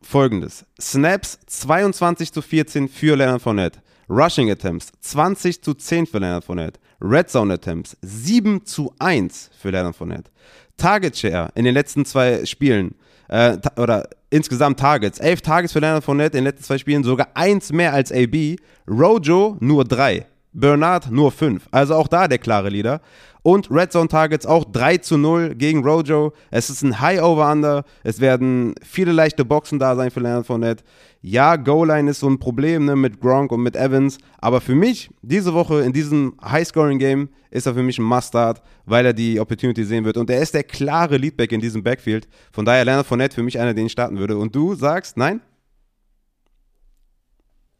folgendes. 0.00 0.64
Snaps 0.80 1.38
22 1.46 2.32
zu 2.32 2.40
14 2.40 2.88
für 2.88 3.16
Leonard 3.16 3.42
Fournette. 3.42 3.80
Rushing 4.08 4.50
Attempts 4.50 4.90
20 5.00 5.62
zu 5.62 5.74
10 5.74 6.06
für 6.06 6.20
Leonard 6.20 6.44
Fournette. 6.44 6.80
Red 7.02 7.28
Zone 7.28 7.52
Attempts 7.52 7.96
7 8.00 8.64
zu 8.64 8.94
1 8.98 9.50
für 9.60 9.70
Leonard 9.70 9.94
Fournette. 9.94 10.30
Target 10.78 11.16
Share 11.16 11.50
in 11.54 11.64
den 11.64 11.74
letzten 11.74 12.04
zwei 12.06 12.46
Spielen 12.46 12.94
äh, 13.28 13.58
oder 13.76 14.08
insgesamt 14.30 14.80
Targets. 14.80 15.18
11 15.18 15.42
Targets 15.42 15.72
für 15.72 15.80
Leonard 15.80 16.04
Fournette 16.04 16.38
in 16.38 16.44
den 16.44 16.52
letzten 16.52 16.64
zwei 16.64 16.78
Spielen, 16.78 17.04
sogar 17.04 17.28
eins 17.34 17.72
mehr 17.72 17.92
als 17.92 18.10
AB. 18.10 18.56
Rojo 18.88 19.58
nur 19.60 19.84
drei. 19.84 20.26
Bernard 20.58 21.10
nur 21.10 21.30
5. 21.30 21.68
Also 21.70 21.94
auch 21.94 22.08
da 22.08 22.28
der 22.28 22.38
klare 22.38 22.68
Leader. 22.68 23.00
Und 23.42 23.70
Red 23.70 23.92
Zone 23.92 24.08
Targets 24.08 24.44
auch 24.44 24.64
3 24.64 24.98
zu 24.98 25.16
0 25.16 25.54
gegen 25.54 25.82
Rojo. 25.82 26.32
Es 26.50 26.68
ist 26.70 26.82
ein 26.82 27.00
High 27.00 27.22
Over-Under. 27.22 27.84
Es 28.02 28.20
werden 28.20 28.74
viele 28.82 29.12
leichte 29.12 29.44
Boxen 29.44 29.78
da 29.78 29.94
sein 29.96 30.10
für 30.10 30.20
Leonard 30.20 30.46
Fournette. 30.46 30.84
Ja, 31.22 31.56
Goal-Line 31.56 32.10
ist 32.10 32.20
so 32.20 32.28
ein 32.28 32.38
Problem 32.38 32.84
ne, 32.84 32.96
mit 32.96 33.20
Gronk 33.20 33.52
und 33.52 33.62
mit 33.62 33.76
Evans. 33.76 34.18
Aber 34.38 34.60
für 34.60 34.74
mich, 34.74 35.10
diese 35.22 35.54
Woche 35.54 35.80
in 35.80 35.92
diesem 35.92 36.34
High-Scoring-Game, 36.44 37.28
ist 37.50 37.66
er 37.66 37.74
für 37.74 37.82
mich 37.82 37.98
ein 37.98 38.04
Must-Start, 38.04 38.60
weil 38.84 39.06
er 39.06 39.12
die 39.12 39.40
Opportunity 39.40 39.84
sehen 39.84 40.04
wird. 40.04 40.16
Und 40.16 40.28
er 40.28 40.40
ist 40.40 40.54
der 40.54 40.64
klare 40.64 41.16
Leadback 41.16 41.52
in 41.52 41.60
diesem 41.60 41.82
Backfield. 41.82 42.28
Von 42.52 42.64
daher 42.64 42.84
Leonard 42.84 43.06
Fournette 43.06 43.34
für 43.34 43.42
mich 43.42 43.58
einer, 43.58 43.74
den 43.74 43.86
ich 43.86 43.92
starten 43.92 44.18
würde. 44.18 44.36
Und 44.36 44.54
du 44.54 44.74
sagst, 44.74 45.16
nein? 45.16 45.40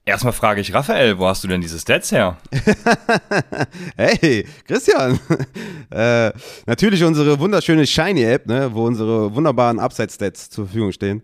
Erstmal 0.09 0.33
frage 0.33 0.63
ich 0.63 0.73
Raphael, 0.73 1.19
wo 1.19 1.27
hast 1.27 1.45
du 1.45 1.49
denn 1.49 1.61
diese 1.61 1.79
Stats 1.79 2.11
her? 2.13 2.39
hey, 3.99 4.47
Christian. 4.67 5.21
äh, 5.91 6.33
natürlich 6.65 7.05
unsere 7.05 7.39
wunderschöne 7.39 7.87
Shiny-App, 7.87 8.47
ne, 8.47 8.71
wo 8.73 8.87
unsere 8.87 9.35
wunderbaren 9.35 9.79
Upside-Stats 9.79 10.49
zur 10.49 10.65
Verfügung 10.65 10.93
stehen. 10.93 11.23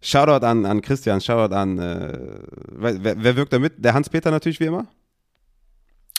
Shoutout 0.00 0.46
an, 0.46 0.64
an 0.64 0.80
Christian, 0.80 1.20
Shoutout 1.20 1.52
an, 1.52 1.78
äh, 1.80 2.18
wer, 2.68 3.16
wer 3.20 3.34
wirkt 3.34 3.52
da 3.52 3.58
mit? 3.58 3.84
Der 3.84 3.94
Hans-Peter 3.94 4.30
natürlich 4.30 4.60
wie 4.60 4.66
immer? 4.66 4.86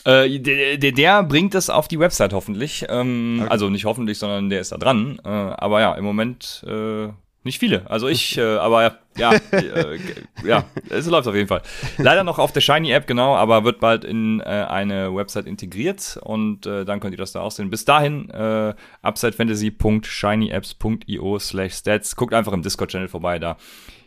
Äh, 0.04 0.38
der, 0.38 0.78
der, 0.78 0.91
der, 0.91 1.24
bringt 1.24 1.56
es 1.56 1.69
auf 1.69 1.88
die 1.88 2.00
Website 2.00 2.34
hoffentlich. 2.34 2.86
Ähm, 2.89 3.39
okay. 3.43 3.52
Also 3.52 3.69
nicht 3.69 3.86
hoffentlich, 3.86 4.19
sondern 4.19 4.50
der 4.50 4.60
ist 4.60 4.74
da 4.74 4.78
dran. 4.78 5.17
Äh, 5.24 5.30
aber 5.30 5.80
ja, 5.80 5.93
im 5.93 6.04
Moment 6.04 6.62
äh, 6.67 7.08
nicht 7.43 7.60
viele. 7.60 7.89
Also 7.89 8.08
ich, 8.08 8.38
äh, 8.38 8.58
aber 8.58 8.99
ja, 9.17 9.34
äh, 9.51 9.97
ja, 10.45 10.63
es 10.89 11.08
läuft 11.08 11.27
auf 11.27 11.34
jeden 11.36 11.47
Fall. 11.47 11.63
Leider 11.97 12.23
noch 12.23 12.38
auf 12.39 12.51
der 12.51 12.62
Shiny 12.62 12.91
App, 12.91 13.08
genau, 13.08 13.36
aber 13.36 13.63
wird 13.63 13.80
bald 13.80 14.06
in 14.06 14.41
äh, 14.41 14.43
eine 14.43 15.15
Website 15.15 15.47
integriert 15.47 16.19
und 16.21 16.67
äh, 16.67 16.86
dann 16.86 16.99
könnt 16.99 17.13
ihr 17.13 17.17
das 17.17 17.32
da 17.32 17.41
auch 17.41 17.49
sehen. 17.51 17.71
Bis 17.71 17.86
dahin, 17.86 18.30
äh, 18.30 18.75
upsidefantasy.shinyapps.io 19.01 21.39
slash 21.39 21.73
stats. 21.73 22.15
Guckt 22.15 22.34
einfach 22.34 22.54
im 22.54 22.62
Discord-Channel 22.62 23.08
vorbei, 23.08 23.39
da 23.39 23.58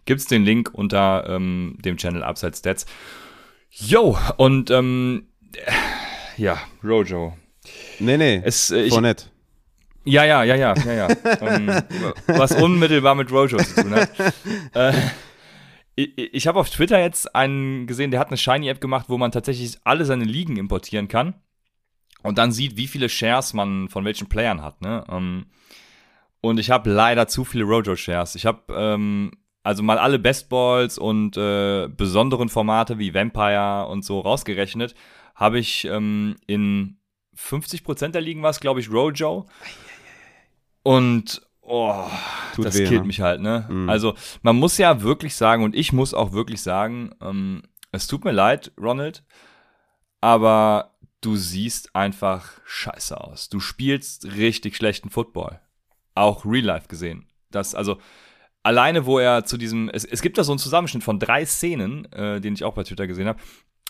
gibt's 0.04 0.26
den 0.26 0.44
Link 0.44 0.70
unter 0.72 1.28
ähm, 1.28 1.76
dem 1.84 1.96
Channel 1.96 2.22
Upside 2.22 2.56
Stats. 2.56 2.86
Yo, 3.70 4.16
und 4.36 4.70
ähm, 4.70 5.26
ja, 6.36 6.60
Rojo. 6.82 7.36
Nee, 7.98 8.16
nee, 8.16 8.40
es, 8.44 8.70
äh, 8.70 8.82
ich, 8.82 8.96
nett. 9.00 9.30
Ja, 10.04 10.24
ja, 10.24 10.44
ja, 10.44 10.54
ja, 10.54 10.74
ja, 10.74 10.92
ja. 10.92 11.08
ähm, 11.40 11.68
was 12.26 12.52
unmittelbar 12.52 13.14
mit 13.14 13.30
Rojo 13.30 13.56
zu 13.58 13.82
tun 13.82 13.94
hat. 13.94 14.10
äh, 14.74 14.92
ich, 15.96 16.34
ich 16.34 16.46
habe 16.46 16.58
auf 16.60 16.70
Twitter 16.70 17.00
jetzt 17.00 17.34
einen 17.34 17.86
gesehen, 17.86 18.10
der 18.10 18.20
hat 18.20 18.28
eine 18.28 18.36
Shiny-App 18.36 18.80
gemacht, 18.80 19.06
wo 19.08 19.16
man 19.16 19.32
tatsächlich 19.32 19.78
alle 19.84 20.04
seine 20.04 20.24
Ligen 20.24 20.56
importieren 20.56 21.08
kann 21.08 21.34
und 22.22 22.38
dann 22.38 22.52
sieht, 22.52 22.76
wie 22.76 22.86
viele 22.86 23.08
Shares 23.08 23.54
man 23.54 23.88
von 23.88 24.04
welchen 24.04 24.28
Playern 24.28 24.62
hat. 24.62 24.80
Ne? 24.82 25.04
Ähm, 25.10 25.46
und 26.40 26.58
ich 26.58 26.70
habe 26.70 26.90
leider 26.90 27.26
zu 27.26 27.44
viele 27.44 27.64
Rojo-Shares. 27.64 28.34
Ich 28.34 28.44
habe 28.44 28.60
ähm, 28.74 29.30
also 29.62 29.82
mal 29.82 29.98
alle 29.98 30.18
Bestballs 30.18 30.98
und 30.98 31.36
äh, 31.38 31.88
besonderen 31.88 32.50
Formate 32.50 32.98
wie 32.98 33.14
Vampire 33.14 33.86
und 33.88 34.04
so 34.04 34.20
rausgerechnet, 34.20 34.94
habe 35.34 35.58
ich 35.58 35.86
ähm, 35.86 36.36
in 36.46 36.98
50% 37.36 38.08
der 38.08 38.20
Ligen 38.20 38.42
war 38.42 38.50
es, 38.50 38.60
glaube 38.60 38.80
ich, 38.80 38.90
Rojo. 38.90 39.46
Und 40.84 41.42
oh, 41.62 42.04
Tut 42.54 42.66
das 42.66 42.78
weh, 42.78 42.86
killt 42.86 43.00
ne? 43.00 43.06
mich 43.08 43.20
halt, 43.20 43.40
ne? 43.40 43.66
Mhm. 43.68 43.88
Also 43.90 44.14
man 44.42 44.54
muss 44.56 44.78
ja 44.78 45.02
wirklich 45.02 45.34
sagen, 45.34 45.64
und 45.64 45.74
ich 45.74 45.92
muss 45.92 46.14
auch 46.14 46.32
wirklich 46.32 46.62
sagen, 46.62 47.14
ähm, 47.20 47.62
es 47.90 48.06
tut 48.06 48.24
mir 48.24 48.32
leid, 48.32 48.70
Ronald, 48.80 49.24
aber 50.20 50.94
du 51.20 51.36
siehst 51.36 51.96
einfach 51.96 52.52
scheiße 52.64 53.18
aus. 53.18 53.48
Du 53.48 53.60
spielst 53.60 54.26
richtig 54.36 54.76
schlechten 54.76 55.10
Football. 55.10 55.60
Auch 56.14 56.44
Real 56.44 56.64
Life 56.64 56.86
gesehen. 56.86 57.26
Das, 57.50 57.74
also, 57.74 57.98
alleine, 58.62 59.06
wo 59.06 59.18
er 59.18 59.44
zu 59.44 59.56
diesem, 59.56 59.88
es, 59.88 60.04
es 60.04 60.22
gibt 60.22 60.36
da 60.38 60.44
so 60.44 60.52
einen 60.52 60.58
Zusammenschnitt 60.58 61.02
von 61.02 61.18
drei 61.18 61.46
Szenen, 61.46 62.10
äh, 62.12 62.40
den 62.40 62.54
ich 62.54 62.64
auch 62.64 62.74
bei 62.74 62.84
Twitter 62.84 63.06
gesehen 63.06 63.28
habe. 63.28 63.40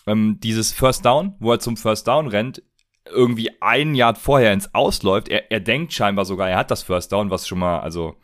Ähm, 0.07 0.39
dieses 0.39 0.71
First 0.71 1.05
Down, 1.05 1.35
wo 1.39 1.51
er 1.51 1.59
zum 1.59 1.77
First 1.77 2.07
Down 2.07 2.27
rennt, 2.27 2.61
irgendwie 3.05 3.51
ein 3.61 3.95
Jahr 3.95 4.15
vorher 4.15 4.53
ins 4.53 4.73
Ausläuft. 4.73 5.27
Er, 5.29 5.51
er 5.51 5.59
denkt 5.59 5.93
scheinbar 5.93 6.25
sogar, 6.25 6.49
er 6.49 6.57
hat 6.57 6.71
das 6.71 6.83
First 6.83 7.11
Down, 7.11 7.29
was 7.29 7.47
schon 7.47 7.59
mal, 7.59 7.79
also 7.79 8.15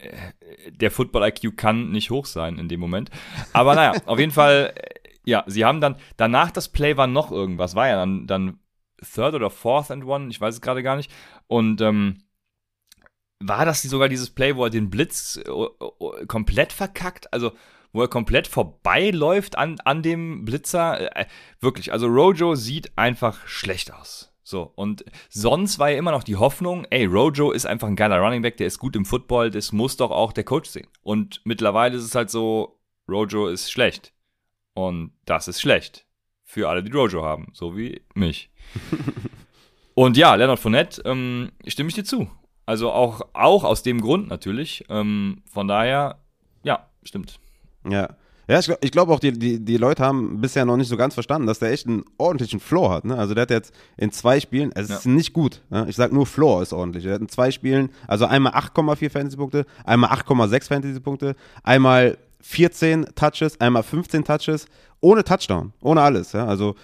äh, 0.00 0.72
der 0.72 0.90
Football-IQ 0.90 1.56
kann 1.56 1.90
nicht 1.90 2.10
hoch 2.10 2.26
sein 2.26 2.58
in 2.58 2.68
dem 2.68 2.80
Moment. 2.80 3.10
Aber 3.52 3.74
naja, 3.74 4.00
auf 4.06 4.18
jeden 4.18 4.32
Fall, 4.32 4.74
äh, 4.76 5.08
ja, 5.24 5.44
sie 5.46 5.64
haben 5.64 5.80
dann, 5.80 5.96
danach 6.16 6.50
das 6.50 6.68
Play 6.68 6.96
war 6.96 7.06
noch 7.06 7.30
irgendwas, 7.30 7.74
war 7.74 7.88
ja 7.88 7.96
dann, 7.96 8.26
dann 8.26 8.58
Third 9.00 9.34
oder 9.34 9.50
Fourth 9.50 9.90
and 9.90 10.04
One, 10.04 10.28
ich 10.30 10.40
weiß 10.40 10.56
es 10.56 10.60
gerade 10.60 10.82
gar 10.82 10.96
nicht. 10.96 11.10
Und 11.46 11.80
ähm, 11.80 12.24
war 13.40 13.64
das 13.64 13.82
sogar 13.82 14.08
dieses 14.08 14.30
Play, 14.30 14.56
wo 14.56 14.64
er 14.64 14.70
den 14.70 14.90
Blitz 14.90 15.36
äh, 15.36 16.26
komplett 16.26 16.72
verkackt? 16.72 17.32
Also, 17.32 17.52
wo 17.98 18.02
er 18.02 18.08
komplett 18.08 18.46
vorbeiläuft 18.46 19.58
an, 19.58 19.76
an 19.84 20.02
dem 20.02 20.44
Blitzer. 20.44 21.16
Äh, 21.16 21.26
wirklich, 21.60 21.92
also 21.92 22.06
Rojo 22.06 22.54
sieht 22.54 22.96
einfach 22.96 23.44
schlecht 23.48 23.92
aus. 23.92 24.32
So, 24.44 24.72
und 24.76 25.04
sonst 25.28 25.80
war 25.80 25.90
ja 25.90 25.98
immer 25.98 26.12
noch 26.12 26.22
die 26.22 26.36
Hoffnung, 26.36 26.86
ey, 26.90 27.06
Rojo 27.06 27.50
ist 27.50 27.66
einfach 27.66 27.88
ein 27.88 27.96
geiler 27.96 28.20
Running 28.20 28.40
Back, 28.40 28.56
der 28.56 28.68
ist 28.68 28.78
gut 28.78 28.94
im 28.94 29.04
Football, 29.04 29.50
das 29.50 29.72
muss 29.72 29.96
doch 29.96 30.12
auch 30.12 30.32
der 30.32 30.44
Coach 30.44 30.70
sehen. 30.70 30.86
Und 31.02 31.40
mittlerweile 31.44 31.96
ist 31.96 32.04
es 32.04 32.14
halt 32.14 32.30
so, 32.30 32.80
Rojo 33.08 33.48
ist 33.48 33.70
schlecht. 33.70 34.14
Und 34.74 35.10
das 35.24 35.48
ist 35.48 35.60
schlecht. 35.60 36.06
Für 36.44 36.68
alle, 36.68 36.84
die 36.84 36.92
Rojo 36.92 37.24
haben, 37.24 37.48
so 37.52 37.76
wie 37.76 38.00
mich. 38.14 38.48
und 39.94 40.16
ja, 40.16 40.36
Leonard 40.36 40.60
Fournette, 40.60 41.02
ähm, 41.04 41.50
stimme 41.66 41.88
ich 41.88 41.96
dir 41.96 42.04
zu. 42.04 42.30
Also 42.64 42.92
auch, 42.92 43.22
auch 43.32 43.64
aus 43.64 43.82
dem 43.82 44.00
Grund 44.00 44.28
natürlich. 44.28 44.84
Ähm, 44.88 45.42
von 45.50 45.66
daher, 45.66 46.20
ja, 46.62 46.88
stimmt. 47.02 47.40
Ja. 47.88 48.16
Ja, 48.50 48.58
ich 48.58 48.64
glaube 48.64 48.80
glaub 48.90 49.08
auch, 49.10 49.20
die, 49.20 49.32
die, 49.32 49.62
die 49.62 49.76
Leute 49.76 50.02
haben 50.02 50.40
bisher 50.40 50.64
noch 50.64 50.78
nicht 50.78 50.88
so 50.88 50.96
ganz 50.96 51.12
verstanden, 51.12 51.46
dass 51.46 51.58
der 51.58 51.70
echt 51.70 51.86
einen 51.86 52.04
ordentlichen 52.16 52.60
Floor 52.60 52.90
hat. 52.90 53.04
Ne? 53.04 53.14
Also 53.14 53.34
der 53.34 53.42
hat 53.42 53.50
jetzt 53.50 53.74
in 53.98 54.10
zwei 54.10 54.40
Spielen, 54.40 54.72
es 54.74 54.88
ja. 54.88 54.96
ist 54.96 55.04
nicht 55.04 55.34
gut. 55.34 55.60
Ne? 55.68 55.84
Ich 55.86 55.96
sage 55.96 56.14
nur 56.14 56.24
Floor 56.24 56.62
ist 56.62 56.72
ordentlich. 56.72 57.04
Er 57.04 57.14
hat 57.14 57.20
in 57.20 57.28
zwei 57.28 57.50
Spielen, 57.50 57.90
also 58.06 58.24
einmal 58.24 58.54
8,4 58.54 59.10
Fantasy-Punkte, 59.10 59.66
einmal 59.84 60.10
8,6 60.10 60.68
Fantasy-Punkte, 60.68 61.36
einmal 61.62 62.16
14 62.40 63.06
Touches, 63.14 63.60
einmal 63.60 63.82
15 63.82 64.24
Touches, 64.24 64.64
ohne 65.00 65.24
Touchdown, 65.24 65.74
ohne 65.82 66.00
alles. 66.00 66.32
Ja? 66.32 66.46
Also 66.46 66.74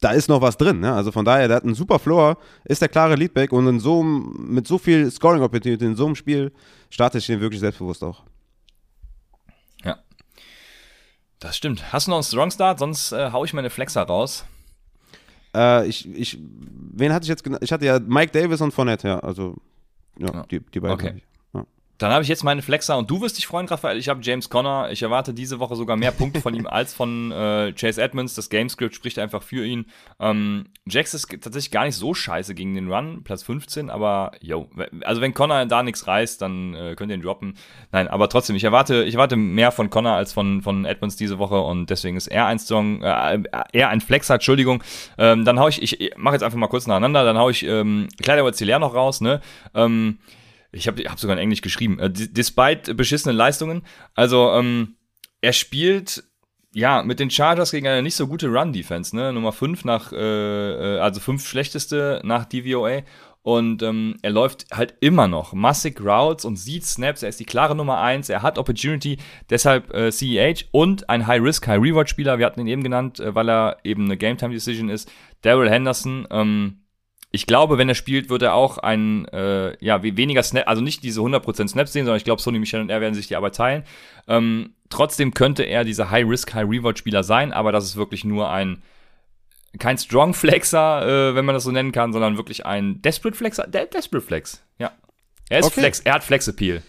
da 0.00 0.12
ist 0.12 0.28
noch 0.28 0.40
was 0.40 0.56
drin. 0.56 0.78
Ne? 0.78 0.92
Also 0.92 1.10
von 1.10 1.24
daher, 1.24 1.48
der 1.48 1.56
hat 1.56 1.64
einen 1.64 1.74
super 1.74 1.98
Floor, 1.98 2.38
ist 2.64 2.80
der 2.80 2.88
klare 2.88 3.16
Leadback 3.16 3.52
und 3.52 3.66
in 3.66 3.80
so, 3.80 4.04
mit 4.04 4.68
so 4.68 4.78
viel 4.78 5.10
Scoring-Opportunity 5.10 5.84
in 5.84 5.96
so 5.96 6.06
einem 6.06 6.14
Spiel 6.14 6.52
startet 6.90 7.22
ich 7.22 7.26
den 7.26 7.40
wirklich 7.40 7.58
selbstbewusst 7.58 8.04
auch. 8.04 8.22
Das 11.44 11.58
stimmt. 11.58 11.92
Hast 11.92 12.06
du 12.06 12.10
noch 12.10 12.16
einen 12.16 12.24
Strong 12.24 12.50
Start? 12.52 12.78
Sonst 12.78 13.12
äh, 13.12 13.30
hau 13.30 13.44
ich 13.44 13.52
meine 13.52 13.68
Flexer 13.68 14.00
raus. 14.00 14.46
Äh, 15.54 15.86
ich, 15.86 16.08
ich, 16.08 16.38
wen 16.40 17.12
hatte 17.12 17.24
ich 17.24 17.28
jetzt 17.28 17.44
genannt? 17.44 17.62
Ich 17.62 17.70
hatte 17.70 17.84
ja 17.84 17.98
Mike 18.00 18.32
Davis 18.32 18.62
und 18.62 18.72
Fournette, 18.72 19.08
ja. 19.08 19.18
Also, 19.20 19.58
ja, 20.18 20.32
ja. 20.32 20.42
Die, 20.50 20.60
die 20.60 20.80
beiden. 20.80 20.94
Okay. 20.94 21.22
Dann 22.04 22.12
habe 22.12 22.22
ich 22.22 22.28
jetzt 22.28 22.44
meine 22.44 22.60
Flexer 22.60 22.98
und 22.98 23.10
du 23.10 23.22
wirst 23.22 23.38
dich 23.38 23.46
freuen, 23.46 23.66
Raphael. 23.66 23.96
Ich 23.96 24.10
habe 24.10 24.20
James 24.22 24.50
Conner. 24.50 24.90
Ich 24.90 25.00
erwarte 25.00 25.32
diese 25.32 25.58
Woche 25.58 25.74
sogar 25.74 25.96
mehr 25.96 26.12
Punkte 26.12 26.42
von 26.42 26.52
ihm 26.52 26.66
als 26.66 26.92
von 26.92 27.32
äh, 27.32 27.72
Chase 27.72 28.02
Edmonds. 28.02 28.34
Das 28.34 28.50
Gamescript 28.50 28.94
spricht 28.94 29.18
einfach 29.18 29.42
für 29.42 29.64
ihn. 29.64 29.86
Ähm, 30.20 30.66
Jax 30.86 31.14
ist 31.14 31.30
tatsächlich 31.30 31.70
gar 31.70 31.86
nicht 31.86 31.96
so 31.96 32.12
scheiße 32.12 32.54
gegen 32.54 32.74
den 32.74 32.92
Run, 32.92 33.24
Platz 33.24 33.42
15, 33.44 33.88
aber 33.88 34.32
yo, 34.42 34.68
also 35.02 35.22
wenn 35.22 35.32
Conner 35.32 35.64
da 35.64 35.82
nichts 35.82 36.06
reißt, 36.06 36.42
dann 36.42 36.74
äh, 36.74 36.94
könnt 36.94 37.10
ihr 37.10 37.14
ihn 37.14 37.22
droppen. 37.22 37.56
Nein, 37.90 38.06
aber 38.08 38.28
trotzdem, 38.28 38.54
ich 38.54 38.64
erwarte, 38.64 39.04
ich 39.04 39.14
erwarte 39.14 39.36
mehr 39.36 39.72
von 39.72 39.88
Conner 39.88 40.12
als 40.12 40.34
von, 40.34 40.60
von 40.60 40.84
Edmonds 40.84 41.16
diese 41.16 41.38
Woche 41.38 41.58
und 41.58 41.88
deswegen 41.88 42.18
ist 42.18 42.26
er 42.26 42.44
ein 42.44 42.58
Strong, 42.58 43.00
äh, 43.00 43.42
er 43.72 43.88
ein 43.88 44.02
Flexer, 44.02 44.34
Entschuldigung. 44.34 44.82
Ähm, 45.16 45.46
dann 45.46 45.58
hau 45.58 45.68
ich, 45.68 45.80
ich 45.80 46.12
mache 46.18 46.34
jetzt 46.34 46.42
einfach 46.42 46.58
mal 46.58 46.68
kurz 46.68 46.86
nacheinander, 46.86 47.24
dann 47.24 47.38
hau 47.38 47.48
ich 47.48 47.62
ähm, 47.62 48.08
Kleider 48.20 48.78
noch 48.78 48.94
raus, 48.94 49.22
ne? 49.22 49.40
Ähm, 49.74 50.18
ich 50.74 50.86
habe 50.88 51.02
hab 51.04 51.18
sogar 51.18 51.36
in 51.36 51.42
Englisch 51.42 51.62
geschrieben, 51.62 51.98
äh, 51.98 52.10
despite 52.10 52.94
beschissenen 52.94 53.36
Leistungen. 53.36 53.82
Also, 54.14 54.50
ähm, 54.52 54.96
er 55.40 55.52
spielt 55.52 56.24
ja, 56.74 57.02
mit 57.04 57.20
den 57.20 57.30
Chargers 57.30 57.70
gegen 57.70 57.86
eine 57.86 58.02
nicht 58.02 58.16
so 58.16 58.26
gute 58.26 58.48
Run-Defense, 58.48 59.14
ne? 59.14 59.32
Nummer 59.32 59.52
5 59.52 59.84
nach, 59.84 60.12
äh, 60.12 60.16
äh, 60.16 60.98
also 60.98 61.20
5 61.20 61.46
schlechteste 61.46 62.20
nach 62.24 62.44
DVOA. 62.46 63.02
Und 63.42 63.82
ähm, 63.82 64.16
er 64.22 64.30
läuft 64.30 64.66
halt 64.72 64.94
immer 65.00 65.28
noch 65.28 65.52
massig 65.52 66.00
Routes 66.00 66.46
und 66.46 66.56
sieht 66.56 66.84
Snaps. 66.84 67.22
Er 67.22 67.28
ist 67.28 67.38
die 67.38 67.44
klare 67.44 67.76
Nummer 67.76 68.00
eins. 68.00 68.30
Er 68.30 68.42
hat 68.42 68.58
Opportunity. 68.58 69.18
Deshalb 69.50 69.92
äh, 69.94 70.10
CEH 70.10 70.64
und 70.72 71.10
ein 71.10 71.26
High-Risk, 71.26 71.66
High-Reward-Spieler. 71.68 72.38
Wir 72.38 72.46
hatten 72.46 72.60
ihn 72.60 72.68
eben 72.68 72.82
genannt, 72.82 73.20
äh, 73.20 73.34
weil 73.34 73.50
er 73.50 73.76
eben 73.84 74.06
eine 74.06 74.16
Game-Time-Decision 74.16 74.88
ist. 74.88 75.12
Daryl 75.42 75.68
Henderson. 75.68 76.26
Ähm, 76.30 76.83
ich 77.34 77.46
glaube, 77.46 77.78
wenn 77.78 77.88
er 77.88 77.96
spielt, 77.96 78.28
wird 78.30 78.42
er 78.42 78.54
auch 78.54 78.78
ein, 78.78 79.26
äh, 79.26 79.76
ja, 79.84 80.04
weniger 80.04 80.42
Snap, 80.44 80.68
also 80.68 80.80
nicht 80.82 81.02
diese 81.02 81.20
100% 81.20 81.66
Snaps 81.68 81.92
sehen, 81.92 82.04
sondern 82.04 82.18
ich 82.18 82.24
glaube, 82.24 82.40
Sony 82.40 82.60
Michel 82.60 82.80
und 82.80 82.90
er 82.90 83.00
werden 83.00 83.14
sich 83.14 83.26
die 83.26 83.34
Arbeit 83.34 83.56
teilen. 83.56 83.82
Ähm, 84.28 84.74
trotzdem 84.88 85.34
könnte 85.34 85.64
er 85.64 85.82
dieser 85.82 86.10
High-Risk, 86.12 86.54
High-Reward-Spieler 86.54 87.24
sein, 87.24 87.52
aber 87.52 87.72
das 87.72 87.84
ist 87.86 87.96
wirklich 87.96 88.24
nur 88.24 88.50
ein 88.50 88.82
kein 89.80 89.98
Strong 89.98 90.34
Flexer, 90.34 91.30
äh, 91.30 91.34
wenn 91.34 91.44
man 91.44 91.56
das 91.56 91.64
so 91.64 91.72
nennen 91.72 91.90
kann, 91.90 92.12
sondern 92.12 92.36
wirklich 92.36 92.64
ein 92.64 93.02
Desperate 93.02 93.36
Flexer. 93.36 93.66
De 93.66 93.88
Desperate 93.90 94.24
Flex, 94.24 94.62
ja. 94.78 94.92
Er 95.50 95.58
ist 95.58 95.66
Okay. 95.66 95.80
Flex, 95.80 96.00
er 96.00 96.14
hat 96.14 96.22
Flex 96.22 96.46
Appeal. 96.46 96.82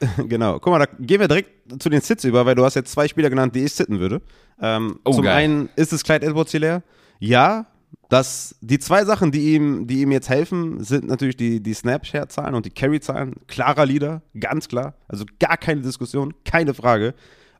Genau. 0.28 0.60
Guck 0.60 0.72
mal, 0.72 0.78
da 0.78 0.86
gehen 1.00 1.20
wir 1.20 1.26
direkt 1.28 1.50
zu 1.82 1.88
den 1.88 2.00
Sits 2.00 2.24
über, 2.24 2.46
weil 2.46 2.54
du 2.54 2.64
hast 2.64 2.74
jetzt 2.74 2.92
zwei 2.92 3.08
Spieler 3.08 3.30
genannt, 3.30 3.54
die 3.56 3.64
ich 3.64 3.72
sitten 3.72 3.98
würde. 4.00 4.20
Ähm, 4.60 5.00
Oh, 5.04 5.12
zum 5.12 5.24
geil. 5.24 5.34
einen 5.36 5.68
ist 5.76 5.92
es 5.92 6.02
Clyde 6.04 6.26
edwards 6.26 6.52
hilaire 6.52 6.82
Ja, 7.18 7.66
das, 8.12 8.54
die 8.60 8.78
zwei 8.78 9.06
Sachen, 9.06 9.32
die 9.32 9.54
ihm, 9.54 9.86
die 9.86 10.02
ihm 10.02 10.12
jetzt 10.12 10.28
helfen, 10.28 10.84
sind 10.84 11.06
natürlich 11.06 11.38
die, 11.38 11.62
die 11.62 11.72
Snapshare-Zahlen 11.72 12.54
und 12.54 12.66
die 12.66 12.70
Carry-Zahlen. 12.70 13.36
Klarer 13.46 13.86
Leader, 13.86 14.20
ganz 14.38 14.68
klar. 14.68 14.92
Also 15.08 15.24
gar 15.40 15.56
keine 15.56 15.80
Diskussion, 15.80 16.34
keine 16.44 16.74
Frage. 16.74 17.14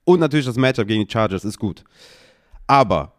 Und 0.05 0.21
natürlich 0.21 0.45
das 0.45 0.57
Matchup 0.57 0.87
gegen 0.89 1.07
die 1.07 1.11
Chargers 1.11 1.47
ist 1.47 1.59
gut. 1.59 1.85
Aber 2.67 3.15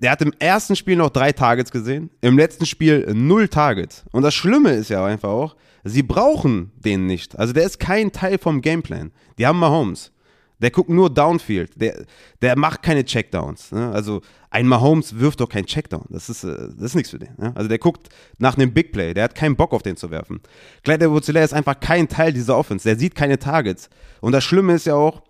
der 0.00 0.10
hat 0.10 0.22
im 0.22 0.32
ersten 0.38 0.74
Spiel 0.74 0.96
noch 0.96 1.10
drei 1.10 1.32
Targets 1.32 1.70
gesehen, 1.70 2.08
im 2.22 2.38
letzten 2.38 2.64
Spiel 2.64 3.06
null 3.12 3.48
Targets. 3.48 4.06
Und 4.12 4.22
das 4.22 4.32
Schlimme 4.34 4.70
ist 4.70 4.88
ja 4.88 5.04
einfach 5.04 5.28
auch, 5.28 5.54
sie 5.84 6.02
brauchen 6.02 6.72
den 6.76 7.04
nicht. 7.04 7.38
Also 7.38 7.52
der 7.52 7.64
ist 7.64 7.78
kein 7.78 8.10
Teil 8.10 8.38
vom 8.38 8.62
Gameplan. 8.62 9.12
Die 9.36 9.46
haben 9.46 9.58
Mahomes. 9.58 10.12
Der 10.60 10.70
guckt 10.70 10.88
nur 10.88 11.10
Downfield. 11.10 11.72
Der, 11.76 12.06
der 12.40 12.56
macht 12.58 12.82
keine 12.82 13.04
Checkdowns. 13.04 13.70
Ne? 13.70 13.90
Also 13.92 14.22
ein 14.50 14.66
Mahomes 14.66 15.18
wirft 15.18 15.40
doch 15.40 15.48
keinen 15.48 15.66
Checkdown. 15.66 16.06
Das 16.08 16.30
ist, 16.30 16.44
äh, 16.44 16.68
das 16.76 16.86
ist 16.90 16.94
nichts 16.94 17.10
für 17.10 17.18
den. 17.18 17.34
Ne? 17.36 17.52
Also 17.54 17.68
der 17.68 17.78
guckt 17.78 18.08
nach 18.38 18.56
einem 18.56 18.72
Big 18.72 18.92
Play. 18.92 19.14
Der 19.14 19.24
hat 19.24 19.34
keinen 19.34 19.56
Bock 19.56 19.72
auf 19.72 19.82
den 19.82 19.96
zu 19.96 20.10
werfen. 20.10 20.40
Clyde 20.84 21.06
edwards 21.06 21.28
ist 21.28 21.52
einfach 21.52 21.80
kein 21.80 22.08
Teil 22.08 22.32
dieser 22.32 22.56
Offense. 22.56 22.88
Der 22.88 22.98
sieht 22.98 23.14
keine 23.14 23.38
Targets. 23.38 23.90
Und 24.20 24.32
das 24.32 24.44
Schlimme 24.44 24.74
ist 24.74 24.86
ja 24.86 24.94
auch, 24.94 25.22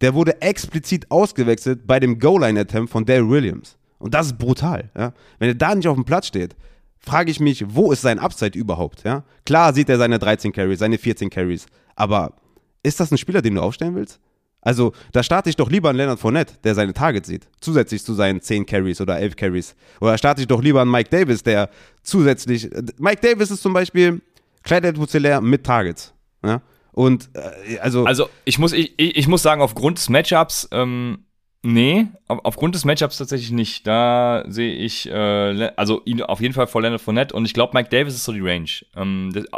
der 0.00 0.14
wurde 0.14 0.40
explizit 0.40 1.10
ausgewechselt 1.10 1.86
bei 1.86 2.00
dem 2.00 2.18
Goal-Line-Attempt 2.18 2.90
von 2.90 3.04
Dale 3.04 3.28
Williams. 3.28 3.76
Und 3.98 4.14
das 4.14 4.26
ist 4.26 4.38
brutal. 4.38 4.90
Ja? 4.96 5.12
Wenn 5.38 5.48
er 5.48 5.54
da 5.54 5.74
nicht 5.74 5.88
auf 5.88 5.96
dem 5.96 6.04
Platz 6.04 6.26
steht, 6.26 6.56
frage 6.98 7.30
ich 7.30 7.40
mich, 7.40 7.64
wo 7.74 7.92
ist 7.92 8.02
sein 8.02 8.18
Upside 8.18 8.58
überhaupt? 8.58 9.04
Ja? 9.04 9.24
Klar 9.44 9.74
sieht 9.74 9.88
er 9.88 9.98
seine 9.98 10.18
13 10.18 10.52
Carries, 10.52 10.78
seine 10.78 10.98
14 10.98 11.28
Carries, 11.28 11.66
aber 11.96 12.34
ist 12.82 13.00
das 13.00 13.10
ein 13.10 13.18
Spieler, 13.18 13.42
den 13.42 13.56
du 13.56 13.62
aufstellen 13.62 13.94
willst? 13.94 14.20
Also, 14.62 14.92
da 15.12 15.22
starte 15.22 15.48
ich 15.48 15.56
doch 15.56 15.70
lieber 15.70 15.90
an 15.90 15.96
Leonard 15.96 16.20
Fournette, 16.20 16.54
der 16.64 16.74
seine 16.74 16.92
Targets 16.92 17.28
sieht, 17.28 17.48
zusätzlich 17.60 18.04
zu 18.04 18.12
seinen 18.12 18.42
10 18.42 18.66
Carries 18.66 19.00
oder 19.00 19.18
11 19.18 19.36
Carries. 19.36 19.74
Oder 20.00 20.18
starte 20.18 20.42
ich 20.42 20.48
doch 20.48 20.62
lieber 20.62 20.82
an 20.82 20.90
Mike 20.90 21.08
Davis, 21.10 21.42
der 21.42 21.70
zusätzlich. 22.02 22.68
Mike 22.98 23.20
Davis 23.22 23.50
ist 23.50 23.62
zum 23.62 23.72
Beispiel 23.72 24.20
Clyde 24.62 24.88
edwards 24.88 25.14
mit 25.42 25.64
Targets. 25.64 26.12
Ja? 26.44 26.60
Und, 26.92 27.30
äh, 27.34 27.78
also, 27.78 28.04
Also 28.04 28.28
ich 28.44 28.58
muss, 28.58 28.72
ich, 28.72 28.94
ich 28.98 29.28
muss 29.28 29.42
sagen, 29.42 29.62
aufgrund 29.62 29.98
des 29.98 30.08
Matchups, 30.08 30.68
ähm, 30.72 31.24
nee, 31.62 32.08
auf, 32.28 32.40
aufgrund 32.44 32.74
des 32.74 32.84
Matchups 32.84 33.16
tatsächlich 33.16 33.52
nicht. 33.52 33.86
Da 33.86 34.44
sehe 34.48 34.74
ich, 34.74 35.08
äh, 35.08 35.70
also 35.76 36.02
ihn 36.04 36.22
auf 36.22 36.40
jeden 36.40 36.52
Fall 36.52 36.66
vor 36.66 36.82
Leonard 36.82 37.00
Fournette 37.00 37.34
und 37.34 37.44
ich 37.46 37.54
glaube, 37.54 37.72
Mike 37.74 37.88
Davis 37.88 38.14
ist 38.14 38.24
so 38.24 38.32
die 38.32 38.40
Range. 38.40 38.68
Ähm, 38.96 39.30
das, 39.32 39.44
äh, 39.44 39.48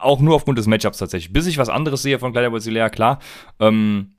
auch 0.00 0.20
nur 0.20 0.34
aufgrund 0.34 0.58
des 0.58 0.66
Matchups 0.66 0.98
tatsächlich. 0.98 1.32
Bis 1.32 1.46
ich 1.46 1.56
was 1.56 1.68
anderes 1.70 2.02
sehe 2.02 2.18
von 2.18 2.32
Kleider 2.32 2.50
Basilea, 2.50 2.90
klar. 2.90 3.20
Ähm, 3.60 4.13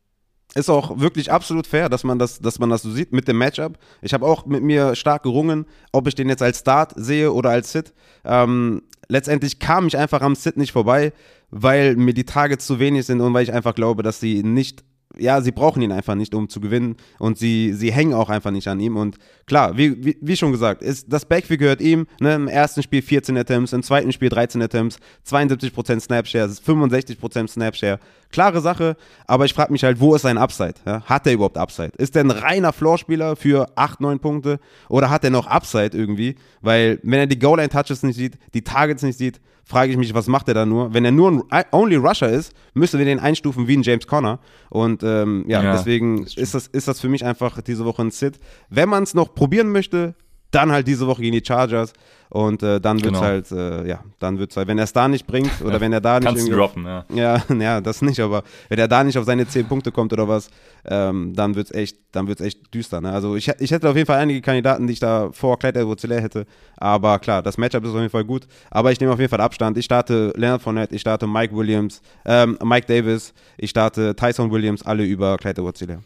ist 0.56 0.70
auch 0.70 1.00
wirklich 1.00 1.32
absolut 1.32 1.68
fair, 1.68 1.90
dass 1.90 2.04
man 2.04 2.18
das, 2.18 2.40
dass 2.40 2.60
man 2.60 2.70
das 2.70 2.82
so 2.82 2.90
sieht 2.90 3.12
mit 3.12 3.28
dem 3.28 3.38
Matchup. 3.38 3.78
Ich 4.02 4.14
habe 4.14 4.26
auch 4.26 4.46
mit 4.46 4.64
mir 4.64 4.96
stark 4.96 5.24
gerungen, 5.24 5.66
ob 5.92 6.08
ich 6.08 6.16
den 6.16 6.30
jetzt 6.30 6.42
als 6.42 6.60
Start 6.60 6.94
sehe 6.96 7.32
oder 7.34 7.50
als 7.50 7.74
Sit. 7.74 7.94
Ähm, 8.24 8.82
letztendlich 9.10 9.60
kam 9.60 9.88
ich 9.88 9.98
einfach 9.98 10.22
am 10.22 10.34
Sit 10.34 10.56
nicht 10.56 10.72
vorbei, 10.72 11.12
weil 11.52 11.98
mir 11.98 12.14
die 12.14 12.24
Targets 12.24 12.66
zu 12.66 12.80
wenig 12.80 13.06
sind 13.06 13.20
und 13.22 13.34
weil 13.34 13.44
ich 13.44 13.54
einfach 13.54 13.76
glaube, 13.76 14.02
dass 14.02 14.22
sie 14.22 14.44
nicht 14.44 14.84
ja, 15.18 15.42
sie 15.42 15.52
brauchen 15.52 15.82
ihn 15.82 15.92
einfach 15.92 16.16
nicht, 16.16 16.34
um 16.36 16.50
zu 16.50 16.60
gewinnen. 16.60 16.96
Und 17.20 17.38
sie, 17.38 17.74
sie 17.74 17.92
hängen 17.92 18.14
auch 18.14 18.30
einfach 18.30 18.52
nicht 18.52 18.68
an 18.68 18.80
ihm. 18.80 18.98
Und 18.98 19.18
klar, 19.46 19.78
wie, 19.78 20.04
wie, 20.04 20.18
wie 20.22 20.38
schon 20.38 20.52
gesagt, 20.52 20.82
ist, 20.82 21.12
das 21.12 21.26
Backfield 21.26 21.60
gehört 21.60 21.82
ihm. 21.82 22.08
Ne? 22.20 22.36
Im 22.36 22.48
ersten 22.48 22.84
Spiel 22.84 23.02
14 23.02 23.38
Attempts, 23.38 23.74
im 23.74 23.84
zweiten 23.84 24.12
Spiel 24.12 24.30
13 24.30 24.62
Attempts, 24.62 25.00
72% 25.28 26.00
Snapshare, 26.00 26.48
65% 26.48 27.48
Snapshare. 27.48 28.00
Klare 28.32 28.60
Sache, 28.60 28.98
aber 29.28 29.46
ich 29.46 29.54
frage 29.54 29.72
mich 29.72 29.84
halt, 29.84 30.00
wo 30.00 30.16
ist 30.16 30.24
sein 30.24 30.38
Upside? 30.38 30.76
Ja? 30.86 31.02
Hat 31.04 31.26
er 31.28 31.34
überhaupt 31.34 31.58
Upside? 31.58 31.94
Ist 31.98 32.16
der 32.16 32.24
ein 32.24 32.32
reiner 32.32 32.74
Floorspieler 32.74 33.36
für 33.36 33.70
8, 33.76 34.02
9 34.02 34.20
Punkte? 34.20 34.60
Oder 34.90 35.10
hat 35.10 35.24
er 35.24 35.30
noch 35.30 35.48
Upside 35.48 35.98
irgendwie? 35.98 36.36
Weil, 36.62 37.00
wenn 37.04 37.20
er 37.20 37.28
die 37.28 37.40
Goal-Line-Touches 37.40 38.04
nicht 38.04 38.18
sieht, 38.18 38.38
die 38.54 38.64
Targets 38.64 39.04
nicht 39.04 39.18
sieht, 39.18 39.40
frage 39.66 39.92
ich 39.92 39.98
mich, 39.98 40.14
was 40.14 40.28
macht 40.28 40.48
er 40.48 40.54
da 40.54 40.66
nur? 40.66 40.94
Wenn 40.94 41.06
er 41.06 41.12
nur 41.12 41.46
ein 41.50 41.66
Only 41.72 41.96
Rusher 41.96 42.30
ist, 42.30 42.54
müssen 42.74 43.00
wir 43.00 43.06
den 43.06 43.20
einstufen 43.20 43.68
wie 43.68 43.76
ein 43.76 43.84
James 43.84 44.08
Conner. 44.08 44.40
Und 44.70 45.04
ähm, 45.06 45.46
ja, 45.48 45.64
Ja, 45.64 45.74
deswegen 45.74 46.26
ist 46.26 46.54
das, 46.54 46.68
ist 46.68 46.88
das 46.88 47.00
für 47.00 47.10
mich 47.10 47.24
einfach 47.24 47.62
diese 47.62 47.86
Woche 47.86 48.02
ein 48.02 48.12
Sit. 48.12 48.40
Wenn 48.70 48.90
man 48.90 49.04
es 49.04 49.14
noch 49.14 49.34
probieren 49.34 49.72
möchte, 49.72 50.16
dann 50.52 50.72
halt 50.72 50.88
diese 50.88 51.08
Woche 51.08 51.22
gegen 51.22 51.34
die 51.38 51.46
Chargers. 51.46 51.94
Und 52.30 52.64
äh, 52.64 52.82
dann 52.82 52.98
wird 53.04 53.14
es 53.14 53.20
Genau. 53.20 53.22
halt, 53.22 53.52
äh, 53.52 53.88
ja, 53.88 54.04
dann 54.20 54.40
wird 54.40 54.50
es 54.52 54.58
halt, 54.58 54.68
wenn 54.68 54.80
er 54.80 54.86
es 54.86 54.92
da 54.94 55.08
nicht 55.08 55.28
bringt 55.28 55.62
oder 55.64 55.80
wenn 55.80 55.94
er 55.94 56.02
da 56.02 56.20
nicht 56.20 56.28
kannst 56.28 56.52
droppen, 56.52 56.84
ja. 56.84 57.06
ja, 57.14 57.42
ja, 57.60 57.80
das 57.82 58.02
nicht, 58.02 58.20
aber 58.20 58.44
wenn 58.68 58.80
er 58.80 58.88
da 58.88 59.04
nicht 59.04 59.18
auf 59.18 59.26
seine 59.26 59.48
10 59.48 59.68
Punkte 59.68 59.92
kommt 59.92 60.12
oder 60.12 60.28
was, 60.28 60.50
ähm, 60.86 61.34
dann 61.36 61.56
wird's 61.56 61.72
echt, 61.72 61.98
dann 62.12 62.28
wird's 62.28 62.42
echt 62.42 62.74
düster. 62.74 63.00
Ne? 63.00 63.12
Also 63.12 63.36
ich, 63.36 63.48
ich 63.60 63.72
hätte 63.72 63.88
auf 63.88 63.96
jeden 63.96 64.08
Fall 64.08 64.18
einige 64.20 64.42
Kandidaten, 64.42 64.88
die 64.88 64.94
ich 64.94 65.00
da 65.00 65.30
vor 65.32 65.60
Clyde 65.60 65.82
edwards 65.82 66.04
hätte, 66.04 66.46
aber 66.78 67.20
klar, 67.20 67.44
das 67.44 67.58
Matchup 67.58 67.84
ist 67.86 67.92
auf 67.92 67.98
jeden 67.98 68.10
Fall 68.10 68.26
gut, 68.26 68.48
aber 68.72 68.92
ich 68.92 69.00
nehme 69.00 69.14
auf 69.14 69.20
jeden 69.20 69.30
Fall 69.30 69.42
Abstand. 69.42 69.78
Ich 69.78 69.86
starte 69.86 70.34
Leonard 70.36 70.64
Fournette, 70.64 70.96
ich 70.96 71.02
starte 71.02 71.28
Mike 71.28 71.56
Williams, 71.56 72.02
ähm, 72.26 72.58
Mike 72.64 72.88
Davis, 72.88 73.34
ich 73.58 73.70
starte 73.70 74.16
Tyson 74.16 74.52
Williams, 74.52 74.84
alle 74.84 75.04
über 75.06 75.38
Clyde 75.38 75.62
edwards 75.62 75.80
Ja. 75.82 76.00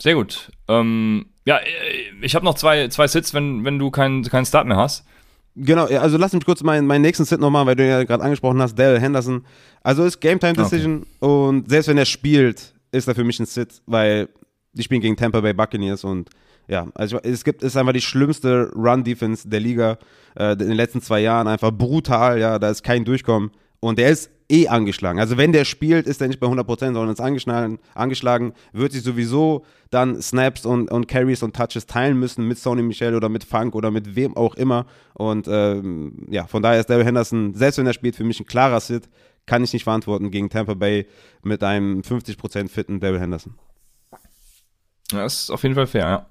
Sehr 0.00 0.14
gut. 0.14 0.50
Ähm, 0.68 1.26
ja, 1.44 1.58
äh, 1.58 1.64
ich 2.22 2.34
habe 2.34 2.44
noch 2.44 2.54
zwei, 2.54 2.88
zwei 2.88 3.08
Sits, 3.08 3.34
wenn, 3.34 3.64
wenn 3.64 3.78
du 3.78 3.90
keinen 3.90 4.22
keinen 4.24 4.46
Start 4.46 4.66
mehr 4.66 4.76
hast. 4.76 5.04
Genau, 5.56 5.86
also 5.86 6.18
lass 6.18 6.32
mich 6.32 6.44
kurz 6.44 6.62
meinen, 6.62 6.86
meinen 6.86 7.02
nächsten 7.02 7.24
Sit 7.24 7.40
noch 7.40 7.50
machen, 7.50 7.66
weil 7.66 7.74
du 7.74 7.82
ihn 7.82 7.90
ja 7.90 8.04
gerade 8.04 8.22
angesprochen 8.22 8.62
hast, 8.62 8.78
Daryl 8.78 9.00
Henderson. 9.00 9.44
Also 9.82 10.04
ist 10.04 10.20
Game 10.20 10.38
Time 10.38 10.52
Decision 10.52 11.04
und 11.18 11.68
selbst 11.68 11.88
wenn 11.88 11.98
er 11.98 12.04
spielt, 12.04 12.74
ist 12.92 13.08
er 13.08 13.14
für 13.14 13.24
mich 13.24 13.40
ein 13.40 13.46
Sit, 13.46 13.82
weil 13.86 14.28
die 14.72 14.82
spielen 14.84 15.00
gegen 15.00 15.16
Tampa 15.16 15.40
Bay 15.40 15.52
Buccaneers 15.52 16.04
und 16.04 16.30
ja, 16.68 16.86
also 16.94 17.18
es 17.22 17.42
gibt, 17.44 17.62
ist 17.62 17.76
einfach 17.76 17.94
die 17.94 18.00
schlimmste 18.00 18.70
Run-Defense 18.74 19.48
der 19.48 19.58
Liga 19.58 19.98
äh, 20.36 20.52
in 20.52 20.58
den 20.58 20.72
letzten 20.72 21.00
zwei 21.00 21.20
Jahren, 21.20 21.48
einfach 21.48 21.72
brutal, 21.72 22.38
ja, 22.38 22.58
da 22.58 22.70
ist 22.70 22.84
kein 22.84 23.04
Durchkommen 23.04 23.50
und 23.80 23.98
der 23.98 24.10
ist 24.10 24.30
eh 24.50 24.68
angeschlagen. 24.68 25.20
Also 25.20 25.36
wenn 25.36 25.52
der 25.52 25.64
spielt, 25.64 26.06
ist 26.06 26.20
er 26.20 26.28
nicht 26.28 26.40
bei 26.40 26.46
100%, 26.46 26.78
sondern 26.78 27.10
ist 27.10 27.20
angeschlagen, 27.20 27.78
angeschlagen 27.94 28.54
wird 28.72 28.92
sich 28.92 29.02
sowieso 29.02 29.64
dann 29.90 30.20
Snaps 30.20 30.64
und, 30.66 30.90
und 30.90 31.08
Carries 31.08 31.42
und 31.42 31.54
Touches 31.54 31.86
teilen 31.86 32.18
müssen 32.18 32.46
mit 32.46 32.58
Sony 32.58 32.82
Michel 32.82 33.14
oder 33.14 33.28
mit 33.28 33.44
Funk 33.44 33.74
oder 33.74 33.90
mit 33.90 34.16
wem 34.16 34.36
auch 34.36 34.54
immer. 34.54 34.86
Und 35.14 35.48
ähm, 35.48 36.26
ja, 36.30 36.46
von 36.46 36.62
daher 36.62 36.80
ist 36.80 36.90
Daryl 36.90 37.04
Henderson, 37.04 37.54
selbst 37.54 37.78
wenn 37.78 37.86
er 37.86 37.92
spielt, 37.92 38.16
für 38.16 38.24
mich 38.24 38.40
ein 38.40 38.46
klarer 38.46 38.80
Sit. 38.80 39.08
Kann 39.46 39.64
ich 39.64 39.72
nicht 39.72 39.84
verantworten 39.84 40.30
gegen 40.30 40.50
Tampa 40.50 40.74
Bay 40.74 41.06
mit 41.42 41.62
einem 41.62 42.02
50% 42.02 42.68
fitten 42.68 43.00
Daryl 43.00 43.20
Henderson. 43.20 43.54
Das 45.10 45.42
ist 45.42 45.50
auf 45.50 45.62
jeden 45.62 45.74
Fall 45.74 45.86
fair, 45.86 46.06
ja. 46.06 46.26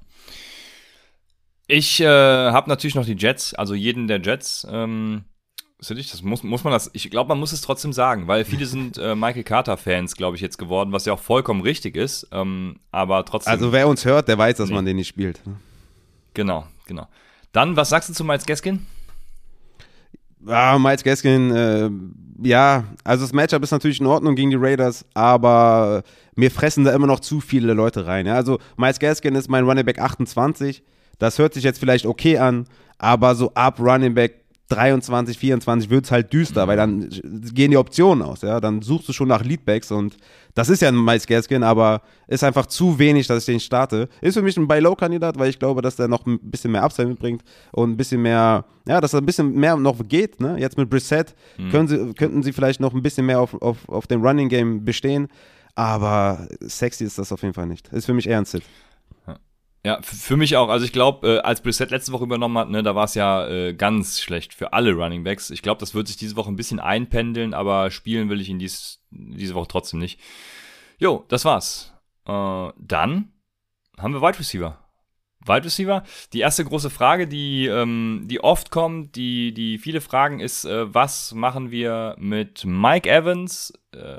Ich 1.67 1.99
äh, 1.99 2.05
habe 2.05 2.69
natürlich 2.69 2.95
noch 2.95 3.05
die 3.05 3.15
Jets, 3.17 3.53
also 3.53 3.73
jeden 3.73 4.07
der 4.07 4.21
Jets. 4.21 4.65
Ähm, 4.69 5.25
sind 5.79 5.97
ich, 5.99 6.09
das 6.09 6.21
muss, 6.23 6.43
muss 6.43 6.63
man 6.63 6.73
das, 6.73 6.89
ich 6.93 7.09
glaube, 7.11 7.29
man 7.29 7.39
muss 7.39 7.51
es 7.51 7.61
trotzdem 7.61 7.93
sagen, 7.93 8.27
weil 8.27 8.45
viele 8.45 8.65
sind 8.67 8.97
äh, 8.97 9.15
Michael 9.15 9.43
Carter-Fans, 9.43 10.15
glaube 10.15 10.35
ich, 10.35 10.41
jetzt 10.41 10.57
geworden, 10.57 10.91
was 10.91 11.05
ja 11.05 11.13
auch 11.13 11.19
vollkommen 11.19 11.61
richtig 11.61 11.95
ist. 11.95 12.27
Ähm, 12.31 12.79
aber 12.91 13.23
trotzdem. 13.25 13.51
Also 13.51 13.71
wer 13.71 13.87
uns 13.87 14.03
hört, 14.05 14.27
der 14.27 14.37
weiß, 14.37 14.57
dass 14.57 14.69
Nee. 14.69 14.75
man 14.75 14.85
den 14.85 14.95
nicht 14.95 15.07
spielt. 15.07 15.41
genau, 16.33 16.65
genau. 16.87 17.07
Dann, 17.51 17.75
was 17.75 17.89
sagst 17.89 18.09
du 18.09 18.13
zu 18.13 18.23
Miles 18.23 18.45
Gaskin? 18.45 18.85
Ah, 20.45 20.77
Miles 20.77 21.03
Gaskin, 21.03 21.51
äh, 21.55 21.89
ja, 22.47 22.83
also 23.03 23.23
das 23.25 23.33
Matchup 23.33 23.63
ist 23.63 23.71
natürlich 23.71 23.99
in 23.99 24.05
Ordnung 24.05 24.35
gegen 24.35 24.51
die 24.51 24.55
Raiders, 24.59 25.03
aber 25.15 26.03
mir 26.35 26.51
fressen 26.51 26.83
da 26.83 26.93
immer 26.93 27.07
noch 27.07 27.19
zu 27.19 27.39
viele 27.41 27.73
Leute 27.73 28.05
rein. 28.05 28.25
Ja? 28.27 28.35
Also 28.35 28.59
Miles 28.77 28.99
Gaskin 28.99 29.33
ist 29.35 29.49
mein 29.49 29.65
Running 29.65 29.85
Back 29.85 29.99
28. 29.99 30.83
Das 31.17 31.39
hört 31.39 31.55
sich 31.55 31.63
jetzt 31.63 31.79
vielleicht 31.79 32.05
okay 32.05 32.37
an, 32.37 32.67
aber 32.99 33.33
so 33.33 33.51
ab 33.55 33.79
Running 33.79 34.13
Back 34.13 34.43
23, 34.69 35.37
24 35.37 35.89
wird 35.89 36.05
es 36.05 36.11
halt 36.11 36.33
düster, 36.33 36.67
weil 36.67 36.75
dann 36.75 37.07
gehen 37.53 37.71
die 37.71 37.77
Optionen 37.77 38.21
aus, 38.21 38.41
ja. 38.41 38.59
Dann 38.59 38.81
suchst 38.81 39.07
du 39.07 39.13
schon 39.13 39.29
nach 39.29 39.43
Leadbacks 39.43 39.91
und 39.91 40.17
das 40.55 40.67
ist 40.69 40.81
ja 40.81 40.89
ein 40.89 41.03
Miles 41.03 41.25
Gaskin, 41.25 41.63
aber 41.63 42.01
ist 42.27 42.43
einfach 42.43 42.65
zu 42.65 42.99
wenig, 42.99 43.27
dass 43.27 43.39
ich 43.39 43.53
den 43.53 43.59
starte. 43.61 44.09
Ist 44.19 44.33
für 44.33 44.41
mich 44.41 44.57
ein 44.57 44.67
Buy-Low-Kandidat, 44.67 45.39
weil 45.39 45.49
ich 45.49 45.59
glaube, 45.59 45.81
dass 45.81 45.95
der 45.95 46.09
noch 46.09 46.25
ein 46.25 46.39
bisschen 46.39 46.71
mehr 46.71 46.83
Upside 46.83 47.07
mitbringt 47.07 47.43
und 47.71 47.91
ein 47.91 47.97
bisschen 47.97 48.21
mehr, 48.21 48.65
ja, 48.85 48.99
dass 48.99 49.13
er 49.13 49.21
ein 49.21 49.25
bisschen 49.25 49.53
mehr 49.53 49.77
noch 49.77 50.05
geht, 50.05 50.41
ne? 50.41 50.57
Jetzt 50.59 50.77
mit 50.77 50.89
Brissett 50.89 51.33
mhm. 51.57 51.69
können 51.69 51.87
sie, 51.87 52.13
könnten 52.13 52.43
sie 52.43 52.51
vielleicht 52.51 52.81
noch 52.81 52.93
ein 52.93 53.01
bisschen 53.01 53.25
mehr 53.25 53.39
auf, 53.39 53.53
auf, 53.61 53.87
auf 53.87 54.07
dem 54.07 54.21
Running-Game 54.21 54.83
bestehen, 54.83 55.29
aber 55.75 56.45
sexy 56.59 57.05
ist 57.05 57.17
das 57.17 57.31
auf 57.31 57.41
jeden 57.41 57.53
Fall 57.53 57.67
nicht. 57.67 57.87
Ist 57.93 58.05
für 58.05 58.13
mich 58.13 58.27
eher 58.27 58.39
ein 58.39 58.45
Sit. 58.45 58.63
Ja, 59.87 59.99
für 60.01 60.35
mich 60.35 60.57
auch. 60.57 60.67
Also 60.67 60.85
ich 60.85 60.91
glaube, 60.91 61.35
äh, 61.35 61.39
als 61.39 61.61
Brissett 61.61 61.91
letzte 61.91 62.11
Woche 62.11 62.25
übernommen 62.25 62.57
hat, 62.57 62.69
ne, 62.69 62.83
da 62.83 62.93
war 62.93 63.05
es 63.05 63.13
ja 63.13 63.47
äh, 63.47 63.73
ganz 63.73 64.19
schlecht 64.19 64.53
für 64.53 64.73
alle 64.73 64.91
Running 64.91 65.23
Backs. 65.23 65.49
Ich 65.49 65.61
glaube, 65.61 65.79
das 65.79 65.95
wird 65.95 66.09
sich 66.09 66.17
diese 66.17 66.35
Woche 66.35 66.51
ein 66.51 66.57
bisschen 66.57 66.81
einpendeln, 66.81 67.53
aber 67.53 67.89
spielen 67.89 68.27
will 68.27 68.41
ich 68.41 68.49
ihn 68.49 68.59
dies, 68.59 69.01
diese 69.11 69.55
Woche 69.55 69.69
trotzdem 69.69 70.01
nicht. 70.01 70.19
Jo, 70.97 71.23
das 71.29 71.45
war's. 71.45 71.93
Äh, 72.25 72.67
dann 72.77 73.31
haben 73.97 74.13
wir 74.13 74.21
Wide 74.21 74.39
Receiver. 74.39 74.77
Wide 75.47 75.65
Receiver. 75.65 76.03
Die 76.33 76.39
erste 76.39 76.63
große 76.65 76.89
Frage, 76.89 77.27
die, 77.27 77.67
ähm, 77.67 78.23
die 78.25 78.43
oft 78.43 78.71
kommt, 78.71 79.15
die, 79.15 79.53
die 79.53 79.77
viele 79.77 80.01
fragen, 80.01 80.39
ist, 80.39 80.65
äh, 80.65 80.93
was 80.93 81.33
machen 81.33 81.71
wir 81.71 82.15
mit 82.19 82.65
Mike 82.65 83.09
Evans? 83.09 83.73
Äh, 83.93 84.17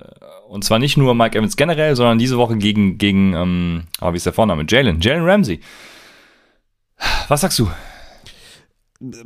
und 0.48 0.64
zwar 0.64 0.78
nicht 0.78 0.96
nur 0.96 1.14
Mike 1.14 1.38
Evans 1.38 1.56
generell, 1.56 1.96
sondern 1.96 2.18
diese 2.18 2.38
Woche 2.38 2.56
gegen, 2.56 2.98
gegen 2.98 3.34
ähm, 3.34 3.84
oh, 4.00 4.12
wie 4.12 4.16
ist 4.16 4.26
der 4.26 4.32
Vorname? 4.32 4.64
Jalen. 4.68 5.00
Jalen 5.00 5.24
Ramsey. 5.24 5.60
Was 7.28 7.42
sagst 7.42 7.58
du? 7.58 7.68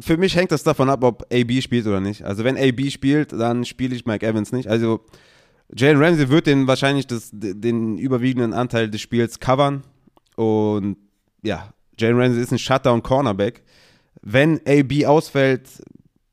Für 0.01 0.19
mich 0.19 0.37
hängt 0.37 0.53
das 0.53 0.63
davon 0.63 0.91
ab, 0.91 1.03
ob 1.03 1.27
AB 1.33 1.63
spielt 1.63 1.87
oder 1.87 2.01
nicht. 2.01 2.23
Also 2.25 2.45
wenn 2.45 2.59
AB 2.59 2.91
spielt, 2.91 3.33
dann 3.33 3.65
spiele 3.65 3.95
ich 3.95 4.05
Mike 4.05 4.27
Evans 4.27 4.53
nicht. 4.53 4.69
Also 4.69 5.01
Jalen 5.75 6.03
Ramsey 6.03 6.29
wird 6.29 6.47
den 6.47 6.67
wahrscheinlich 6.67 7.07
das, 7.07 7.31
den 7.33 7.97
überwiegenden 7.97 8.53
Anteil 8.53 8.91
des 8.91 9.01
Spiels 9.01 9.41
covern. 9.41 9.83
Und 10.37 10.97
ja, 11.43 11.73
Jalen 11.99 12.19
Ramsey 12.19 12.43
ist 12.43 12.53
ein 12.53 12.59
Shutdown-Cornerback. 12.59 13.63
Wenn 14.23 14.61
AB 14.67 15.07
ausfällt, 15.07 15.69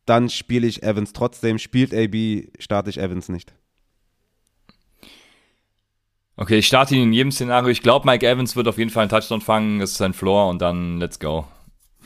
dann 0.06 0.30
spiele 0.30 0.68
ich 0.68 0.84
Evans 0.84 1.14
trotzdem. 1.14 1.60
Spielt 1.60 1.94
AB, 1.94 2.50
starte 2.60 2.90
ich 2.90 3.00
Evans 3.00 3.30
nicht. 3.30 3.54
Okay, 6.36 6.60
ich 6.60 6.68
starte 6.68 6.96
ihn 6.96 7.04
in 7.04 7.14
jedem 7.14 7.32
Szenario. 7.32 7.70
Ich 7.70 7.82
glaube, 7.82 8.06
Mike 8.06 8.26
Evans 8.26 8.56
wird 8.56 8.68
auf 8.68 8.78
jeden 8.78 8.90
Fall 8.90 9.02
einen 9.02 9.10
Touchdown 9.10 9.42
fangen. 9.42 9.80
Das 9.80 9.92
ist 9.92 9.98
sein 9.98 10.14
Floor 10.14 10.50
und 10.50 10.62
dann 10.62 10.98
let's 10.98 11.20
go. 11.20 11.46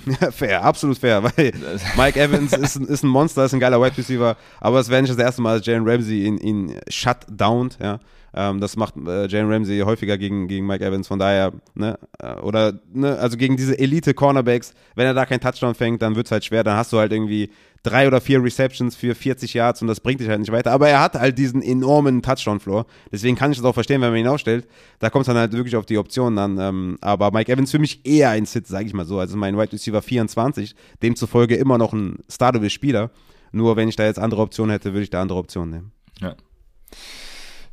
Fair, 0.32 0.64
absolut 0.64 0.98
fair, 0.98 1.24
weil 1.24 1.54
Mike 1.98 2.20
Evans 2.20 2.52
ist, 2.52 2.76
ist 2.76 3.04
ein 3.04 3.10
Monster, 3.10 3.46
ist 3.46 3.54
ein 3.54 3.60
geiler 3.60 3.80
Wide 3.80 3.98
Receiver, 3.98 4.36
aber 4.60 4.80
es 4.80 4.90
wäre 4.90 5.02
nicht 5.02 5.14
das 5.14 5.24
erste 5.24 5.42
Mal, 5.42 5.60
dass 5.60 5.66
Jalen 5.68 5.88
Ramsey 5.88 6.26
ihn, 6.26 6.38
ihn 6.40 6.80
shutdownt, 6.90 7.78
ja. 7.80 8.00
Ähm, 8.34 8.60
das 8.60 8.76
macht 8.76 8.96
äh, 8.98 9.28
Jalen 9.28 9.52
Ramsey 9.52 9.80
häufiger 9.82 10.18
gegen, 10.18 10.48
gegen 10.48 10.66
Mike 10.66 10.84
Evans, 10.84 11.08
von 11.08 11.20
daher, 11.20 11.54
ne, 11.76 12.00
äh, 12.20 12.34
oder, 12.36 12.80
ne, 12.92 13.18
also 13.18 13.38
gegen 13.38 13.58
diese 13.58 13.78
Elite-Cornerbacks, 13.78 14.74
wenn 14.96 15.06
er 15.06 15.14
da 15.14 15.26
keinen 15.26 15.42
Touchdown 15.42 15.76
fängt, 15.76 16.02
dann 16.02 16.16
wird 16.16 16.28
es 16.28 16.32
halt 16.32 16.46
schwer, 16.46 16.64
dann 16.64 16.78
hast 16.78 16.92
du 16.94 16.98
halt 16.98 17.12
irgendwie 17.12 17.50
drei 17.84 18.08
oder 18.08 18.22
vier 18.22 18.42
Receptions 18.42 18.96
für 18.96 19.14
40 19.14 19.54
Yards 19.54 19.82
und 19.82 19.88
das 19.88 20.00
bringt 20.00 20.22
dich 20.22 20.30
halt 20.30 20.40
nicht 20.40 20.52
weiter. 20.52 20.72
Aber 20.72 20.88
er 20.88 21.02
hat 21.02 21.16
halt 21.16 21.38
diesen 21.38 21.62
enormen 21.62 22.22
Touchdown-Floor. 22.22 22.86
Deswegen 23.12 23.36
kann 23.36 23.52
ich 23.52 23.58
das 23.58 23.66
auch 23.66 23.74
verstehen, 23.74 24.02
wenn 24.02 24.10
man 24.10 24.20
ihn 24.20 24.28
aufstellt. 24.28 24.68
Da 25.00 25.10
kommt 25.10 25.24
es 25.24 25.28
dann 25.28 25.38
halt 25.38 25.52
wirklich 25.52 25.76
auf 25.76 25.86
die 25.86 25.98
Optionen 25.98 26.40
an. 26.40 26.58
Ähm, 26.60 26.98
aber 27.02 27.32
Mike 27.32 27.52
Evans 27.52 27.72
für 27.72 27.80
mich 27.80 28.06
eher 28.06 28.30
ein 28.30 28.46
Sit, 28.46 28.68
sage 28.68 28.86
ich 28.86 28.94
mal 28.94 29.06
so. 29.06 29.20
Also 29.20 29.36
mein 29.38 29.58
Wide 29.58 29.74
Receiver 29.74 30.02
24, 30.02 30.76
demzufolge 31.04 31.56
immer 31.56 31.78
noch 31.78 31.92
ein 31.94 32.20
Startable-Spieler. 32.30 33.12
Nur 33.52 33.76
wenn 33.76 33.90
ich 33.90 33.98
da 33.98 34.06
jetzt 34.06 34.18
andere 34.18 34.42
Optionen 34.42 34.72
hätte, 34.72 34.94
würde 34.94 35.04
ich 35.04 35.10
da 35.10 35.22
andere 35.22 35.40
Optionen 35.40 35.70
nehmen. 35.70 35.92
Ja. 36.22 36.36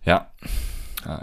Ja. 0.04 0.30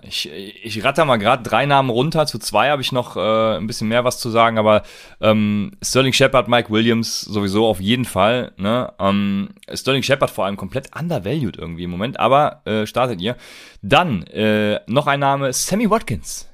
Ich, 0.02 0.28
ich 0.32 0.84
ratter 0.84 1.06
mal 1.06 1.18
gerade 1.18 1.44
drei 1.44 1.68
Namen 1.68 1.92
runter. 1.92 2.26
Zu 2.26 2.40
zwei 2.40 2.72
habe 2.72 2.82
ich 2.82 2.92
noch 2.92 3.16
äh, 3.16 3.58
ein 3.58 3.68
bisschen 3.68 3.88
mehr 3.88 4.04
was 4.04 4.18
zu 4.18 4.32
sagen, 4.32 4.58
aber 4.58 4.82
ähm, 5.22 5.72
Sterling 5.84 6.14
Shepard, 6.14 6.48
Mike 6.48 6.72
Williams 6.72 7.22
sowieso 7.22 7.68
auf 7.68 7.80
jeden 7.80 8.06
Fall. 8.06 8.54
Ne? 8.58 8.92
Ähm, 8.98 9.50
Sterling 9.72 10.02
Shepard 10.02 10.32
vor 10.32 10.46
allem 10.46 10.58
komplett 10.58 10.90
undervalued 11.00 11.58
irgendwie 11.58 11.84
im 11.84 11.92
Moment, 11.92 12.20
aber 12.20 12.62
äh, 12.66 12.88
startet 12.88 13.22
ihr. 13.22 13.36
Dann 13.84 14.24
äh, 14.24 14.80
noch 14.88 15.06
ein 15.06 15.20
Name, 15.20 15.54
Sammy 15.54 15.90
Watkins. 15.90 16.50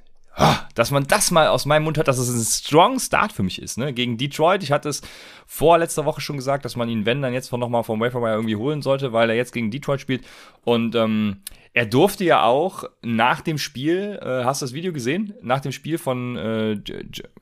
Dass 0.76 0.90
man 0.90 1.04
das 1.04 1.30
mal 1.30 1.48
aus 1.48 1.66
meinem 1.66 1.84
Mund 1.84 1.98
hört, 1.98 2.08
dass 2.08 2.18
es 2.18 2.30
ein 2.30 2.44
strong 2.44 3.00
Start 3.00 3.32
für 3.32 3.44
mich 3.44 3.62
ist, 3.62 3.78
ne? 3.78 3.94
Gegen 3.94 4.18
Detroit. 4.18 4.64
Ich 4.64 4.72
hatte 4.72 4.90
es 4.90 5.02
vor 5.46 5.78
letzter 5.78 6.06
Woche 6.06 6.22
schon 6.22 6.38
gesagt, 6.38 6.66
dass 6.66 6.76
man 6.76 6.90
ihn, 6.90 7.06
wenn, 7.06 7.22
dann 7.22 7.34
jetzt 7.34 7.52
nochmal 7.52 7.84
vom 7.84 8.00
Waferwire 8.00 8.34
irgendwie 8.34 8.56
holen 8.56 8.82
sollte, 8.82 9.14
weil 9.14 9.30
er 9.30 9.36
jetzt 9.36 9.54
gegen 9.54 9.70
Detroit 9.70 10.02
spielt. 10.02 10.26
Und 10.64 10.96
ähm, 10.96 11.38
er 11.74 11.86
durfte 11.86 12.24
ja 12.24 12.44
auch 12.44 12.86
nach 13.02 13.42
dem 13.42 13.58
Spiel, 13.58 14.20
äh, 14.22 14.44
hast 14.44 14.62
du 14.62 14.66
das 14.66 14.74
Video 14.74 14.94
gesehen? 14.94 15.34
Nach 15.42 15.60
dem 15.60 15.72
Spiel 15.72 15.98
von, 16.00 16.38
äh, 16.38 16.80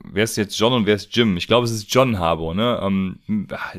wer 0.04 0.24
ist 0.24 0.36
jetzt 0.36 0.58
John 0.58 0.72
und 0.72 0.86
wer 0.86 0.94
ist 0.94 1.14
Jim? 1.16 1.36
Ich 1.36 1.46
glaube, 1.46 1.66
es 1.66 1.72
ist 1.72 1.92
John 1.92 2.18
Harbour, 2.18 2.54
ne? 2.54 2.80
Ähm, 2.82 3.18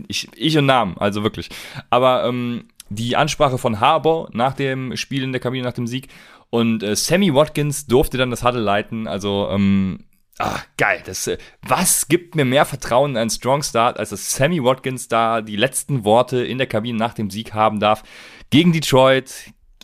ich, 0.08 0.30
ich 0.36 0.58
und 0.58 0.66
Namen, 0.66 0.98
also 0.98 1.24
wirklich. 1.24 1.50
Aber 1.90 2.26
ähm, 2.26 2.66
die 2.90 3.16
Ansprache 3.16 3.58
von 3.58 3.80
Harbour 3.80 4.30
nach 4.34 4.54
dem 4.54 4.96
Spiel 4.96 5.24
in 5.24 5.32
der 5.32 5.42
Kabine, 5.42 5.64
nach 5.64 5.74
dem 5.74 5.88
Sieg. 5.88 6.08
Und 6.54 6.84
äh, 6.84 6.96
Sammy 6.96 7.34
Watkins 7.34 7.88
durfte 7.88 8.20
dann 8.20 8.30
das 8.30 8.44
Huddle 8.44 8.62
leiten. 8.62 9.08
Also, 9.08 9.50
ähm, 9.50 10.06
ah, 10.38 10.60
geil. 10.78 11.02
Das, 11.04 11.26
äh, 11.26 11.40
was 11.64 12.08
gibt 12.10 12.36
mir 12.36 12.46
mehr 12.46 12.66
Vertrauen 12.66 13.14
in 13.14 13.18
einen 13.18 13.32
Strong 13.32 13.64
Start, 13.64 13.98
als 13.98 14.12
dass 14.12 14.34
Sammy 14.34 14.64
Watkins 14.64 15.08
da 15.08 15.42
die 15.42 15.56
letzten 15.56 16.04
Worte 16.04 16.46
in 16.46 16.60
der 16.60 16.68
Kabine 16.68 17.00
nach 17.00 17.16
dem 17.16 17.32
Sieg 17.32 17.56
haben 17.56 17.80
darf? 17.80 18.04
Gegen 18.52 18.72
Detroit, 18.72 19.34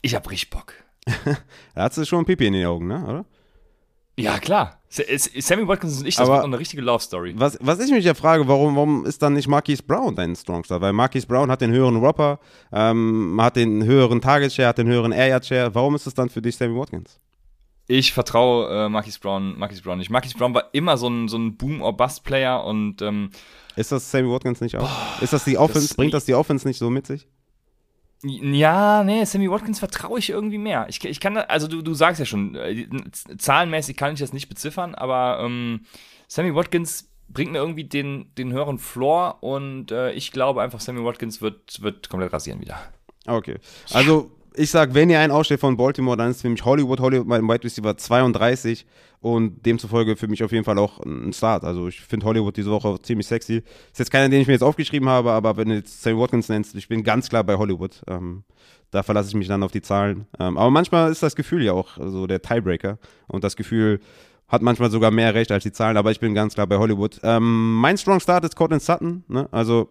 ich 0.03 0.13
hab 0.13 0.29
richtig 0.29 0.51
Bock. 0.51 0.75
da 1.73 1.81
hat 1.81 1.95
sie 1.95 2.05
schon 2.05 2.19
ein 2.19 2.25
Pipi 2.25 2.45
in 2.45 2.53
den 2.53 2.67
Augen, 2.67 2.85
ne? 2.85 3.03
Oder? 3.03 3.25
Ja, 4.15 4.37
klar. 4.37 4.78
Sammy 4.89 5.67
Watkins 5.67 5.99
und 5.99 6.07
ich, 6.07 6.15
das 6.15 6.25
Aber 6.25 6.37
wird 6.37 6.43
noch 6.43 6.53
eine 6.53 6.59
richtige 6.59 6.81
Love 6.81 7.03
Story. 7.03 7.35
Was, 7.37 7.57
was 7.61 7.79
ich 7.79 7.91
mich 7.91 8.05
ja 8.05 8.15
frage, 8.15 8.47
warum, 8.47 8.75
warum 8.75 9.05
ist 9.05 9.21
dann 9.21 9.33
nicht 9.33 9.47
Marquise 9.47 9.83
Brown 9.83 10.15
dein 10.15 10.35
Strongstar? 10.35 10.81
Weil 10.81 10.93
Marquise 10.93 11.27
Brown 11.27 11.51
hat 11.51 11.61
den 11.61 11.71
höheren 11.71 11.97
Robber, 11.97 12.39
ähm, 12.71 13.37
hat 13.39 13.55
den 13.55 13.83
höheren 13.83 14.19
Target 14.19 14.51
Share, 14.51 14.69
hat 14.69 14.79
den 14.79 14.87
höheren 14.87 15.11
Air 15.11 15.27
Yard 15.27 15.45
Share. 15.45 15.75
Warum 15.75 15.93
ist 15.93 16.07
es 16.07 16.15
dann 16.15 16.29
für 16.29 16.41
dich 16.41 16.57
Sammy 16.57 16.75
Watkins? 16.75 17.19
Ich 17.85 18.13
vertraue 18.13 18.85
äh, 18.85 18.89
Marquise 18.89 19.19
Brown, 19.19 19.57
Marquise 19.57 19.83
Brown 19.83 19.99
nicht. 19.99 20.09
Marquise 20.09 20.35
Brown 20.37 20.53
war 20.55 20.73
immer 20.73 20.97
so 20.97 21.07
ein, 21.07 21.27
so 21.27 21.37
ein 21.37 21.55
Boom-or-Bust-Player 21.55 22.63
und 22.63 23.01
ähm, 23.03 23.29
Ist 23.75 23.91
das 23.91 24.09
Sammy 24.09 24.29
Watkins 24.29 24.61
nicht 24.61 24.75
auch? 24.75 24.81
Boah, 24.81 25.23
ist 25.23 25.33
das 25.33 25.43
die 25.43 25.57
Offense, 25.57 25.87
das, 25.87 25.97
bringt 25.97 26.13
das 26.13 26.25
die 26.25 26.33
Offense 26.33 26.67
nicht 26.67 26.79
so 26.79 26.89
mit 26.89 27.05
sich? 27.05 27.27
Ja, 28.21 29.03
nee, 29.03 29.23
Sammy 29.23 29.49
Watkins 29.49 29.79
vertraue 29.79 30.19
ich 30.19 30.29
irgendwie 30.29 30.57
mehr. 30.57 30.87
Ich, 30.89 31.03
ich 31.05 31.19
kann, 31.21 31.37
also 31.37 31.67
du, 31.67 31.81
du 31.81 31.93
sagst 31.93 32.19
ja 32.19 32.25
schon, 32.25 32.55
äh, 32.55 32.87
zahlenmäßig 33.37 33.95
kann 33.95 34.13
ich 34.13 34.19
das 34.19 34.33
nicht 34.33 34.49
beziffern, 34.49 34.93
aber 34.93 35.39
ähm, 35.41 35.85
Sammy 36.27 36.53
Watkins 36.53 37.09
bringt 37.29 37.51
mir 37.51 37.59
irgendwie 37.59 37.85
den, 37.85 38.33
den 38.35 38.51
höheren 38.51 38.77
Floor 38.77 39.41
und 39.41 39.91
äh, 39.91 40.11
ich 40.11 40.31
glaube 40.31 40.61
einfach, 40.61 40.81
Sammy 40.81 41.03
Watkins 41.03 41.41
wird, 41.41 41.81
wird 41.81 42.09
komplett 42.09 42.33
rasieren 42.33 42.59
wieder. 42.59 42.79
Okay. 43.25 43.57
Also 43.93 44.31
ich 44.59 44.71
sag, 44.71 44.93
wenn 44.93 45.09
ihr 45.09 45.19
einen 45.19 45.31
ausstellt 45.31 45.61
von 45.61 45.77
Baltimore, 45.77 46.17
dann 46.17 46.31
ist 46.31 46.37
es 46.37 46.41
für 46.41 46.49
mich 46.49 46.65
Hollywood. 46.65 46.99
Hollywood, 46.99 47.27
mein 47.27 47.47
Wide 47.47 47.63
Receiver 47.63 47.95
32 47.95 48.85
und 49.21 49.65
demzufolge 49.65 50.17
für 50.17 50.27
mich 50.27 50.43
auf 50.43 50.51
jeden 50.51 50.65
Fall 50.65 50.77
auch 50.77 50.99
ein 50.99 51.31
Start. 51.31 51.63
Also 51.63 51.87
ich 51.87 52.01
finde 52.01 52.25
Hollywood 52.25 52.57
diese 52.57 52.69
Woche 52.69 52.99
ziemlich 53.01 53.25
sexy. 53.25 53.63
Ist 53.91 53.99
jetzt 53.99 54.11
keiner, 54.11 54.27
den 54.27 54.41
ich 54.41 54.47
mir 54.47 54.53
jetzt 54.53 54.63
aufgeschrieben 54.63 55.07
habe, 55.07 55.31
aber 55.31 55.55
wenn 55.55 55.69
du 55.69 55.75
jetzt 55.75 56.01
Sammy 56.01 56.19
Watkins 56.19 56.49
nennst, 56.49 56.75
ich 56.75 56.89
bin 56.89 57.03
ganz 57.03 57.29
klar 57.29 57.45
bei 57.45 57.55
Hollywood. 57.55 58.01
Ähm, 58.07 58.43
da 58.91 59.01
verlasse 59.01 59.29
ich 59.29 59.35
mich 59.35 59.47
dann 59.47 59.63
auf 59.63 59.71
die 59.71 59.81
Zahlen. 59.81 60.27
Ähm, 60.39 60.57
aber 60.57 60.71
manchmal 60.71 61.09
ist 61.09 61.23
das 61.23 61.37
Gefühl 61.37 61.63
ja 61.63 61.71
auch 61.71 61.97
so 61.97 62.27
der 62.27 62.41
Tiebreaker 62.41 62.97
und 63.27 63.45
das 63.45 63.55
Gefühl 63.55 64.01
hat 64.49 64.61
manchmal 64.61 64.91
sogar 64.91 65.11
mehr 65.11 65.33
Recht 65.35 65.53
als 65.53 65.63
die 65.63 65.71
Zahlen, 65.71 65.95
aber 65.95 66.11
ich 66.11 66.19
bin 66.19 66.33
ganz 66.33 66.55
klar 66.55 66.67
bei 66.67 66.77
Hollywood. 66.77 67.21
Ähm, 67.23 67.75
mein 67.75 67.97
Strong 67.97 68.19
Start 68.19 68.43
ist 68.43 68.57
Cortland 68.57 68.81
Sutton. 68.81 69.23
Ne? 69.29 69.47
Also 69.51 69.89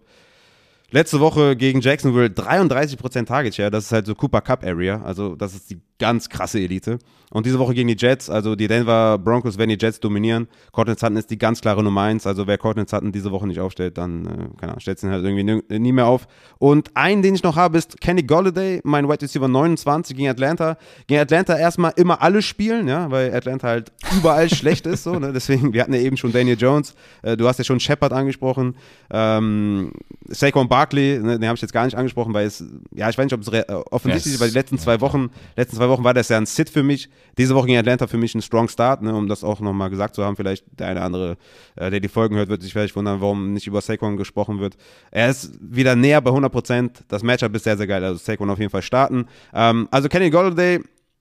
Letzte 0.90 1.20
Woche 1.20 1.54
gegen 1.54 1.80
Jacksonville 1.80 2.28
33% 2.28 3.26
Target 3.26 3.54
Share, 3.54 3.70
das 3.70 3.84
ist 3.84 3.92
halt 3.92 4.06
so 4.06 4.14
Cooper 4.14 4.40
Cup 4.40 4.64
Area, 4.64 5.02
also 5.02 5.36
das 5.36 5.54
ist 5.54 5.70
die 5.70 5.80
ganz 5.98 6.28
krasse 6.28 6.60
Elite. 6.60 6.98
Und 7.30 7.44
diese 7.44 7.58
Woche 7.58 7.74
gegen 7.74 7.88
die 7.88 7.96
Jets, 7.98 8.30
also 8.30 8.56
die 8.56 8.68
Denver 8.68 9.18
Broncos 9.18 9.58
werden 9.58 9.68
die 9.68 9.76
Jets 9.78 10.00
dominieren. 10.00 10.48
Cortland 10.72 10.98
Sutton 10.98 11.18
ist 11.18 11.30
die 11.30 11.36
ganz 11.36 11.60
klare 11.60 11.82
Nummer 11.82 12.02
1, 12.02 12.26
also 12.26 12.46
wer 12.46 12.56
Cortland 12.56 12.88
Sutton 12.88 13.12
diese 13.12 13.30
Woche 13.30 13.46
nicht 13.46 13.60
aufstellt, 13.60 13.98
dann, 13.98 14.24
äh, 14.24 14.28
keine 14.58 14.72
Ahnung, 14.72 14.80
stellt 14.80 15.02
ihn 15.02 15.10
halt 15.10 15.22
irgendwie 15.22 15.78
nie 15.78 15.92
mehr 15.92 16.06
auf. 16.06 16.26
Und 16.58 16.96
einen, 16.96 17.20
den 17.20 17.34
ich 17.34 17.42
noch 17.42 17.56
habe, 17.56 17.76
ist 17.76 18.00
Kenny 18.00 18.22
Golladay, 18.22 18.80
mein 18.82 19.06
Wide 19.10 19.20
Receiver 19.20 19.46
29 19.46 20.16
gegen 20.16 20.28
Atlanta. 20.30 20.78
Gegen 21.06 21.20
Atlanta 21.20 21.58
erstmal 21.58 21.92
immer 21.96 22.22
alle 22.22 22.40
spielen, 22.40 22.88
ja, 22.88 23.10
weil 23.10 23.34
Atlanta 23.34 23.68
halt 23.68 23.92
überall 24.16 24.48
schlecht 24.54 24.86
ist, 24.86 25.04
so, 25.04 25.18
ne? 25.18 25.34
deswegen, 25.34 25.74
wir 25.74 25.82
hatten 25.82 25.92
ja 25.92 26.00
eben 26.00 26.16
schon 26.16 26.32
Daniel 26.32 26.56
Jones, 26.58 26.94
äh, 27.20 27.36
du 27.36 27.46
hast 27.46 27.58
ja 27.58 27.64
schon 27.64 27.78
Shepard 27.78 28.14
angesprochen, 28.14 28.74
ähm, 29.10 29.92
Saquon 30.28 30.66
Bar 30.68 30.78
Barkley, 30.78 31.18
ne, 31.18 31.38
den 31.38 31.48
habe 31.48 31.56
ich 31.56 31.62
jetzt 31.62 31.72
gar 31.72 31.84
nicht 31.84 31.96
angesprochen, 31.96 32.32
weil 32.34 32.46
es, 32.46 32.64
ja, 32.94 33.10
ich 33.10 33.18
weiß 33.18 33.24
nicht, 33.24 33.34
ob 33.34 33.40
es 33.40 33.48
äh, 33.48 33.64
offensichtlich 33.90 34.34
ist, 34.34 34.40
weil 34.40 34.48
die 34.48 34.54
letzten 34.54 34.78
zwei 34.78 35.00
Wochen, 35.00 35.30
letzten 35.56 35.76
zwei 35.76 35.87
Wochen 35.88 36.04
war 36.04 36.14
das 36.14 36.28
ja 36.28 36.36
ein 36.36 36.46
Sit 36.46 36.70
für 36.70 36.82
mich. 36.82 37.08
Diese 37.36 37.54
Woche 37.54 37.66
gegen 37.66 37.78
Atlanta 37.78 38.06
für 38.06 38.16
mich 38.16 38.34
ein 38.34 38.42
Strong 38.42 38.68
Start, 38.68 39.02
ne, 39.02 39.14
um 39.14 39.28
das 39.28 39.44
auch 39.44 39.60
nochmal 39.60 39.90
gesagt 39.90 40.14
zu 40.14 40.24
haben. 40.24 40.36
Vielleicht 40.36 40.64
der 40.78 40.88
eine 40.88 40.98
oder 40.98 41.06
andere, 41.06 41.36
äh, 41.76 41.90
der 41.90 42.00
die 42.00 42.08
Folgen 42.08 42.36
hört, 42.36 42.48
wird 42.48 42.62
sich 42.62 42.72
vielleicht 42.72 42.96
wundern, 42.96 43.20
warum 43.20 43.52
nicht 43.52 43.66
über 43.66 43.80
Saquon 43.80 44.16
gesprochen 44.16 44.60
wird. 44.60 44.76
Er 45.10 45.30
ist 45.30 45.52
wieder 45.60 45.96
näher 45.96 46.20
bei 46.20 46.30
100 46.30 46.52
Prozent. 46.52 47.04
Das 47.08 47.22
Matchup 47.22 47.54
ist 47.54 47.64
sehr, 47.64 47.76
sehr 47.76 47.86
geil. 47.86 48.04
Also 48.04 48.18
Saquon 48.18 48.50
auf 48.50 48.58
jeden 48.58 48.70
Fall 48.70 48.82
starten. 48.82 49.26
Ähm, 49.52 49.88
also 49.90 50.08
Kenny 50.08 50.30
Golladay, 50.30 50.80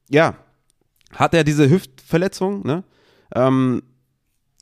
ja, 0.09 0.35
hat 1.13 1.33
er 1.33 1.43
diese 1.43 1.69
Hüftverletzung, 1.69 2.65
ne? 2.65 2.83
Ähm, 3.35 3.81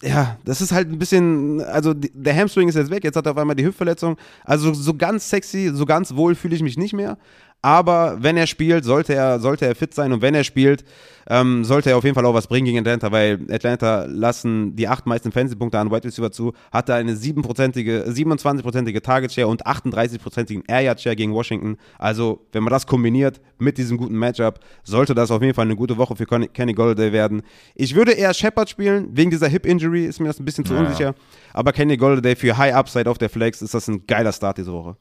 ja, 0.02 0.38
das 0.44 0.62
ist 0.62 0.72
halt 0.72 0.90
ein 0.90 1.00
bisschen, 1.00 1.62
also 1.62 1.94
der 1.96 2.36
Hamstring 2.36 2.68
ist 2.68 2.76
jetzt 2.76 2.92
weg, 2.92 3.04
jetzt 3.04 3.16
hat 3.16 3.26
er 3.26 3.32
auf 3.32 3.38
einmal 3.38 3.56
die 3.56 3.66
Hüftverletzung. 3.66 4.18
Also 4.44 4.74
so 4.74 4.94
ganz 4.94 5.30
sexy, 5.30 5.72
so 5.74 5.86
ganz 5.86 6.16
wohl 6.16 6.36
fühle 6.36 6.56
ich 6.56 6.62
mich 6.62 6.78
nicht 6.78 6.94
mehr. 6.94 7.18
Aber 7.66 8.18
wenn 8.22 8.38
er 8.38 8.46
spielt, 8.46 8.86
sollte 8.86 9.16
er, 9.16 9.40
sollte 9.40 9.66
er 9.66 9.74
fit 9.74 9.92
sein 9.92 10.14
und 10.14 10.22
wenn 10.22 10.36
er 10.36 10.44
spielt, 10.44 10.86
ähm, 11.28 11.66
sollte 11.66 11.90
er 11.90 11.98
auf 11.98 12.04
jeden 12.04 12.14
Fall 12.14 12.28
auch 12.28 12.36
was 12.36 12.46
bringen 12.46 12.66
gegen 12.66 12.78
Atlanta, 12.78 13.12
weil 13.12 13.40
Atlanta 13.50 14.06
lassen 14.08 14.76
die 14.76 14.88
acht 14.88 15.08
meisten 15.08 15.32
Fantasy-Punkte 15.32 15.80
an 15.80 15.90
White 15.90 16.08
Receiver 16.08 16.32
zu, 16.32 16.54
hatte 16.72 16.94
eine 16.94 17.14
7%ige, 17.14 18.06
27-prozentige 18.08 19.02
Target 19.02 19.34
Share 19.34 19.48
und 19.48 19.66
38-prozentigen 19.66 20.62
Air 20.68 20.82
Yard 20.82 21.02
Share 21.02 21.16
gegen 21.16 21.34
Washington. 21.34 21.78
Also, 21.98 22.46
wenn 22.52 22.62
man 22.62 22.70
das 22.70 22.86
kombiniert 22.86 23.42
mit 23.58 23.80
diesem 23.80 23.98
guten 23.98 24.20
Matchup, 24.20 24.60
sollte 24.84 25.16
das 25.16 25.32
auf 25.32 25.42
jeden 25.42 25.56
Fall 25.56 25.66
eine 25.66 25.76
gute 25.76 25.98
Woche 25.98 26.16
für 26.16 26.28
Kenny 26.28 26.74
Golladay 26.74 27.14
werden. 27.14 27.42
Ich 27.74 27.96
würde 27.96 28.12
eher 28.12 28.36
Shepard 28.36 28.70
spielen, 28.70 29.08
wegen 29.14 29.32
dieser 29.32 29.48
Hip-Injury 29.48 30.06
ist 30.06 30.20
mir 30.20 30.28
das 30.28 30.40
ein 30.40 30.46
bisschen 30.46 30.66
zu 30.66 30.76
ja. 30.76 30.82
unsicher. 30.82 31.16
Aber 31.52 31.74
Kenny 31.74 31.98
Golladay 31.98 32.36
für 32.36 32.56
High 32.56 32.76
Upside 32.76 33.10
auf 33.10 33.18
der 33.18 33.32
Flex 33.32 33.64
ist 33.64 33.74
das 33.74 33.88
ein 33.88 34.06
geiler 34.06 34.34
Start 34.34 34.60
diese 34.60 34.72
Woche. 34.72 34.98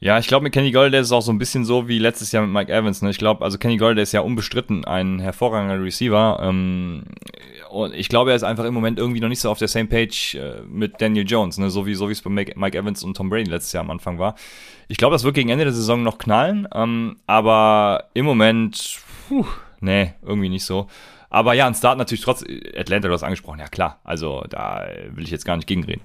Ja, 0.00 0.16
ich 0.20 0.28
glaube, 0.28 0.44
mit 0.44 0.52
Kenny 0.52 0.70
Golladay 0.70 1.00
ist 1.00 1.08
es 1.08 1.12
auch 1.12 1.22
so 1.22 1.32
ein 1.32 1.38
bisschen 1.38 1.64
so 1.64 1.88
wie 1.88 1.98
letztes 1.98 2.30
Jahr 2.30 2.46
mit 2.46 2.52
Mike 2.52 2.72
Evans. 2.72 3.02
Ne? 3.02 3.10
Ich 3.10 3.18
glaube, 3.18 3.44
also 3.44 3.58
Kenny 3.58 3.76
Golladay 3.78 4.04
ist 4.04 4.12
ja 4.12 4.20
unbestritten 4.20 4.84
ein 4.84 5.18
hervorragender 5.18 5.82
Receiver. 5.82 6.38
Ähm, 6.40 7.02
und 7.70 7.94
ich 7.94 8.08
glaube, 8.08 8.30
er 8.30 8.36
ist 8.36 8.44
einfach 8.44 8.64
im 8.64 8.74
Moment 8.74 9.00
irgendwie 9.00 9.20
noch 9.20 9.28
nicht 9.28 9.40
so 9.40 9.50
auf 9.50 9.58
der 9.58 9.66
same 9.66 9.86
Page 9.86 10.36
äh, 10.36 10.62
mit 10.68 11.00
Daniel 11.00 11.26
Jones, 11.26 11.58
ne? 11.58 11.68
so 11.68 11.84
wie 11.84 11.94
so 11.94 12.08
es 12.08 12.22
bei 12.22 12.30
Mike 12.30 12.78
Evans 12.78 13.02
und 13.02 13.16
Tom 13.16 13.28
Brady 13.28 13.50
letztes 13.50 13.72
Jahr 13.72 13.82
am 13.82 13.90
Anfang 13.90 14.20
war. 14.20 14.36
Ich 14.86 14.98
glaube, 14.98 15.14
das 15.14 15.24
wird 15.24 15.34
gegen 15.34 15.48
Ende 15.48 15.64
der 15.64 15.74
Saison 15.74 16.04
noch 16.04 16.18
knallen, 16.18 16.68
ähm, 16.72 17.16
aber 17.26 18.04
im 18.14 18.24
Moment, 18.24 19.00
puh, 19.28 19.46
nee, 19.80 20.14
irgendwie 20.22 20.48
nicht 20.48 20.64
so. 20.64 20.86
Aber 21.28 21.54
ja, 21.54 21.66
ein 21.66 21.74
Start 21.74 21.98
natürlich 21.98 22.22
trotz 22.22 22.44
Atlanta, 22.76 23.08
du 23.08 23.14
hast 23.14 23.24
angesprochen, 23.24 23.58
ja 23.58 23.66
klar. 23.66 23.98
Also 24.04 24.44
da 24.48 24.86
will 25.10 25.24
ich 25.24 25.30
jetzt 25.30 25.44
gar 25.44 25.56
nicht 25.56 25.66
gegenreden. 25.66 26.02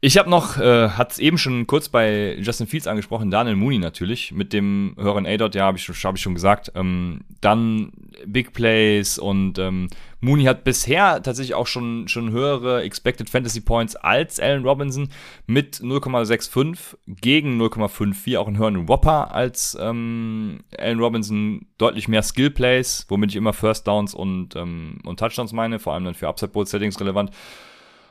Ich 0.00 0.16
habe 0.16 0.30
noch, 0.30 0.58
äh, 0.58 0.90
hat 0.90 1.10
es 1.10 1.18
eben 1.18 1.38
schon 1.38 1.66
kurz 1.66 1.88
bei 1.88 2.36
Justin 2.38 2.68
Fields 2.68 2.86
angesprochen, 2.86 3.32
Daniel 3.32 3.56
Mooney 3.56 3.80
natürlich, 3.80 4.30
mit 4.30 4.52
dem 4.52 4.94
höheren 4.96 5.26
A-Dot, 5.26 5.56
ja, 5.56 5.64
habe 5.64 5.76
ich, 5.76 5.88
hab 5.88 6.14
ich 6.14 6.22
schon 6.22 6.34
gesagt. 6.34 6.70
Ähm, 6.76 7.22
dann 7.40 7.90
Big 8.24 8.52
Plays 8.52 9.18
und 9.18 9.58
ähm, 9.58 9.88
Mooney 10.20 10.44
hat 10.44 10.62
bisher 10.62 11.20
tatsächlich 11.20 11.56
auch 11.56 11.66
schon, 11.66 12.06
schon 12.06 12.30
höhere 12.30 12.82
Expected 12.82 13.28
Fantasy 13.28 13.60
Points 13.60 13.96
als 13.96 14.38
Allen 14.38 14.64
Robinson 14.64 15.08
mit 15.48 15.78
0,65 15.78 16.96
gegen 17.08 17.60
0,54, 17.60 18.38
auch 18.38 18.46
einen 18.46 18.58
höheren 18.58 18.86
Whopper 18.86 19.34
als 19.34 19.76
ähm, 19.80 20.60
Allen 20.78 21.00
Robinson, 21.00 21.66
deutlich 21.76 22.06
mehr 22.06 22.22
Skill 22.22 22.50
Plays, 22.50 23.04
womit 23.08 23.30
ich 23.30 23.36
immer 23.36 23.52
First 23.52 23.88
Downs 23.88 24.14
und, 24.14 24.54
ähm, 24.54 25.00
und 25.04 25.18
Touchdowns 25.18 25.52
meine, 25.52 25.80
vor 25.80 25.94
allem 25.94 26.04
dann 26.04 26.14
für 26.14 26.28
Upside 26.28 26.52
Bowl 26.52 26.66
Settings 26.66 27.00
relevant. 27.00 27.32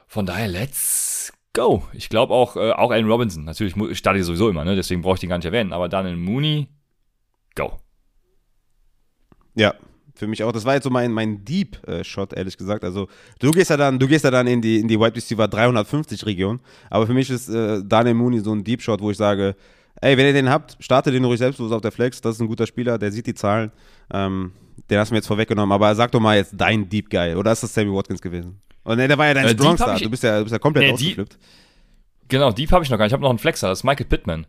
Von 0.09 0.25
daher, 0.25 0.49
let's 0.49 1.31
go. 1.57 1.83
Ich 1.91 2.09
glaube 2.09 2.33
auch, 2.33 2.55
äh, 2.55 2.71
auch 2.71 2.91
Allen 2.91 3.09
Robinson. 3.09 3.43
Natürlich 3.43 3.73
starte 3.97 4.19
ich 4.19 4.25
sowieso 4.25 4.49
immer, 4.49 4.63
ne? 4.63 4.75
deswegen 4.75 5.01
brauche 5.01 5.15
ich 5.15 5.19
den 5.19 5.29
gar 5.29 5.37
nicht 5.37 5.45
erwähnen. 5.45 5.73
Aber 5.73 5.89
Daniel 5.89 6.15
Mooney, 6.15 6.67
go. 7.55 7.79
Ja, 9.55 9.73
für 10.13 10.27
mich 10.27 10.43
auch. 10.43 10.51
Das 10.51 10.65
war 10.65 10.75
jetzt 10.75 10.83
so 10.83 10.89
mein, 10.89 11.11
mein 11.11 11.43
Deep-Shot, 11.43 12.33
ehrlich 12.33 12.57
gesagt. 12.57 12.83
Also 12.83 13.07
du 13.39 13.51
gehst 13.51 13.69
ja 13.69 13.77
dann, 13.77 13.97
du 13.99 14.07
gehst 14.07 14.23
ja 14.23 14.31
dann 14.31 14.47
in 14.47 14.61
die, 14.61 14.79
in 14.79 14.87
die 14.87 14.99
Wide 14.99 15.15
Receiver 15.15 15.47
350 15.47 16.25
Region. 16.25 16.59
Aber 16.89 17.07
für 17.07 17.13
mich 17.13 17.29
ist 17.29 17.49
äh, 17.49 17.81
Daniel 17.83 18.15
Mooney 18.15 18.39
so 18.39 18.53
ein 18.53 18.63
Deep-Shot, 18.63 19.01
wo 19.01 19.09
ich 19.09 19.17
sage, 19.17 19.55
ey, 20.01 20.15
wenn 20.15 20.27
ihr 20.27 20.33
den 20.33 20.49
habt, 20.49 20.77
startet 20.79 21.15
den 21.15 21.25
ruhig 21.25 21.39
selbstlos 21.39 21.71
auf 21.71 21.81
der 21.81 21.91
Flex. 21.91 22.21
Das 22.21 22.35
ist 22.35 22.41
ein 22.41 22.47
guter 22.47 22.67
Spieler, 22.67 22.99
der 22.99 23.11
sieht 23.11 23.25
die 23.25 23.33
Zahlen. 23.33 23.71
Ähm, 24.13 24.51
den 24.89 24.99
hast 24.99 25.09
du 25.09 25.13
mir 25.13 25.19
jetzt 25.19 25.27
vorweggenommen. 25.27 25.71
Aber 25.71 25.95
sag 25.95 26.11
doch 26.11 26.19
mal 26.19 26.37
jetzt 26.37 26.53
dein 26.55 26.87
Deep 26.87 27.09
Guy. 27.09 27.33
Oder 27.33 27.51
ist 27.51 27.63
das 27.63 27.73
Sammy 27.73 27.91
Watkins 27.91 28.21
gewesen? 28.21 28.61
Und 28.87 28.99
ne, 28.99 29.09
der 29.09 29.17
war 29.17 29.27
ja 29.27 29.33
dein 29.33 29.47
äh, 29.47 29.49
Strong. 29.49 29.75
Du 29.99 30.09
bist 30.09 30.23
ja, 30.23 30.37
du 30.37 30.43
bist 30.45 30.53
ja 30.53 30.59
komplett 30.59 30.85
nee, 30.85 30.93
ausgeflippt. 30.93 31.37
Genau, 32.29 32.53
Deep 32.53 32.71
habe 32.71 32.85
ich 32.85 32.89
noch 32.89 32.97
gar 32.97 33.03
nicht. 33.03 33.09
Ich 33.09 33.13
habe 33.13 33.21
noch 33.21 33.29
einen 33.29 33.37
Flexer, 33.37 33.67
das 33.67 33.79
ist 33.79 33.83
Michael 33.83 34.05
Pittman. 34.05 34.47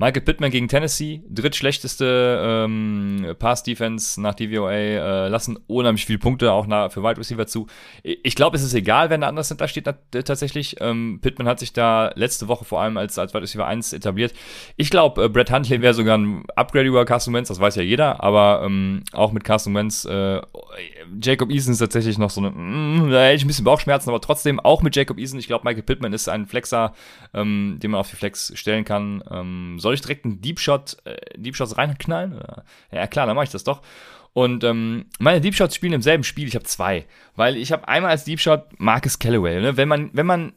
Michael 0.00 0.22
Pittman 0.22 0.50
gegen 0.50 0.66
Tennessee, 0.66 1.22
drittschlechteste 1.28 2.40
ähm, 2.42 3.36
Pass-Defense 3.38 4.18
nach 4.18 4.34
DVOA, 4.34 4.72
äh, 4.72 5.28
lassen 5.28 5.58
unheimlich 5.66 6.06
viele 6.06 6.18
Punkte 6.18 6.52
auch 6.52 6.66
nach, 6.66 6.90
für 6.90 7.02
Wide 7.02 7.18
Receiver 7.18 7.46
zu. 7.46 7.66
Ich 8.02 8.34
glaube, 8.34 8.56
es 8.56 8.62
ist 8.62 8.72
egal, 8.72 9.10
wenn 9.10 9.20
der 9.20 9.28
andere 9.28 9.44
Center 9.44 9.68
steht 9.68 9.84
tatsächlich. 10.10 10.76
Ähm, 10.80 11.18
Pittman 11.20 11.46
hat 11.46 11.58
sich 11.58 11.74
da 11.74 12.12
letzte 12.14 12.48
Woche 12.48 12.64
vor 12.64 12.80
allem 12.80 12.96
als, 12.96 13.18
als 13.18 13.34
Wide 13.34 13.42
Receiver 13.42 13.66
1 13.66 13.92
etabliert. 13.92 14.32
Ich 14.78 14.88
glaube, 14.88 15.24
äh, 15.24 15.28
Brett 15.28 15.52
Huntley 15.52 15.82
wäre 15.82 15.92
sogar 15.92 16.16
ein 16.16 16.44
Upgrade 16.56 16.86
über 16.86 17.04
Carson 17.04 17.34
Wentz, 17.34 17.48
das 17.48 17.60
weiß 17.60 17.76
ja 17.76 17.82
jeder, 17.82 18.24
aber 18.24 18.62
ähm, 18.64 19.02
auch 19.12 19.32
mit 19.32 19.44
Carson 19.44 19.74
Wentz, 19.74 20.06
äh, 20.06 20.40
Jacob 21.22 21.50
Eason 21.50 21.74
ist 21.74 21.80
tatsächlich 21.80 22.16
noch 22.16 22.30
so 22.30 22.40
eine, 22.40 22.52
mm, 22.52 23.10
da 23.10 23.24
hätte 23.24 23.36
ich 23.36 23.44
ein 23.44 23.48
bisschen 23.48 23.66
Bauchschmerzen, 23.66 24.08
aber 24.08 24.22
trotzdem 24.22 24.60
auch 24.60 24.80
mit 24.80 24.96
Jacob 24.96 25.18
Eason, 25.18 25.38
ich 25.38 25.46
glaube, 25.46 25.64
Michael 25.64 25.82
Pittman 25.82 26.14
ist 26.14 26.26
ein 26.30 26.46
Flexer, 26.46 26.94
ähm, 27.34 27.76
den 27.82 27.90
man 27.90 28.00
auf 28.00 28.08
die 28.08 28.16
Flex 28.16 28.50
stellen 28.54 28.86
kann. 28.86 29.22
Ähm, 29.30 29.78
soll 29.90 29.94
ich 29.94 30.02
direkt 30.02 30.24
einen 30.24 30.40
Deep 30.40 30.60
Shot, 30.60 30.96
äh, 31.04 31.16
Deep 31.36 31.56
Shots 31.56 31.76
reinknallen? 31.76 32.40
Ja, 32.92 33.06
klar, 33.08 33.26
dann 33.26 33.34
mache 33.34 33.46
ich 33.46 33.50
das 33.50 33.64
doch. 33.64 33.82
Und 34.32 34.62
ähm, 34.62 35.06
meine 35.18 35.40
Deep 35.40 35.54
Shots 35.54 35.74
spielen 35.74 35.92
im 35.92 36.02
selben 36.02 36.22
Spiel. 36.22 36.46
Ich 36.46 36.54
habe 36.54 36.64
zwei, 36.64 37.06
weil 37.34 37.56
ich 37.56 37.72
habe 37.72 37.88
einmal 37.88 38.12
als 38.12 38.24
Deep 38.24 38.40
Shot 38.40 38.68
Marcus 38.78 39.18
Callaway. 39.18 39.60
Ne? 39.60 39.76
Wenn 39.76 39.88
man, 39.88 40.10
wenn 40.12 40.26
man, 40.26 40.52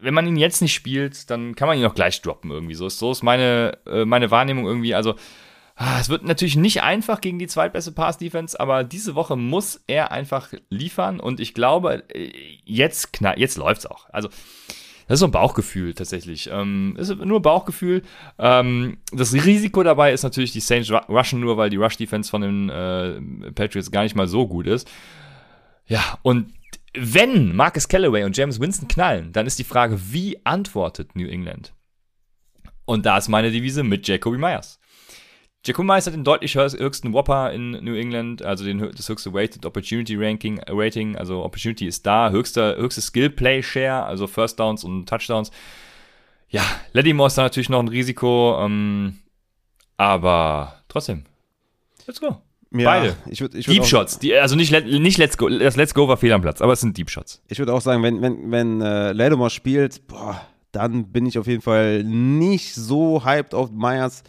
wenn 0.00 0.14
man 0.14 0.26
ihn 0.26 0.36
jetzt 0.36 0.60
nicht 0.60 0.74
spielt, 0.74 1.30
dann 1.30 1.54
kann 1.54 1.68
man 1.68 1.78
ihn 1.78 1.86
auch 1.86 1.94
gleich 1.94 2.20
droppen 2.20 2.50
irgendwie. 2.50 2.74
So 2.74 2.88
ist, 2.88 2.98
so 2.98 3.12
ist 3.12 3.22
meine, 3.22 3.78
äh, 3.86 4.04
meine 4.04 4.32
Wahrnehmung 4.32 4.66
irgendwie. 4.66 4.96
Also 4.96 5.14
ah, 5.76 5.98
es 6.00 6.08
wird 6.08 6.24
natürlich 6.24 6.56
nicht 6.56 6.82
einfach 6.82 7.20
gegen 7.20 7.38
die 7.38 7.46
zweitbeste 7.46 7.92
Pass-Defense, 7.92 8.58
aber 8.58 8.82
diese 8.82 9.14
Woche 9.14 9.36
muss 9.36 9.82
er 9.86 10.10
einfach 10.10 10.52
liefern 10.68 11.20
und 11.20 11.38
ich 11.38 11.54
glaube, 11.54 12.02
äh, 12.08 12.32
jetzt, 12.64 13.12
knall, 13.12 13.38
jetzt 13.38 13.56
läuft's 13.56 13.86
auch. 13.86 14.08
Also 14.10 14.28
das 15.06 15.16
ist 15.16 15.20
so 15.20 15.26
ein 15.26 15.32
Bauchgefühl 15.32 15.94
tatsächlich. 15.94 16.48
Ähm, 16.50 16.96
ist 16.98 17.14
nur 17.14 17.42
Bauchgefühl. 17.42 18.02
Ähm, 18.38 18.98
das 19.12 19.32
Risiko 19.32 19.82
dabei 19.82 20.12
ist 20.12 20.22
natürlich, 20.22 20.52
die 20.52 20.60
Saints 20.60 20.90
rushen 20.90 21.40
nur, 21.40 21.56
weil 21.56 21.70
die 21.70 21.76
Rush-Defense 21.76 22.30
von 22.30 22.42
den 22.42 22.70
äh, 22.70 23.52
Patriots 23.52 23.90
gar 23.90 24.02
nicht 24.02 24.16
mal 24.16 24.26
so 24.26 24.46
gut 24.46 24.66
ist. 24.66 24.90
Ja, 25.86 26.18
und 26.22 26.52
wenn 26.94 27.54
Marcus 27.54 27.88
Callaway 27.88 28.24
und 28.24 28.36
James 28.36 28.60
Winston 28.60 28.88
knallen, 28.88 29.32
dann 29.32 29.46
ist 29.46 29.58
die 29.58 29.64
Frage, 29.64 29.98
wie 30.12 30.38
antwortet 30.44 31.16
New 31.16 31.26
England? 31.26 31.74
Und 32.86 33.04
da 33.04 33.18
ist 33.18 33.28
meine 33.28 33.50
Devise 33.50 33.82
mit 33.82 34.06
Jacoby 34.06 34.38
Myers. 34.38 34.78
Jacoby 35.66 35.86
Myers 35.86 36.06
hat 36.06 36.12
den 36.12 36.24
deutlich 36.24 36.56
höchsten 36.56 37.14
Whopper 37.14 37.50
in 37.52 37.70
New 37.70 37.94
England, 37.94 38.42
also 38.42 38.64
den, 38.64 38.90
das 38.94 39.08
höchste 39.08 39.32
Weighted 39.32 39.64
Opportunity 39.64 40.14
Ranking, 40.14 40.58
äh, 40.58 40.70
Rating, 40.70 41.16
also 41.16 41.42
Opportunity 41.42 41.86
ist 41.86 42.04
da, 42.04 42.30
höchster, 42.30 42.76
höchste 42.76 43.00
Skill 43.00 43.30
Play 43.30 43.62
Share, 43.62 44.04
also 44.04 44.26
First 44.26 44.60
Downs 44.60 44.84
und 44.84 45.08
Touchdowns. 45.08 45.50
Ja, 46.50 46.62
Lattimore 46.92 47.28
ist 47.28 47.38
da 47.38 47.42
natürlich 47.42 47.70
noch 47.70 47.80
ein 47.80 47.88
Risiko, 47.88 48.58
ähm, 48.60 49.20
aber 49.96 50.82
trotzdem, 50.88 51.24
let's 52.06 52.20
go. 52.20 52.36
Ja, 52.70 52.84
Beide. 52.84 53.16
Ich 53.30 53.40
würd, 53.40 53.54
ich 53.54 53.66
würd 53.68 53.78
Deep 53.78 53.86
Shots. 53.86 54.18
Die, 54.18 54.34
also 54.34 54.56
nicht, 54.56 54.72
nicht 54.72 55.16
Let's 55.16 55.38
Go. 55.38 55.48
Das 55.48 55.76
Let's 55.76 55.94
Go 55.94 56.08
war 56.08 56.16
fehl 56.16 56.32
am 56.32 56.42
Platz, 56.42 56.60
aber 56.60 56.72
es 56.72 56.80
sind 56.80 56.98
Deep 56.98 57.08
Shots. 57.08 57.40
Ich 57.48 57.60
würde 57.60 57.72
auch 57.72 57.80
sagen, 57.80 58.02
wenn, 58.02 58.20
wenn, 58.20 58.50
wenn 58.50 58.80
äh, 58.80 59.12
Lattimore 59.12 59.50
spielt, 59.50 60.08
boah, 60.08 60.40
dann 60.72 61.12
bin 61.12 61.24
ich 61.24 61.38
auf 61.38 61.46
jeden 61.46 61.62
Fall 61.62 62.02
nicht 62.02 62.74
so 62.74 63.24
hyped 63.24 63.54
auf 63.54 63.70
Myers. 63.70 64.24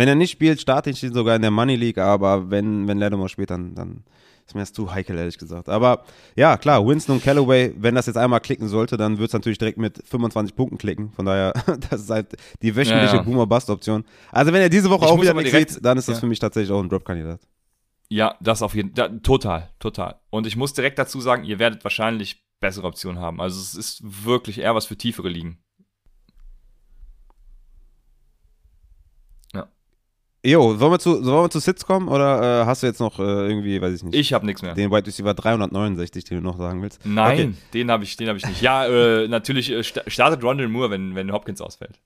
Wenn 0.00 0.08
er 0.08 0.14
nicht 0.14 0.30
spielt, 0.30 0.58
starte 0.58 0.88
ich 0.88 1.02
ihn 1.02 1.12
sogar 1.12 1.36
in 1.36 1.42
der 1.42 1.50
Money 1.50 1.76
League, 1.76 1.98
aber 1.98 2.50
wenn, 2.50 2.88
wenn 2.88 2.96
Lattimore 2.96 3.28
spielt, 3.28 3.50
dann, 3.50 3.74
dann 3.74 4.02
ist 4.46 4.54
mir 4.54 4.62
das 4.62 4.72
zu 4.72 4.90
heikel, 4.90 5.18
ehrlich 5.18 5.36
gesagt. 5.36 5.68
Aber 5.68 6.04
ja, 6.36 6.56
klar, 6.56 6.86
Winston 6.86 7.16
und 7.16 7.22
Callaway, 7.22 7.74
wenn 7.76 7.96
das 7.96 8.06
jetzt 8.06 8.16
einmal 8.16 8.40
klicken 8.40 8.66
sollte, 8.66 8.96
dann 8.96 9.18
wird 9.18 9.28
es 9.28 9.34
natürlich 9.34 9.58
direkt 9.58 9.76
mit 9.76 10.02
25 10.08 10.56
Punkten 10.56 10.78
klicken. 10.78 11.12
Von 11.12 11.26
daher, 11.26 11.52
das 11.90 12.00
ist 12.00 12.08
halt 12.08 12.28
die 12.62 12.74
wöchentliche 12.74 13.16
ja, 13.16 13.16
ja. 13.16 13.22
Boomer-Bust-Option. 13.24 14.04
Also 14.32 14.54
wenn 14.54 14.62
er 14.62 14.70
diese 14.70 14.88
Woche 14.88 15.04
ich 15.04 15.10
auch 15.10 15.20
wieder 15.20 15.34
nichts 15.34 15.74
sieht, 15.74 15.84
dann 15.84 15.98
ist 15.98 16.08
das 16.08 16.16
ja. 16.16 16.20
für 16.20 16.28
mich 16.28 16.38
tatsächlich 16.38 16.72
auch 16.72 16.82
ein 16.82 16.88
Drop-Kandidat. 16.88 17.42
Ja, 18.08 18.36
das 18.40 18.62
auf 18.62 18.74
jeden 18.74 18.96
Fall. 18.96 19.20
Total, 19.20 19.68
total. 19.80 20.18
Und 20.30 20.46
ich 20.46 20.56
muss 20.56 20.72
direkt 20.72 20.98
dazu 20.98 21.20
sagen, 21.20 21.44
ihr 21.44 21.58
werdet 21.58 21.84
wahrscheinlich 21.84 22.42
bessere 22.58 22.86
Optionen 22.86 23.20
haben. 23.20 23.38
Also 23.38 23.60
es 23.60 23.74
ist 23.74 24.02
wirklich 24.24 24.60
eher 24.60 24.74
was 24.74 24.86
für 24.86 24.96
tiefere 24.96 25.28
Ligen. 25.28 25.59
Jo, 30.42 30.80
wollen 30.80 30.92
wir 30.92 30.98
zu, 30.98 31.22
wollen 31.24 31.44
wir 31.44 31.50
zu 31.50 31.58
Sits 31.60 31.84
kommen 31.84 32.08
oder 32.08 32.62
äh, 32.62 32.64
hast 32.64 32.82
du 32.82 32.86
jetzt 32.86 32.98
noch 32.98 33.18
äh, 33.18 33.22
irgendwie, 33.22 33.80
weiß 33.82 33.94
ich 33.96 34.02
nicht, 34.04 34.14
Ich 34.14 34.32
habe 34.32 34.46
nichts 34.46 34.62
mehr. 34.62 34.74
den 34.74 34.90
Wide 34.90 35.06
Receiver 35.06 35.34
369, 35.34 36.24
den 36.24 36.38
du 36.38 36.42
noch 36.44 36.56
sagen 36.56 36.80
willst? 36.80 36.98
Nein, 37.04 37.32
Okay. 37.32 37.54
den 37.74 37.90
habe 37.90 38.04
ich, 38.04 38.16
den 38.16 38.28
hab 38.28 38.36
ich 38.36 38.46
nicht. 38.46 38.62
Ja, 38.62 38.86
äh, 38.86 39.28
natürlich 39.28 39.70
äh, 39.70 39.82
sta- 39.84 40.02
startet 40.06 40.42
Rondell 40.42 40.68
Moore, 40.68 40.90
wenn, 40.90 41.14
wenn 41.14 41.30
Hopkins 41.30 41.60
ausfällt. 41.60 41.98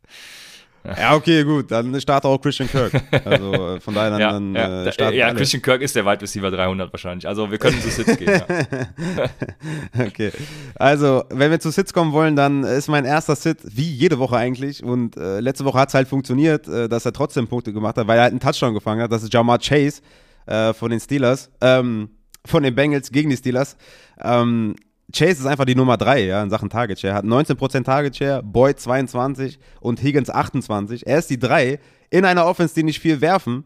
Ja, 0.99 1.14
okay, 1.14 1.45
gut, 1.45 1.70
dann 1.70 1.99
startet 1.99 2.28
auch 2.28 2.39
Christian 2.39 2.68
Kirk. 2.68 2.93
Also 3.24 3.53
äh, 3.53 3.80
von 3.80 3.95
daher 3.95 4.11
dann, 4.11 4.20
Ja, 4.55 4.85
dann 4.85 4.95
ja, 4.95 5.11
äh, 5.11 5.16
ja. 5.16 5.35
Christian 5.35 5.62
Kirk 5.62 5.80
ist 5.80 5.97
der 5.97 6.05
Wide 6.05 6.20
Receiver 6.20 6.51
300 6.51 6.93
wahrscheinlich. 6.93 7.26
Also 7.26 7.51
wir 7.51 7.57
können 7.59 7.80
zu 7.80 7.89
Sitz 7.89 8.16
gehen. 8.18 8.30
Ja. 8.30 8.47
Okay. 10.07 10.32
Also, 10.74 11.24
wenn 11.30 11.51
wir 11.51 11.61
zu 11.61 11.70
Sits 11.70 11.93
kommen 11.93 12.12
wollen, 12.12 12.37
dann 12.37 12.64
ist 12.64 12.89
mein 12.89 13.05
erster 13.05 13.37
Sit, 13.37 13.59
wie 13.62 13.91
jede 13.91 14.18
Woche 14.18 14.37
eigentlich. 14.37 14.82
Und 14.82 15.16
äh, 15.16 15.41
letzte 15.41 15.64
Woche 15.64 15.78
hat 15.78 15.89
es 15.89 15.95
halt 15.95 16.09
funktioniert, 16.09 16.68
äh, 16.68 16.89
dass 16.89 17.07
er 17.07 17.12
trotzdem 17.12 17.47
Punkte 17.47 17.72
gemacht 17.72 17.97
hat, 17.97 18.07
weil 18.07 18.18
er 18.18 18.24
halt 18.24 18.32
einen 18.32 18.41
Touchdown 18.41 18.74
gefangen 18.74 19.01
hat. 19.01 19.12
Das 19.12 19.22
ist 19.22 19.32
Jamar 19.32 19.59
Chase 19.59 20.03
äh, 20.47 20.72
von 20.72 20.91
den 20.91 21.01
Steelers, 21.01 21.51
ähm, 21.61 22.11
von 22.45 22.62
den 22.62 22.74
Bengals 22.74 23.11
gegen 23.11 23.30
die 23.30 23.37
Steelers. 23.37 23.76
Ähm, 24.20 24.74
Chase 25.12 25.40
ist 25.40 25.46
einfach 25.46 25.64
die 25.64 25.74
Nummer 25.74 25.96
3 25.96 26.24
ja, 26.24 26.42
in 26.42 26.50
Sachen 26.50 26.70
Target 26.70 26.98
Share. 26.98 27.14
Hat 27.14 27.24
19% 27.24 27.84
Target 27.84 28.16
Share, 28.16 28.42
Boyd 28.42 28.80
22 28.80 29.59
und 29.80 30.02
Higgins 30.02 30.30
28. 30.30 31.07
Er 31.07 31.18
ist 31.18 31.30
die 31.30 31.38
3 31.38 31.78
in 32.11 32.24
einer 32.24 32.46
Offense, 32.46 32.74
die 32.74 32.82
nicht 32.82 33.00
viel 33.00 33.20
werfen. 33.20 33.64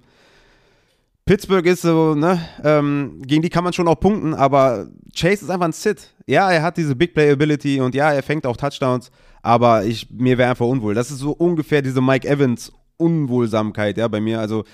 Pittsburgh 1.25 1.67
ist 1.67 1.83
so, 1.83 2.15
ne, 2.15 2.41
ähm, 2.65 3.21
gegen 3.27 3.43
die 3.43 3.51
kann 3.51 3.63
man 3.63 3.75
schon 3.75 3.87
auch 3.87 4.01
punkten, 4.01 4.33
aber 4.33 4.89
Chase 5.15 5.45
ist 5.45 5.51
einfach 5.51 5.67
ein 5.67 5.73
Sit. 5.73 6.15
Ja, 6.27 6.51
er 6.51 6.63
hat 6.63 6.79
diese 6.79 6.97
Big 6.97 7.13
Play 7.13 7.31
Ability 7.31 7.81
und 7.81 7.95
ja, 7.95 8.11
er 8.13 8.23
fängt 8.23 8.47
auch 8.47 8.57
Touchdowns, 8.57 9.11
aber 9.43 9.85
ich, 9.85 10.09
mir 10.11 10.39
wäre 10.39 10.51
einfach 10.51 10.67
unwohl. 10.67 10.95
Das 10.95 11.11
ist 11.11 11.19
so 11.19 11.33
ungefähr 11.33 11.83
diese 11.83 12.01
Mike 12.01 12.27
Evans 12.27 12.73
Unwohlsamkeit, 12.97 13.99
ja, 13.99 14.09
bei 14.09 14.21
mir. 14.21 14.41
Also, 14.41 14.65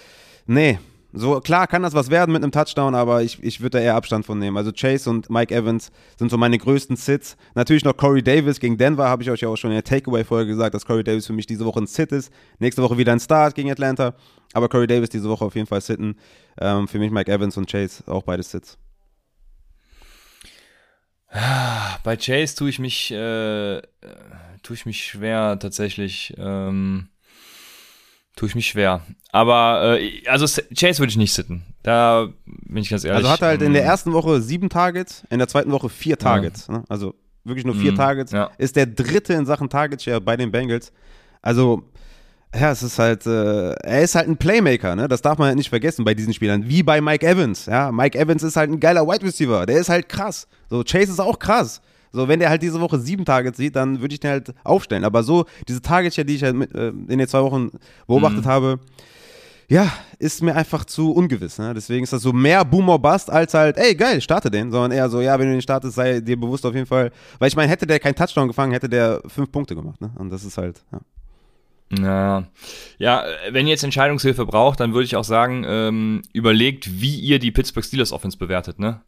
nee, 0.46 0.78
so 1.16 1.40
klar 1.40 1.66
kann 1.66 1.82
das 1.82 1.94
was 1.94 2.10
werden 2.10 2.32
mit 2.32 2.42
einem 2.42 2.52
Touchdown, 2.52 2.94
aber 2.94 3.22
ich, 3.22 3.42
ich 3.42 3.60
würde 3.60 3.78
da 3.78 3.84
eher 3.84 3.94
Abstand 3.94 4.26
von 4.26 4.38
nehmen. 4.38 4.56
Also 4.56 4.72
Chase 4.72 5.08
und 5.08 5.30
Mike 5.30 5.54
Evans 5.54 5.92
sind 6.18 6.30
so 6.30 6.36
meine 6.36 6.58
größten 6.58 6.96
Sits. 6.96 7.36
Natürlich 7.54 7.84
noch 7.84 7.96
Corey 7.96 8.22
Davis 8.22 8.58
gegen 8.58 8.76
Denver, 8.76 9.08
habe 9.08 9.22
ich 9.22 9.30
euch 9.30 9.40
ja 9.40 9.48
auch 9.48 9.56
schon 9.56 9.70
in 9.70 9.76
der 9.76 9.84
Takeaway-Folge 9.84 10.50
gesagt, 10.50 10.74
dass 10.74 10.84
Corey 10.84 11.04
Davis 11.04 11.26
für 11.26 11.32
mich 11.32 11.46
diese 11.46 11.64
Woche 11.64 11.80
ein 11.80 11.86
Sit 11.86 12.10
ist. 12.12 12.32
Nächste 12.58 12.82
Woche 12.82 12.98
wieder 12.98 13.12
ein 13.12 13.20
Start 13.20 13.54
gegen 13.54 13.70
Atlanta, 13.70 14.14
aber 14.52 14.68
Corey 14.68 14.86
Davis 14.86 15.08
diese 15.08 15.28
Woche 15.28 15.44
auf 15.44 15.54
jeden 15.54 15.68
Fall 15.68 15.80
sitten. 15.80 16.16
Ähm, 16.60 16.88
für 16.88 16.98
mich 16.98 17.10
Mike 17.10 17.30
Evans 17.30 17.56
und 17.56 17.70
Chase 17.70 18.02
auch 18.06 18.24
beide 18.24 18.42
Sits. 18.42 18.76
Bei 22.04 22.16
Chase 22.16 22.54
tue 22.54 22.70
ich 22.70 22.78
mich, 22.78 23.10
äh, 23.10 23.82
tue 24.62 24.74
ich 24.74 24.86
mich 24.86 25.04
schwer 25.04 25.58
tatsächlich. 25.58 26.34
Ähm, 26.38 27.08
tue 28.36 28.48
ich 28.48 28.54
mich 28.54 28.66
schwer. 28.66 29.00
Aber 29.32 29.98
äh, 30.00 30.22
also 30.28 30.44
Chase 30.74 30.98
würde 31.00 31.10
ich 31.10 31.16
nicht 31.16 31.32
sitten. 31.32 31.64
Da 31.82 32.28
bin 32.46 32.82
ich 32.82 32.90
ganz 32.90 33.04
ehrlich. 33.04 33.18
Also 33.18 33.30
hat 33.30 33.42
er 33.42 33.48
halt 33.48 33.62
in 33.62 33.72
der 33.72 33.82
ähm, 33.82 33.88
ersten 33.88 34.12
Woche 34.12 34.40
sieben 34.40 34.68
Targets, 34.68 35.24
in 35.30 35.38
der 35.38 35.48
zweiten 35.48 35.70
Woche 35.72 35.88
vier 35.88 36.18
Targets. 36.18 36.68
Ne? 36.68 36.84
Also 36.88 37.14
wirklich 37.44 37.64
nur 37.64 37.74
vier 37.74 37.92
Mhm, 37.92 37.96
Targets. 37.96 38.32
ja. 38.32 38.50
Ist 38.58 38.76
der 38.76 38.86
dritte 38.86 39.34
in 39.34 39.44
Sachen 39.46 39.68
Target 39.68 40.02
Share 40.02 40.20
bei 40.20 40.36
den 40.36 40.50
Bengals. 40.50 40.92
Also, 41.42 41.82
ja, 42.58 42.70
es 42.70 42.82
ist 42.82 42.98
halt, 42.98 43.26
äh, 43.26 43.72
er 43.72 44.02
ist 44.02 44.14
halt 44.14 44.28
ein 44.28 44.36
Playmaker, 44.36 44.94
ne? 44.96 45.08
Das 45.08 45.20
darf 45.20 45.36
man 45.38 45.48
halt 45.48 45.56
nicht 45.58 45.68
vergessen 45.68 46.04
bei 46.04 46.14
diesen 46.14 46.32
Spielern. 46.32 46.68
Wie 46.68 46.82
bei 46.82 47.00
Mike 47.00 47.26
Evans. 47.26 47.66
Ja, 47.66 47.90
Mike 47.92 48.16
Evans 48.18 48.42
ist 48.44 48.56
halt 48.56 48.70
ein 48.70 48.78
geiler 48.80 49.06
Wide 49.06 49.26
Receiver. 49.26 49.66
Der 49.66 49.78
ist 49.78 49.88
halt 49.88 50.08
krass. 50.08 50.46
So, 50.70 50.82
Chase 50.84 51.10
ist 51.12 51.20
auch 51.20 51.38
krass. 51.38 51.82
So, 52.14 52.28
wenn 52.28 52.38
der 52.40 52.48
halt 52.48 52.62
diese 52.62 52.80
Woche 52.80 52.98
sieben 52.98 53.24
Targets 53.24 53.58
sieht, 53.58 53.76
dann 53.76 54.00
würde 54.00 54.14
ich 54.14 54.20
den 54.20 54.30
halt 54.30 54.54
aufstellen. 54.64 55.04
Aber 55.04 55.22
so, 55.22 55.44
diese 55.68 55.82
Target 55.82 56.14
Share, 56.14 56.24
die 56.24 56.36
ich 56.36 56.42
halt 56.42 56.54
mit, 56.54 56.74
äh, 56.74 56.88
in 56.88 57.18
den 57.18 57.28
zwei 57.28 57.42
Wochen 57.42 57.70
beobachtet 58.06 58.46
habe, 58.46 58.78
ja, 59.68 59.92
ist 60.18 60.42
mir 60.42 60.54
einfach 60.54 60.84
zu 60.84 61.12
ungewiss. 61.12 61.58
Ne? 61.58 61.72
Deswegen 61.74 62.04
ist 62.04 62.12
das 62.12 62.22
so 62.22 62.32
mehr 62.32 62.64
Boomer 62.64 62.98
Bust 62.98 63.30
als 63.30 63.54
halt, 63.54 63.76
ey, 63.76 63.94
geil, 63.94 64.20
starte 64.20 64.50
den, 64.50 64.70
sondern 64.70 64.92
eher 64.92 65.08
so, 65.08 65.20
ja, 65.20 65.38
wenn 65.38 65.46
du 65.46 65.52
den 65.52 65.62
startest, 65.62 65.96
sei 65.96 66.20
dir 66.20 66.38
bewusst 66.38 66.64
auf 66.66 66.74
jeden 66.74 66.86
Fall. 66.86 67.10
Weil 67.38 67.48
ich 67.48 67.56
meine, 67.56 67.70
hätte 67.70 67.86
der 67.86 67.98
keinen 67.98 68.14
Touchdown 68.14 68.48
gefangen, 68.48 68.72
hätte 68.72 68.88
der 68.88 69.22
fünf 69.26 69.50
Punkte 69.50 69.74
gemacht. 69.74 70.00
Ne? 70.00 70.12
Und 70.16 70.30
das 70.30 70.44
ist 70.44 70.58
halt, 70.58 70.82
ja. 70.92 71.00
Ja. 71.98 72.44
ja, 72.98 73.24
wenn 73.50 73.66
ihr 73.66 73.72
jetzt 73.72 73.84
Entscheidungshilfe 73.84 74.46
braucht, 74.46 74.80
dann 74.80 74.94
würde 74.94 75.04
ich 75.04 75.16
auch 75.16 75.24
sagen, 75.24 75.64
ähm, 75.66 76.22
überlegt, 76.32 77.00
wie 77.00 77.20
ihr 77.20 77.38
die 77.38 77.52
Pittsburgh 77.52 77.84
Steelers 77.84 78.10
Offense 78.10 78.36
bewertet, 78.36 78.78
ne? 78.78 79.02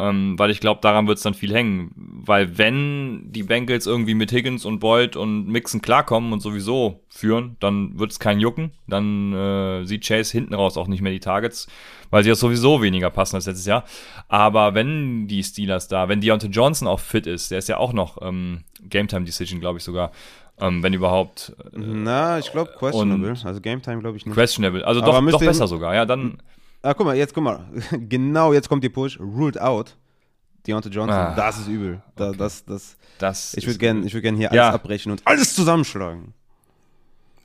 Ähm, 0.00 0.38
weil 0.38 0.50
ich 0.50 0.60
glaube, 0.60 0.80
daran 0.80 1.08
wird 1.08 1.18
es 1.18 1.24
dann 1.24 1.34
viel 1.34 1.52
hängen. 1.52 1.90
Weil 1.96 2.56
wenn 2.56 3.32
die 3.32 3.42
Bengals 3.42 3.86
irgendwie 3.86 4.14
mit 4.14 4.30
Higgins 4.30 4.64
und 4.64 4.78
Boyd 4.78 5.16
und 5.16 5.48
Mixon 5.48 5.82
klarkommen 5.82 6.32
und 6.32 6.40
sowieso 6.40 7.02
führen, 7.08 7.56
dann 7.58 7.98
wird 7.98 8.12
es 8.12 8.20
keinen 8.20 8.38
jucken. 8.38 8.70
Dann 8.86 9.32
äh, 9.32 9.84
sieht 9.84 10.06
Chase 10.06 10.30
hinten 10.30 10.54
raus 10.54 10.76
auch 10.76 10.86
nicht 10.86 11.02
mehr 11.02 11.10
die 11.10 11.18
Targets, 11.18 11.66
weil 12.10 12.22
sie 12.22 12.28
ja 12.28 12.36
sowieso 12.36 12.80
weniger 12.80 13.10
passen 13.10 13.36
als 13.36 13.46
letztes 13.46 13.66
Jahr. 13.66 13.84
Aber 14.28 14.74
wenn 14.74 15.26
die 15.26 15.42
Steelers 15.42 15.88
da, 15.88 16.08
wenn 16.08 16.20
Deontay 16.20 16.48
Johnson 16.48 16.86
auch 16.86 17.00
fit 17.00 17.26
ist, 17.26 17.50
der 17.50 17.58
ist 17.58 17.68
ja 17.68 17.78
auch 17.78 17.92
noch 17.92 18.18
ähm, 18.22 18.62
Game 18.88 19.08
Time 19.08 19.24
Decision, 19.24 19.58
glaube 19.58 19.78
ich 19.78 19.84
sogar, 19.84 20.12
ähm, 20.60 20.82
wenn 20.84 20.92
überhaupt 20.92 21.56
Na, 21.72 22.38
ich 22.38 22.52
glaube, 22.52 22.72
questionable. 22.78 23.34
Also 23.44 23.60
Game 23.60 23.82
Time 23.82 23.98
glaube 23.98 24.16
ich 24.16 24.26
nicht. 24.26 24.34
questionable. 24.34 24.86
Also 24.86 25.00
doch, 25.00 25.20
doch 25.28 25.40
besser 25.40 25.66
sogar. 25.66 25.94
Ja, 25.96 26.04
dann 26.04 26.38
ah, 26.82 26.94
guck 26.94 27.06
mal, 27.06 27.16
jetzt, 27.16 27.34
guck 27.34 27.44
mal. 27.44 27.64
genau, 28.08 28.52
jetzt 28.52 28.68
kommt 28.68 28.82
die 28.84 28.88
Push. 28.88 29.18
Ruled 29.20 29.60
out. 29.60 29.96
Deontay 30.66 30.90
Johnson. 30.90 31.16
Ah, 31.18 31.34
das 31.34 31.58
ist 31.60 31.68
übel. 31.68 32.02
Da, 32.16 32.32
das, 32.32 32.64
das, 32.64 32.96
das. 33.18 33.54
ich 33.54 33.66
würde 33.66 33.78
gerne 33.78 34.12
würd 34.12 34.22
gern 34.22 34.36
hier 34.36 34.50
alles 34.50 34.56
Ja. 34.56 34.70
abbrechen 34.70 35.12
und 35.12 35.22
alles 35.24 35.54
zusammenschlagen. 35.54 36.34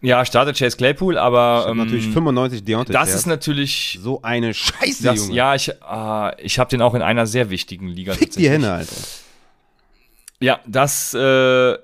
Ja, 0.02 0.26
startet 0.26 0.58
Chase 0.58 0.76
Claypool, 0.76 1.18
aber 1.18 1.68
ähm, 1.70 1.78
natürlich 1.78 2.10
95 2.10 2.66
Deontay 2.66 2.92
das 2.92 3.08
Shares. 3.08 3.22
ist 3.22 3.26
natürlich. 3.26 4.00
so 4.02 4.22
eine 4.22 4.54
Scheiße, 4.54 5.04
Das, 5.04 5.18
Junge. 5.18 5.34
ja, 5.34 5.56
ich, 5.56 5.82
ah, 5.82 6.36
ich 6.40 6.60
habe 6.60 6.70
den 6.70 6.82
auch 6.82 6.94
in 6.94 7.02
einer 7.02 7.26
sehr 7.26 7.50
wichtigen 7.50 7.88
Liga. 7.88 8.14
Fick 8.14 8.32
die. 8.32 8.50
Hände, 8.50 8.70
Alter. 8.74 8.96
Ja, 10.42 10.60
das, 10.68 11.14
äh, 11.14 11.78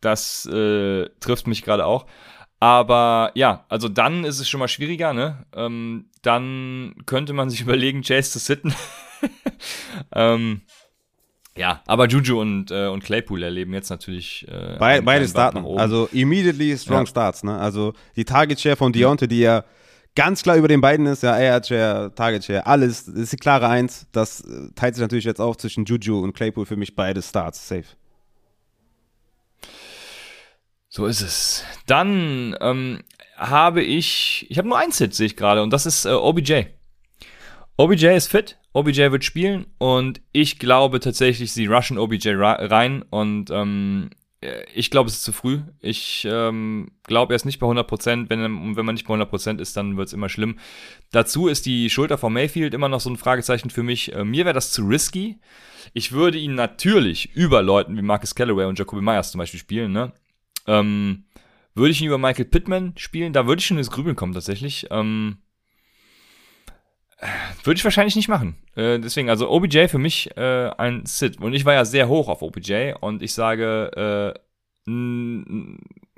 das 0.00 0.44
äh, 0.46 1.08
trifft 1.20 1.46
mich 1.46 1.62
gerade 1.62 1.86
auch. 1.86 2.06
Aber 2.62 3.32
ja, 3.34 3.64
also 3.68 3.88
dann 3.88 4.22
ist 4.22 4.38
es 4.38 4.48
schon 4.48 4.60
mal 4.60 4.68
schwieriger, 4.68 5.12
ne? 5.12 5.44
Ähm, 5.52 6.04
dann 6.22 6.94
könnte 7.06 7.32
man 7.32 7.50
sich 7.50 7.60
überlegen, 7.62 8.02
Chase 8.02 8.30
zu 8.30 8.38
sitten. 8.38 8.72
ähm, 10.14 10.60
ja, 11.56 11.82
aber 11.88 12.06
Juju 12.06 12.40
und, 12.40 12.70
äh, 12.70 12.86
und 12.86 13.02
Claypool 13.02 13.42
erleben 13.42 13.74
jetzt 13.74 13.90
natürlich 13.90 14.46
äh, 14.46 14.76
Be 14.78 14.84
einen 14.84 15.04
beide 15.04 15.26
starten. 15.26 15.66
Also 15.76 16.08
immediately 16.12 16.78
strong 16.78 17.00
Ja. 17.00 17.06
starts. 17.06 17.42
Ne? 17.42 17.58
Also 17.58 17.94
die 18.14 18.24
Target 18.24 18.60
Share 18.60 18.76
von 18.76 18.92
Deontay, 18.92 19.26
die 19.26 19.40
ja 19.40 19.64
ganz 20.14 20.44
klar 20.44 20.54
über 20.56 20.68
den 20.68 20.80
beiden 20.80 21.06
ist, 21.06 21.24
ja, 21.24 21.36
Air 21.36 21.64
Share, 21.64 22.12
Target 22.14 22.44
Share, 22.44 22.64
alles, 22.64 23.06
das 23.06 23.14
ist 23.16 23.32
die 23.32 23.38
klare 23.38 23.66
Eins. 23.68 24.06
Das 24.12 24.40
äh, 24.40 24.68
teilt 24.76 24.94
sich 24.94 25.02
natürlich 25.02 25.24
jetzt 25.24 25.40
auf 25.40 25.56
zwischen 25.56 25.84
Juju 25.84 26.20
und 26.20 26.32
Claypool 26.32 26.64
für 26.64 26.76
mich 26.76 26.94
beide 26.94 27.22
Starts. 27.22 27.66
Safe. 27.66 27.86
So 30.94 31.06
ist 31.06 31.22
es. 31.22 31.64
Dann 31.86 32.54
ähm, 32.60 32.98
habe 33.38 33.82
ich, 33.82 34.46
ich 34.50 34.58
habe 34.58 34.68
nur 34.68 34.76
ein 34.76 34.92
Sit, 34.92 35.14
sehe 35.14 35.24
ich 35.24 35.36
gerade, 35.36 35.62
und 35.62 35.72
das 35.72 35.86
ist 35.86 36.04
äh, 36.04 36.10
OBJ. 36.10 36.64
OBJ 37.78 38.08
ist 38.08 38.26
fit, 38.26 38.58
OBJ 38.74 39.10
wird 39.10 39.24
spielen 39.24 39.64
und 39.78 40.20
ich 40.32 40.58
glaube 40.58 41.00
tatsächlich, 41.00 41.50
sie 41.52 41.64
rushen 41.64 41.96
OBJ 41.96 42.32
rein 42.34 43.06
und 43.08 43.50
ähm, 43.50 44.10
äh, 44.42 44.64
ich 44.74 44.90
glaube, 44.90 45.08
es 45.08 45.14
ist 45.14 45.22
zu 45.22 45.32
früh. 45.32 45.62
Ich 45.80 46.28
ähm, 46.30 46.90
glaube, 47.04 47.32
er 47.32 47.36
ist 47.36 47.46
nicht 47.46 47.58
bei 47.58 47.66
100%. 47.66 48.28
Wenn, 48.28 48.76
wenn 48.76 48.84
man 48.84 48.94
nicht 48.94 49.06
bei 49.06 49.14
100% 49.14 49.60
ist, 49.60 49.78
dann 49.78 49.96
wird 49.96 50.08
es 50.08 50.12
immer 50.12 50.28
schlimm. 50.28 50.58
Dazu 51.10 51.48
ist 51.48 51.64
die 51.64 51.88
Schulter 51.88 52.18
von 52.18 52.34
Mayfield 52.34 52.74
immer 52.74 52.90
noch 52.90 53.00
so 53.00 53.08
ein 53.08 53.16
Fragezeichen 53.16 53.70
für 53.70 53.82
mich. 53.82 54.12
Äh, 54.12 54.24
mir 54.24 54.44
wäre 54.44 54.52
das 54.52 54.72
zu 54.72 54.82
risky. 54.82 55.38
Ich 55.94 56.12
würde 56.12 56.36
ihn 56.36 56.54
natürlich 56.54 57.34
über 57.34 57.62
Leuten 57.62 57.96
wie 57.96 58.02
Marcus 58.02 58.34
Callaway 58.34 58.66
und 58.66 58.78
Jacoby 58.78 59.00
Myers 59.00 59.32
zum 59.32 59.38
Beispiel 59.38 59.60
spielen, 59.60 59.92
ne? 59.92 60.12
Ähm, 60.66 61.24
würde 61.74 61.90
ich 61.90 62.00
ihn 62.00 62.06
über 62.06 62.18
Michael 62.18 62.44
Pittman 62.44 62.92
spielen, 62.96 63.32
da 63.32 63.46
würde 63.46 63.60
ich 63.60 63.66
schon 63.66 63.78
ins 63.78 63.90
Grübeln 63.90 64.16
kommen 64.16 64.34
tatsächlich. 64.34 64.86
Ähm, 64.90 65.38
äh, 67.18 67.26
würde 67.64 67.78
ich 67.78 67.84
wahrscheinlich 67.84 68.16
nicht 68.16 68.28
machen. 68.28 68.56
Äh, 68.74 68.98
deswegen, 68.98 69.30
also 69.30 69.50
OBJ 69.50 69.86
für 69.88 69.98
mich 69.98 70.36
äh, 70.36 70.70
ein 70.76 71.06
Sit. 71.06 71.40
Und 71.40 71.54
ich 71.54 71.64
war 71.64 71.74
ja 71.74 71.84
sehr 71.84 72.08
hoch 72.08 72.28
auf 72.28 72.42
OBJ 72.42 72.94
und 73.00 73.22
ich 73.22 73.32
sage 73.32 74.34
äh, 74.36 74.90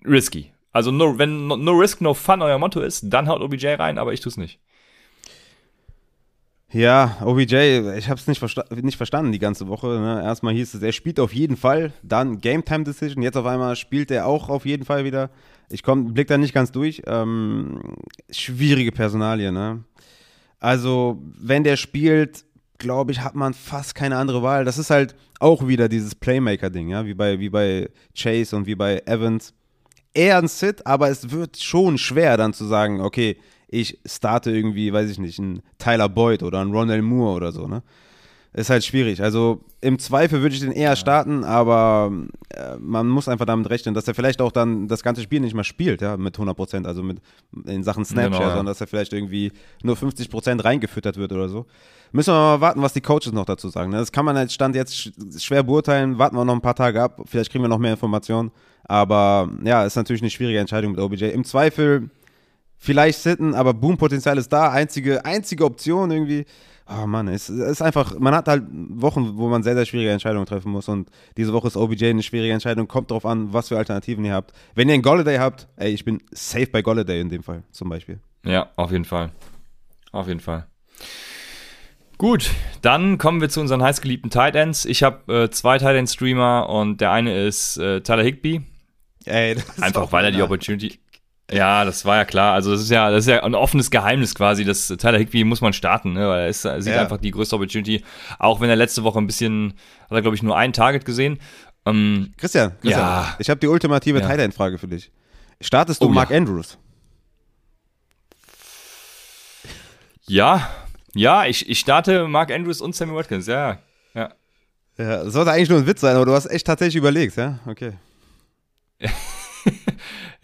risky. 0.05 0.53
Also 0.73 0.91
no, 0.91 1.19
wenn 1.19 1.47
no, 1.47 1.57
no 1.57 1.73
risk, 1.73 2.01
no 2.01 2.15
fun 2.15 2.43
euer 2.43 2.59
Motto 2.59 2.81
ist, 2.81 3.05
dann 3.05 3.29
haut 3.29 3.43
OBJ 3.43 3.69
rein, 3.75 3.99
aber 3.99 4.13
ich 4.13 4.21
tue 4.21 4.31
es 4.31 4.37
nicht. 4.37 4.59
Ja, 6.75 7.19
OBJ, 7.25 7.55
ich 7.97 8.09
habe 8.09 8.19
es 8.19 8.27
nicht, 8.27 8.41
versta 8.41 8.65
nicht 8.75 8.97
verstanden 8.97 9.31
die 9.31 9.39
ganze 9.39 9.69
Woche. 9.69 9.87
Ne? 9.87 10.21
Erstmal 10.25 10.55
hieß 10.55 10.75
es, 10.75 10.83
er 10.83 10.91
spielt 10.91 11.21
auf 11.21 11.33
jeden 11.33 11.57
Fall, 11.57 11.93
dann 12.03 12.41
Game 12.41 12.65
Time 12.65 12.83
Decision. 12.83 13.23
Jetzt 13.23 13.37
auf 13.37 13.47
einmal 13.47 13.77
spielt 13.77 14.11
er 14.11 14.27
auch 14.27 14.49
auf 14.49 14.67
jeden 14.67 14.85
Fall 14.85 15.05
wieder. 15.05 15.31
Ich 15.71 15.85
komm, 15.85 16.13
blick 16.15 16.27
da 16.27 16.37
nicht 16.37 16.53
ganz 16.53 16.73
durch. 16.73 17.03
Ähm, 17.07 17.81
schwierige 18.29 18.91
Personalie, 18.91 19.53
ne? 19.53 19.85
Also, 20.59 21.23
wenn 21.39 21.63
der 21.63 21.77
spielt, 21.77 22.45
glaube 22.79 23.13
ich, 23.13 23.21
hat 23.21 23.37
man 23.37 23.55
fast 23.55 23.95
keine 23.95 24.17
andere 24.17 24.43
Wahl. 24.43 24.65
Das 24.65 24.77
ist 24.77 24.91
halt 24.91 25.15
auch 25.39 25.69
wieder 25.69 25.89
dieses 25.89 26.17
Playmaker-Ding, 26.17 26.89
ja, 26.89 27.07
wie 27.07 27.15
bei, 27.15 27.39
wie 27.39 27.51
bei 27.51 27.89
Chase 28.17 28.57
und 28.57 28.67
wie 28.67 28.75
bei 28.75 29.01
Evans. 29.07 29.55
eher 30.13 30.39
ein 30.39 30.49
Sit, 30.49 30.85
aber 30.89 31.09
es 31.09 31.31
wird 31.31 31.57
schon 31.57 31.99
schwer 31.99 32.37
dann 32.37 32.53
zu 32.53 32.65
sagen, 32.65 33.01
okay, 33.01 33.37
ich 33.69 33.99
starte 34.07 34.51
irgendwie, 34.51 34.93
weiß 34.93 35.11
ich 35.11 35.19
nicht, 35.19 35.39
einen 35.39 35.63
Tyler 35.79 36.09
Boyd 36.09 36.43
oder 36.43 36.61
einen 36.61 36.73
Ronald 36.73 37.03
Moore 37.03 37.35
oder 37.35 37.53
so, 37.53 37.67
ne? 37.67 37.83
Ist 38.57 38.71
halt 38.71 38.85
schwierig. 38.85 39.21
Also 39.21 39.65
im 39.81 39.99
Zweifel 39.99 40.41
würde 40.41 40.55
ich 40.55 40.61
den 40.61 40.71
eher 40.71 40.95
starten, 40.95 41.43
aber 41.43 42.13
äh, 42.51 42.77
man 42.79 43.09
muss 43.09 43.27
einfach 43.27 43.47
damit 43.47 43.69
rechnen, 43.69 43.97
dass 43.97 44.07
er 44.07 44.15
vielleicht 44.15 44.41
auch 44.41 44.53
dann 44.53 44.87
das 44.87 45.03
ganze 45.03 45.23
Spiel 45.23 45.41
nicht 45.41 45.55
mehr 45.55 45.65
spielt, 45.65 46.03
ja, 46.03 46.17
mit 46.17 46.37
100 46.37 46.57
Prozent, 46.57 46.87
also 46.87 47.03
mit 47.03 47.19
in 47.67 47.83
Sachen 47.83 48.05
Snapchat, 48.05 48.33
genau, 48.33 48.43
ja. 48.43 48.49
sondern 48.51 48.67
dass 48.67 48.81
er 48.81 48.87
vielleicht 48.87 49.13
irgendwie 49.13 49.51
nur 49.83 49.97
50 49.97 50.31
Prozent 50.31 50.65
reingefüttert 50.65 51.17
wird 51.17 51.33
oder 51.33 51.49
so. 51.49 51.67
Müssen 52.13 52.33
wir 52.33 52.39
mal 52.39 52.61
warten, 52.61 52.81
was 52.81 52.93
die 52.93 53.01
Coaches 53.01 53.33
noch 53.33 53.45
dazu 53.45 53.69
sagen. 53.71 53.91
Ne? 53.91 53.97
Das 53.97 54.13
kann 54.13 54.25
man 54.25 54.37
als 54.37 54.55
Stand 54.55 54.77
jetzt 54.77 55.11
schwer 55.43 55.65
beurteilen. 55.65 56.17
Warten 56.19 56.37
wir 56.37 56.45
noch 56.45 56.55
ein 56.55 56.61
paar 56.61 56.77
Tage 56.77 57.03
ab. 57.03 57.23
Vielleicht 57.27 57.51
kriegen 57.51 57.65
wir 57.65 57.69
noch 57.69 57.79
mehr 57.79 57.91
Informationen. 57.91 58.53
Aber 58.85 59.51
ja, 59.65 59.85
ist 59.85 59.97
natürlich 59.97 60.23
eine 60.23 60.31
schwierige 60.31 60.61
Entscheidung 60.61 60.93
mit 60.93 61.01
OBJ. 61.01 61.25
Im 61.25 61.43
Zweifel 61.43 62.09
vielleicht 62.85 63.19
sitten, 63.21 63.55
aber 63.55 63.75
Boom-Potenzial 63.75 64.39
ist 64.39 64.53
da. 64.53 64.71
Einzige, 64.71 65.25
einzige 65.25 65.65
Option 65.65 66.11
irgendwie. 66.11 66.45
Oh 66.87 67.07
Mann, 67.07 67.29
es 67.29 67.49
ist 67.49 67.81
einfach, 67.81 68.19
man 68.19 68.35
hat 68.35 68.47
halt 68.47 68.65
Wochen, 68.71 69.39
wo 69.39 69.49
man 69.49 69.63
sehr, 69.63 69.75
sehr 69.75 69.87
schwierige 69.87 70.11
Entscheidungen 70.11 70.45
treffen 70.45 70.71
muss 70.71 70.87
und 70.87 71.09
diese 71.39 71.55
Woche 71.55 71.69
ist 71.69 71.79
OBJ 71.79 72.09
eine 72.09 72.23
schwierige 72.23 72.53
Entscheidung, 72.53 72.87
kommt 72.87 73.11
drauf 73.11 73.25
an, 73.25 73.55
was 73.55 73.69
für 73.69 73.79
Alternativen 73.79 74.23
ihr 74.27 74.35
habt. 74.35 74.53
Wenn 74.75 74.89
ihr 74.89 74.95
einen 74.95 75.03
Golladay 75.03 75.39
habt, 75.39 75.67
ey, 75.77 75.93
ich 75.93 76.05
bin 76.05 76.23
safe 76.33 76.67
bei 76.67 76.83
Golladay 76.83 77.23
in 77.23 77.31
dem 77.31 77.43
Fall, 77.43 77.63
zum 77.71 77.89
Beispiel. 77.89 78.21
Ja, 78.45 78.69
auf 78.77 78.93
jeden 78.93 79.07
Fall. 79.07 79.31
Auf 80.13 80.29
jeden 80.29 80.41
Fall. 80.41 80.67
Gut, 82.19 82.51
dann 82.83 83.17
kommen 83.17 83.41
wir 83.41 83.49
zu 83.49 83.61
unseren 83.63 83.83
heißgeliebten 83.83 84.31
Tight 84.31 84.55
Ends. 84.55 84.85
Ich 84.85 85.03
habe 85.03 85.45
äh, 85.45 85.51
zwei 85.51 85.79
Tight 85.79 85.97
End 85.97 86.11
Streamer 86.11 86.69
und 86.69 87.01
der 87.01 87.13
eine 87.13 87.47
ist 87.47 87.79
äh, 87.79 88.03
Tyler 88.03 88.23
Higby. 88.23 88.61
Ey, 89.25 89.57
Einfach 89.81 90.13
weil 90.13 90.27
er 90.27 90.33
die 90.33 90.43
Opportunity. 90.43 91.01
Ja, 91.51 91.85
das 91.85 92.05
war 92.05 92.17
ja 92.17 92.25
klar. 92.25 92.55
Also 92.55 92.73
das 92.73 92.81
ist 92.81 92.91
ja, 92.91 93.11
das 93.11 93.27
ist 93.27 93.31
ja 93.31 93.43
ein 93.43 93.55
offenes 93.55 93.91
Geheimnis 93.91 94.35
quasi. 94.35 94.65
Das 94.65 94.89
Tyler 94.89 95.19
Higby 95.19 95.45
muss 95.45 95.61
man 95.61 95.73
starten, 95.73 96.15
ne? 96.15 96.29
weil 96.29 96.41
er, 96.41 96.49
ist, 96.49 96.63
sieht 96.63 96.87
ja. 96.87 97.01
einfach 97.01 97.19
die 97.19 97.31
größte 97.31 97.57
Opportunity. 97.57 98.03
Auch 98.39 98.61
wenn 98.61 98.71
er 98.71 98.77
letzte 98.77 99.05
Woche 99.05 99.19
ein 99.19 99.27
bisschen, 99.27 99.75
hat 100.05 100.13
er 100.13 100.23
glaube 100.23 100.37
ich 100.37 100.43
nur 100.43 100.57
ein 100.57 100.73
Target 100.73 101.05
gesehen. 101.05 101.39
Ähm, 101.87 102.33
Christian, 102.39 102.73
Christian, 102.81 103.01
ja. 103.01 103.37
ich 103.39 103.51
habe 103.51 103.61
die 103.61 103.67
ultimative 103.67 104.21
ja. 104.21 104.27
Tight 104.27 104.55
Frage 104.55 104.79
für 104.79 104.89
dich. 104.89 105.13
Startest 105.61 106.03
du 106.03 106.07
oh, 106.07 106.09
Mark 106.09 106.31
ja. 106.31 106.39
Andrews? 106.39 106.79
Ja, 110.27 110.71
ja, 111.15 111.45
ich, 111.45 111.69
ich 111.69 111.79
starte 111.79 112.27
Mark 112.27 112.51
Andrews 112.51 112.81
und 112.81 112.97
Sammy 112.97 113.15
Watkins, 113.15 113.47
ja. 113.47 113.79
Ja. 114.15 114.33
Ja, 114.97 115.25
das 115.25 115.35
sollte 115.35 115.51
eigentlich 115.51 115.69
nur 115.69 115.79
ein 115.79 115.87
Witz 115.87 116.01
sein, 116.01 116.17
aber 116.17 116.25
du 116.25 116.33
hast 116.33 116.47
echt 116.47 116.67
tatsächlich 116.67 116.97
überlegt, 116.97 117.37
ja? 117.37 117.59
Okay. 117.67 117.93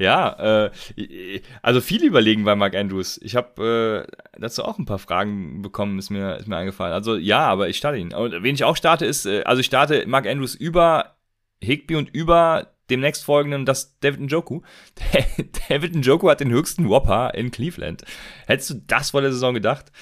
ja, 0.01 0.65
äh, 0.67 1.41
also 1.61 1.83
viel 1.83 2.03
überlegen 2.03 2.45
bei 2.45 2.57
Mark 2.57 2.75
Andrews. 2.75 3.21
Ich 3.23 3.37
habe 3.37 4.07
äh, 4.09 4.41
dazu 4.41 4.65
auch 4.65 4.79
ein 4.79 4.87
paar 4.87 4.99
Fragen 4.99 5.61
bekommen, 5.61 5.99
ist 5.99 6.09
mir, 6.09 6.37
ist 6.37 6.49
mir 6.49 6.57
eingefallen. 6.57 6.95
Also 6.95 7.17
ja, 7.17 7.41
aber 7.41 7.69
ich 7.69 7.77
starte 7.77 7.99
ihn. 7.99 8.15
Und 8.15 8.43
wen 8.43 8.55
ich 8.55 8.65
auch 8.65 8.77
starte, 8.77 9.05
ist, 9.05 9.27
äh, 9.27 9.43
also 9.43 9.61
ich 9.61 9.67
starte 9.67 10.07
Mark 10.07 10.27
Andrews 10.27 10.55
über 10.55 11.17
Higby 11.63 11.97
und 11.97 12.09
über 12.09 12.69
dem 12.89 13.01
nächstfolgenden, 13.01 13.67
das 13.67 13.99
David 14.01 14.21
Njoku. 14.21 14.63
David 15.69 15.95
Njoku 15.95 16.31
hat 16.31 16.41
den 16.41 16.51
höchsten 16.51 16.89
Whopper 16.89 17.35
in 17.35 17.51
Cleveland. 17.51 18.03
Hättest 18.47 18.71
du 18.71 18.75
das 18.87 19.11
vor 19.11 19.21
der 19.21 19.33
Saison 19.33 19.53
gedacht? 19.53 19.93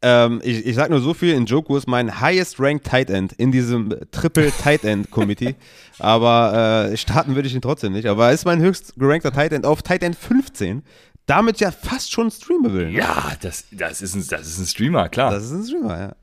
Ähm, 0.00 0.40
ich, 0.44 0.64
ich 0.64 0.76
sag 0.76 0.90
nur 0.90 1.00
so 1.00 1.12
viel, 1.12 1.34
in 1.34 1.46
Joku 1.46 1.76
ist 1.76 1.88
mein 1.88 2.20
highest 2.20 2.60
ranked 2.60 2.86
Tight 2.86 3.10
End 3.10 3.32
in 3.32 3.50
diesem 3.50 3.94
Triple 4.12 4.52
Tight 4.52 4.84
End 4.84 5.10
Committee. 5.10 5.56
aber 5.98 6.90
äh, 6.92 6.96
starten 6.96 7.34
würde 7.34 7.48
ich 7.48 7.54
ihn 7.54 7.60
trotzdem 7.60 7.92
nicht. 7.92 8.06
Aber 8.06 8.28
er 8.28 8.32
ist 8.32 8.44
mein 8.44 8.60
höchst 8.60 8.94
gerankter 8.96 9.32
Tight 9.32 9.52
End 9.52 9.66
auf 9.66 9.82
Tight 9.82 10.02
End 10.02 10.16
15. 10.16 10.84
Damit 11.26 11.60
ja 11.60 11.70
fast 11.70 12.12
schon 12.12 12.30
streamable. 12.30 12.86
Ne? 12.86 12.92
Ja, 12.92 13.36
das, 13.40 13.64
das, 13.72 14.00
ist 14.00 14.14
ein, 14.14 14.26
das 14.28 14.46
ist 14.46 14.58
ein 14.58 14.66
Streamer, 14.66 15.08
klar. 15.08 15.32
Das 15.32 15.44
ist 15.44 15.52
ein 15.52 15.64
Streamer, 15.64 15.98
ja. 15.98 16.16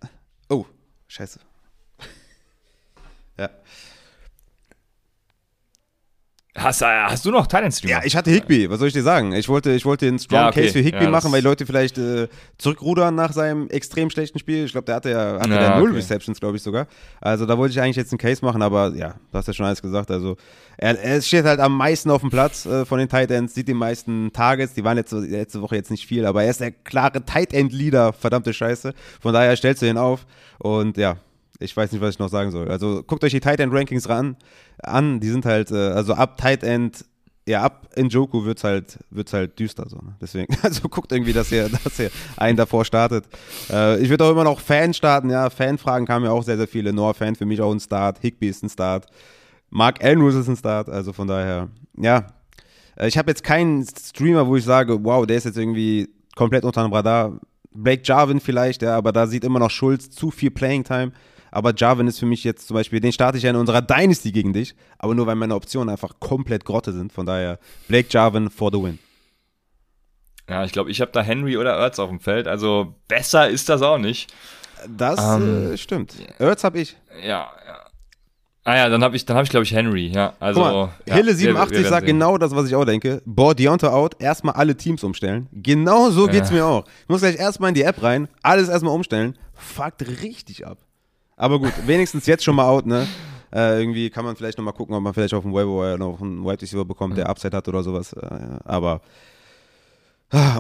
Oh, 0.50 0.66
scheiße. 1.08 1.40
ja. 3.38 3.50
Hast, 6.58 6.82
äh, 6.82 6.86
hast 6.86 7.26
du 7.26 7.32
noch 7.32 7.48
Thailand-Streamer? 7.48 7.92
Ja, 7.92 8.02
ich 8.06 8.16
hatte 8.16 8.32
Higby, 8.32 8.70
was 8.70 8.80
soll 8.80 8.88
ich 8.88 8.94
dir 8.94 9.04
sagen? 9.04 9.34
Ich 9.34 9.50
wollte, 9.50 9.72
ich 9.72 9.84
wollte 9.84 10.06
den 10.06 10.18
Strong 10.18 10.40
ja, 10.40 10.48
okay. 10.48 10.62
Case 10.62 10.74
für 10.74 10.80
Higby 10.80 11.04
ja, 11.04 11.10
machen, 11.10 11.30
weil 11.34 11.44
Leute 11.44 11.66
vielleicht 11.66 11.98
äh, 11.98 12.30
zurückrudern 12.58 13.14
nach 13.14 13.34
seinem 13.34 13.68
extrem 13.70 14.10
schlechten 14.10 14.40
Spiel. 14.40 14.64
Ich 14.64 14.72
glaube, 14.72 14.86
der 14.86 14.96
hatte 14.96 15.10
ja, 15.10 15.38
hatte 15.38 15.54
ja, 15.54 15.78
null 15.78 15.90
okay. 15.90 15.98
Receptions, 15.98 16.40
glaube 16.40 16.56
ich 16.56 16.64
sogar. 16.64 16.88
Also 17.20 17.46
da 17.46 17.58
wollte 17.58 17.74
ich 17.74 17.82
eigentlich 17.82 17.98
jetzt 17.98 18.14
einen 18.14 18.20
Case 18.20 18.44
machen, 18.44 18.62
aber 18.62 18.94
ja, 18.96 19.16
du 19.32 19.38
hast 19.38 19.48
ja 19.48 19.54
schon 19.54 19.66
alles 19.66 19.82
gesagt. 19.82 20.10
Also 20.10 20.38
er, 20.78 20.98
er 20.98 21.22
steht 21.22 21.44
halt 21.44 21.60
am 21.60 21.76
meisten 21.76 22.10
auf 22.10 22.22
dem 22.22 22.30
Platz 22.30 22.66
äh, 22.66 22.86
von 22.86 23.00
den 23.00 23.10
Tight 23.10 23.32
Ends, 23.32 23.54
sieht 23.54 23.68
die 23.68 23.74
meisten 23.74 24.32
Targets. 24.32 24.74
Die 24.74 24.84
waren 24.86 24.96
jetzt 24.96 25.12
letzte 25.12 25.62
Woche 25.62 25.76
jetzt 25.76 25.92
nicht 25.92 26.08
viel, 26.08 26.26
aber 26.26 26.46
er 26.46 26.52
ist 26.52 26.62
der 26.62 26.72
klare 26.72 27.26
Tight 27.26 27.54
End 27.54 27.74
Leader, 27.74 28.14
verdammte 28.14 28.54
Scheiße. 28.54 28.94
Von 29.20 29.34
daher 29.34 29.58
stellst 29.58 29.82
du 29.82 29.90
ihn 29.90 29.98
auf 29.98 30.26
und 30.60 30.96
ja, 30.96 31.18
ich 31.60 31.76
weiß 31.76 31.92
nicht, 31.92 32.02
was 32.02 32.16
ich 32.16 32.20
noch 32.20 32.30
sagen 32.30 32.52
soll. 32.52 32.70
Also 32.70 33.04
guckt 33.04 33.24
euch 33.24 33.32
die 33.32 33.40
Tight 33.40 33.60
End 33.60 33.74
Rankings 33.74 34.10
ran, 34.10 34.36
an. 34.82 35.20
Die 35.20 35.30
sind 35.30 35.46
halt, 35.46 35.72
äh, 35.72 35.92
also 35.92 36.14
ab 36.14 36.38
Tight 36.38 36.64
End, 36.64 37.06
ja, 37.48 37.62
ab 37.62 37.88
Njoku 37.96 38.44
wird's 38.44 38.64
halt, 38.64 38.98
wird's 39.10 39.32
halt 39.34 39.58
düster 39.60 39.88
so. 39.88 39.98
Ne? 39.98 40.16
Deswegen, 40.22 40.56
also 40.64 40.88
guckt 40.90 41.12
irgendwie, 41.12 41.34
dass 41.34 41.52
ihr, 41.52 41.70
dass 41.84 42.00
ihr 42.00 42.12
einen 42.38 42.58
davor 42.58 42.86
startet. 42.86 43.26
Äh, 43.70 44.02
ich 44.02 44.10
würde 44.10 44.26
auch 44.26 44.32
immer 44.32 44.44
noch 44.44 44.60
Fan 44.60 44.94
starten, 44.94 45.30
ja. 45.30 45.50
Fanfragen 45.50 46.06
kamen 46.06 46.26
ja 46.26 46.32
auch 46.32 46.44
sehr, 46.44 46.58
sehr 46.58 46.68
viele. 46.68 46.92
Noah 46.94 47.14
Fan 47.14 47.36
für 47.36 47.46
mich 47.46 47.62
auch 47.62 47.72
ein 47.72 47.80
Start. 47.80 48.20
Higby 48.22 48.50
ist 48.50 48.64
ein 48.64 48.70
Start. 48.70 49.08
Mark 49.70 50.04
Andrews 50.04 50.36
ist 50.36 50.48
ein 50.48 50.58
Start. 50.58 50.90
Also 50.90 51.14
von 51.14 51.28
daher, 51.28 51.70
ja. 51.98 52.28
Äh, 52.98 53.08
ich 53.08 53.18
habe 53.18 53.32
jetzt 53.32 53.44
keinen 53.44 53.86
Streamer, 53.86 54.48
wo 54.48 54.56
ich 54.56 54.64
sage, 54.64 55.04
wow, 55.04 55.26
der 55.26 55.38
ist 55.38 55.46
jetzt 55.46 55.58
irgendwie 55.58 56.10
komplett 56.36 56.66
unter 56.66 56.84
dem 56.84 56.94
Radar. 56.94 57.40
Blake 57.78 58.04
Jarvin 58.06 58.40
vielleicht, 58.40 58.84
ja, 58.84 58.96
aber 58.96 59.12
da 59.12 59.28
sieht 59.28 59.44
immer 59.44 59.60
noch 59.60 59.70
Schulz 59.70 60.10
zu 60.10 60.32
viel 60.32 60.50
Playing 60.50 60.86
Time. 60.86 61.12
Aber 61.56 61.74
Jarvin 61.74 62.06
ist 62.06 62.20
für 62.20 62.26
mich 62.26 62.44
jetzt 62.44 62.68
zum 62.68 62.74
Beispiel, 62.74 63.00
den 63.00 63.14
starte 63.14 63.38
ich 63.38 63.46
ja 63.46 63.50
in 63.50 63.56
unserer 63.56 63.82
Dynasty 63.82 64.34
gegen 64.34 64.52
dich, 64.52 64.76
aber 64.98 65.16
nur 65.16 65.26
weil 65.26 65.36
meine 65.36 65.56
Optionen 65.56 65.88
einfach 65.88 66.20
komplett 66.20 66.66
Grotte 66.66 66.92
sind. 66.92 67.14
Von 67.14 67.26
daher 67.26 67.60
Blake 67.88 68.10
Jarvin 68.10 68.50
for 68.50 68.72
the 68.74 68.84
win. 68.84 69.00
Ja, 70.50 70.66
ich 70.66 70.74
glaube, 70.74 70.92
ich 70.92 71.00
habe 71.00 71.12
da 71.14 71.22
Henry 71.22 71.56
oder 71.56 71.78
Ertz 71.78 71.98
auf 71.98 72.10
dem 72.10 72.20
Feld. 72.20 72.50
Also 72.50 72.96
besser 73.08 73.48
ist 73.48 73.70
das 73.70 73.82
auch 73.82 73.98
nicht. 73.98 74.34
Das 74.86 75.18
ähm, 75.18 75.72
äh, 75.72 75.78
stimmt. 75.78 76.16
Ertz 76.40 76.66
habe 76.66 76.82
ich. 76.82 76.98
Ja, 77.22 77.48
ja. 77.66 77.86
Ah 78.66 78.76
ja, 78.76 78.90
dann 78.90 79.02
habe 79.02 79.16
ich, 79.16 79.24
dann 79.24 79.38
habe 79.38 79.46
ich 79.46 79.50
glaube 79.50 79.64
ich 79.64 79.72
Henry. 79.72 80.08
Ja, 80.08 80.34
also 80.42 80.60
mal, 80.60 80.90
ja, 81.06 81.16
Hille 81.16 81.36
87 81.36 81.78
wir, 81.78 81.84
wir 81.84 81.90
sagt 81.90 82.06
genau 82.06 82.38
das, 82.38 82.54
was 82.54 82.68
ich 82.68 82.76
auch 82.76 82.84
denke. 82.84 83.22
Boah, 83.24 83.56
Deontay 83.56 83.88
out, 83.88 84.18
erstmal 84.20 84.56
alle 84.56 84.76
Teams 84.76 85.06
umstellen. 85.06 85.48
Genau 85.54 86.10
so 86.10 86.28
geht's 86.28 86.50
ja. 86.50 86.56
mir 86.58 86.66
auch. 86.66 86.86
Ich 87.04 87.08
muss 87.08 87.22
gleich 87.22 87.40
erstmal 87.40 87.70
in 87.70 87.76
die 87.76 87.84
App 87.84 88.04
rein, 88.04 88.28
alles 88.42 88.68
erstmal 88.68 88.94
umstellen. 88.94 89.38
Fuckt 89.54 90.06
richtig 90.22 90.68
ab. 90.68 90.80
Aber 91.38 91.60
gut, 91.60 91.74
wenigstens 91.86 92.26
jetzt 92.26 92.44
schon 92.44 92.56
mal 92.56 92.68
out, 92.68 92.86
ne? 92.86 93.08
Äh, 93.54 93.80
irgendwie 93.80 94.10
kann 94.10 94.26
man 94.26 94.36
vielleicht 94.36 94.58
nochmal 94.58 94.74
gucken, 94.74 94.96
ob 94.96 95.02
man 95.02 95.14
vielleicht 95.14 95.34
auf 95.34 95.44
dem 95.44 95.54
Waiver 95.54 95.98
noch 95.98 96.22
einen 96.22 96.44
Wide 96.44 96.62
Receiver 96.62 96.86
bekommt, 96.86 97.18
der 97.18 97.30
Upside 97.30 97.56
hat 97.56 97.68
oder 97.68 97.84
sowas. 97.84 98.14
Äh, 98.14 98.60
aber 98.66 99.02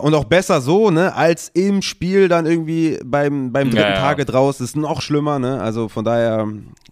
und 0.02 0.14
auch 0.14 0.26
besser 0.26 0.62
so, 0.62 0.92
ne, 0.92 1.14
als 1.16 1.50
im 1.50 1.82
Spiel 1.82 2.28
dann 2.28 2.46
irgendwie 2.46 3.00
beim, 3.04 3.52
beim 3.52 3.70
dritten 3.70 3.82
ja, 3.82 3.96
ja. 3.96 4.00
Tage 4.00 4.24
draus. 4.26 4.62
ist 4.62 4.76
noch 4.76 5.02
schlimmer, 5.02 5.40
ne? 5.40 5.60
Also 5.60 5.90
von 5.90 6.06
daher, 6.06 6.48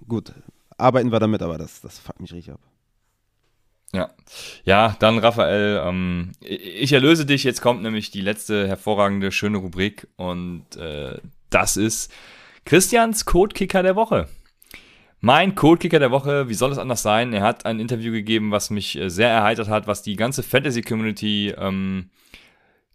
gut, 0.08 0.34
arbeiten 0.78 1.12
wir 1.12 1.20
damit, 1.20 1.42
aber 1.42 1.58
das, 1.58 1.82
das 1.82 2.00
fuckt 2.00 2.20
mich 2.20 2.34
richtig 2.34 2.54
ab. 2.54 2.60
Ja, 3.94 4.10
ja, 4.64 4.96
dann 5.00 5.20
Raphael, 5.20 5.84
ähm, 5.86 6.32
ich 6.42 6.92
erlöse 6.94 7.28
dich. 7.28 7.44
Jetzt 7.44 7.62
kommt 7.62 7.84
nämlich 7.84 8.10
die 8.10 8.22
letzte 8.22 8.68
hervorragende, 8.68 9.32
schöne 9.32 9.60
Rubrik 9.60 10.08
und 10.16 10.66
äh, 10.76 11.20
das 11.52 11.78
ist 11.78 12.12
Christians 12.66 13.26
Codekicker 13.26 13.84
der 13.84 13.96
Woche. 13.96 14.28
Mein 15.20 15.56
Codekicker 15.56 16.00
der 16.00 16.12
Woche, 16.12 16.50
wie 16.50 16.54
soll 16.54 16.72
es 16.72 16.78
anders 16.78 17.02
sein? 17.02 17.32
Er 17.34 17.44
hat 17.44 17.66
ein 17.66 17.80
Interview 17.80 18.12
gegeben, 18.12 18.52
was 18.52 18.70
mich 18.70 18.98
äh, 18.98 19.10
sehr 19.10 19.30
erheitert 19.30 19.70
hat, 19.70 19.88
was 19.88 20.02
die 20.02 20.16
ganze 20.16 20.44
Fantasy-Community 20.44 21.54
ähm, 21.58 22.10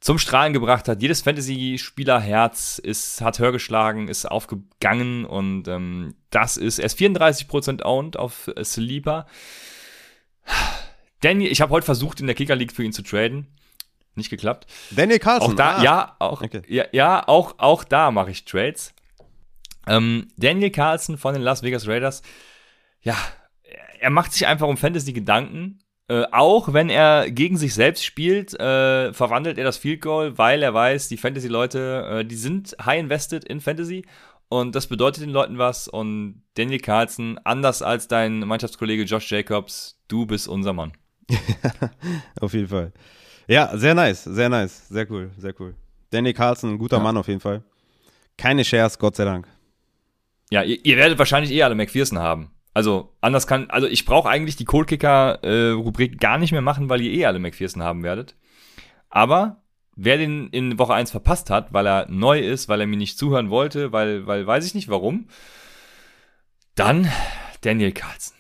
zum 0.01 0.19
Strahlen 0.19 0.53
gebracht 0.53 0.89
hat. 0.89 1.01
Jedes 1.01 1.23
Fantasy-Spielerherz 1.23 2.79
ist, 2.79 3.21
hat 3.21 3.39
höher 3.39 3.53
geschlagen, 3.53 4.09
ist 4.09 4.27
aufgegangen 4.27 5.25
und 5.25 5.69
ähm, 5.69 6.15
das 6.31 6.57
ist, 6.57 6.79
er 6.79 6.87
ist 6.87 6.99
34% 6.99 7.83
owned 7.83 8.19
auf 8.19 8.51
Sleeper. 8.63 9.27
Daniel, 11.21 11.51
ich 11.51 11.61
habe 11.61 11.73
heute 11.73 11.87
versucht, 11.87 12.21
in 12.21 12.27
der 12.27 12.37
Kicker 12.37 12.57
League 12.57 12.73
für 12.73 12.85
ihn 12.85 12.93
zu 12.93 13.03
traden. 13.03 13.47
Nicht 14.15 14.31
geklappt. 14.31 14.67
Daniel 14.91 15.19
Carlson. 15.19 15.53
Auch 15.53 15.57
da, 15.57 15.77
ah. 15.77 15.83
ja, 15.83 16.17
auch, 16.19 16.43
okay. 16.43 16.63
ja, 16.69 16.85
ja, 16.93 17.27
auch, 17.27 17.55
auch 17.59 17.85
da 17.85 18.11
mache 18.11 18.31
ich 18.31 18.45
Trades. 18.45 18.93
Ähm, 19.89 20.29
Daniel 20.37 20.71
Carlson 20.71 21.19
von 21.19 21.35
den 21.35 21.43
Las 21.43 21.63
Vegas 21.63 21.87
Raiders, 21.89 22.23
ja, 23.03 23.17
er 24.01 24.11
macht 24.11 24.33
sich 24.33 24.47
einfach 24.47 24.69
um 24.69 24.77
Fantasy 24.77 25.13
Gedanken. 25.13 25.81
Äh, 26.11 26.25
auch 26.33 26.73
wenn 26.73 26.89
er 26.89 27.31
gegen 27.31 27.59
sich 27.59 27.75
selbst 27.75 28.03
spielt, 28.05 28.59
äh, 28.59 29.13
verwandelt 29.13 29.59
er 29.59 29.65
das 29.65 29.77
Field 29.77 30.01
Goal, 30.01 30.39
weil 30.39 30.63
er 30.63 30.73
weiß, 30.73 31.09
die 31.09 31.19
Fantasy-Leute, 31.19 32.21
äh, 32.21 32.25
die 32.25 32.37
sind 32.37 32.75
high 32.83 32.99
invested 32.99 33.45
in 33.45 33.61
Fantasy 33.61 34.07
und 34.49 34.75
das 34.75 34.87
bedeutet 34.87 35.23
den 35.23 35.31
Leuten 35.31 35.59
was. 35.59 35.87
Und 35.87 36.43
Daniel 36.55 36.81
Carlson, 36.81 37.39
anders 37.45 37.83
als 37.83 38.09
dein 38.09 38.41
Mannschaftskollege 38.41 39.03
Josh 39.03 39.31
Jacobs, 39.31 40.01
du 40.09 40.25
bist 40.25 40.49
unser 40.49 40.73
Mann. 40.73 40.93
auf 42.41 42.55
jeden 42.55 42.69
Fall. 42.69 42.93
Ja, 43.47 43.77
sehr 43.77 43.95
nice, 43.95 44.25
sehr 44.25 44.49
nice, 44.49 44.89
sehr 44.89 45.11
cool, 45.11 45.31
sehr 45.37 45.55
cool. 45.61 45.75
Danny 46.11 46.33
Carlson, 46.33 46.71
ein 46.71 46.79
guter 46.79 46.97
Ja. 46.97 47.03
Mann 47.03 47.19
auf 47.19 47.29
jeden 47.29 47.41
Fall. 47.41 47.63
Keine 48.39 48.65
Shares, 48.65 48.99
Gott 48.99 49.17
sei 49.17 49.27
Dank. 49.27 49.47
Ja, 50.51 50.63
ihr, 50.63 50.85
ihr 50.85 50.97
werdet 50.97 51.19
wahrscheinlich 51.19 51.53
eh 51.53 51.63
alle 51.63 51.75
McPherson 51.75 52.19
haben. 52.19 52.51
Also, 52.75 53.13
anders 53.21 53.47
kann, 53.47 53.71
also 53.71 53.87
ich 53.87 54.05
brauche 54.05 54.29
eigentlich 54.29 54.57
die 54.57 54.65
Cold-Kicker-Rubrik 54.65 56.21
gar 56.21 56.39
nicht 56.39 56.53
mehr 56.53 56.61
machen, 56.61 56.89
weil 56.89 57.01
ihr 57.01 57.13
eh 57.13 57.27
alle 57.27 57.39
McPherson 57.39 57.83
haben 57.83 58.03
werdet. 58.03 58.37
Aber 59.11 59.63
wer 59.97 60.17
den 60.17 60.49
in 60.49 60.79
Woche 60.79 60.95
1 60.95 61.11
verpasst 61.11 61.51
hat, 61.51 61.73
weil 61.73 61.87
er 61.87 62.07
neu 62.09 62.39
ist, 62.39 62.69
weil 62.69 62.81
er 62.81 62.87
mir 62.87 62.97
nicht 62.97 63.19
zuhören 63.19 63.51
wollte, 63.51 63.93
weil, 63.93 64.27
weil 64.27 64.47
weiß 64.47 64.65
ich 64.65 64.75
nicht 64.75 64.89
warum, 64.89 65.27
dann 66.77 67.11
Daniel 67.63 67.93
Carlson. 67.93 68.37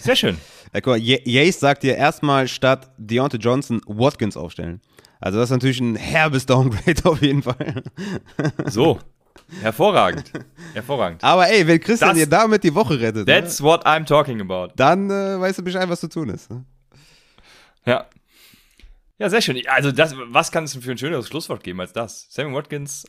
Sehr 0.00 0.16
schön. 0.16 0.38
Ja, 0.72 0.80
guck 0.80 0.94
mal, 0.94 0.98
Yates 0.98 1.60
sagt 1.60 1.84
dir 1.84 1.96
erstmal 1.96 2.48
statt 2.48 2.90
Deontay 2.98 3.38
Johnson 3.38 3.80
Watkins 3.86 4.36
aufstellen. 4.36 4.82
Also 5.20 5.38
das 5.38 5.48
ist 5.48 5.54
natürlich 5.54 5.80
ein 5.80 5.94
herbes 5.94 6.44
Downgrade 6.44 7.04
auf 7.08 7.22
jeden 7.22 7.42
Fall. 7.42 7.82
So. 8.66 8.98
Hervorragend. 9.60 10.32
Hervorragend. 10.74 11.22
Aber 11.22 11.48
ey, 11.48 11.66
wenn 11.66 11.80
Christian 11.80 12.10
Das- 12.10 12.18
dir 12.18 12.28
damit 12.28 12.64
die 12.64 12.74
Woche 12.74 12.98
rettet, 13.00 13.26
ne, 13.26 13.40
That's 13.40 13.62
what 13.62 13.86
I'm 13.86 14.04
talking 14.04 14.40
about. 14.40 14.72
dann 14.76 15.08
äh, 15.10 15.38
weißt 15.40 15.58
du 15.58 15.62
Bescheid, 15.62 15.88
was 15.88 16.00
zu 16.00 16.08
tun 16.08 16.28
ist. 16.30 16.50
ne? 16.50 16.64
Ja. 17.84 18.06
Ja, 19.18 19.30
sehr 19.30 19.40
schön. 19.40 19.60
Also, 19.68 19.92
das, 19.92 20.14
was 20.28 20.50
kann 20.52 20.64
es 20.64 20.72
denn 20.72 20.82
für 20.82 20.90
ein 20.90 20.98
schöneres 20.98 21.28
Schlusswort 21.28 21.62
geben 21.64 21.80
als 21.80 21.92
das? 21.92 22.26
Sammy 22.30 22.52
Watkins 22.54 23.04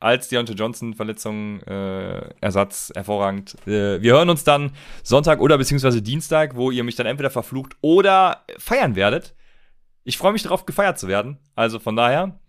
als 0.00 0.28
Deontay 0.28 0.54
Johnson 0.54 0.94
Verletzung, 0.94 1.60
äh, 1.60 2.34
Ersatz, 2.40 2.90
hervorragend. 2.92 3.54
Äh, 3.68 4.02
wir 4.02 4.14
hören 4.14 4.30
uns 4.30 4.42
dann 4.42 4.72
Sonntag 5.04 5.40
oder 5.40 5.56
beziehungsweise 5.58 6.02
Dienstag, 6.02 6.56
wo 6.56 6.72
ihr 6.72 6.82
mich 6.82 6.96
dann 6.96 7.06
entweder 7.06 7.30
verflucht 7.30 7.76
oder 7.82 8.44
feiern 8.58 8.96
werdet. 8.96 9.36
Ich 10.02 10.18
freue 10.18 10.32
mich 10.32 10.42
darauf, 10.42 10.66
gefeiert 10.66 10.98
zu 10.98 11.06
werden. 11.06 11.38
Also 11.54 11.78
von 11.78 11.94
daher, 11.94 12.40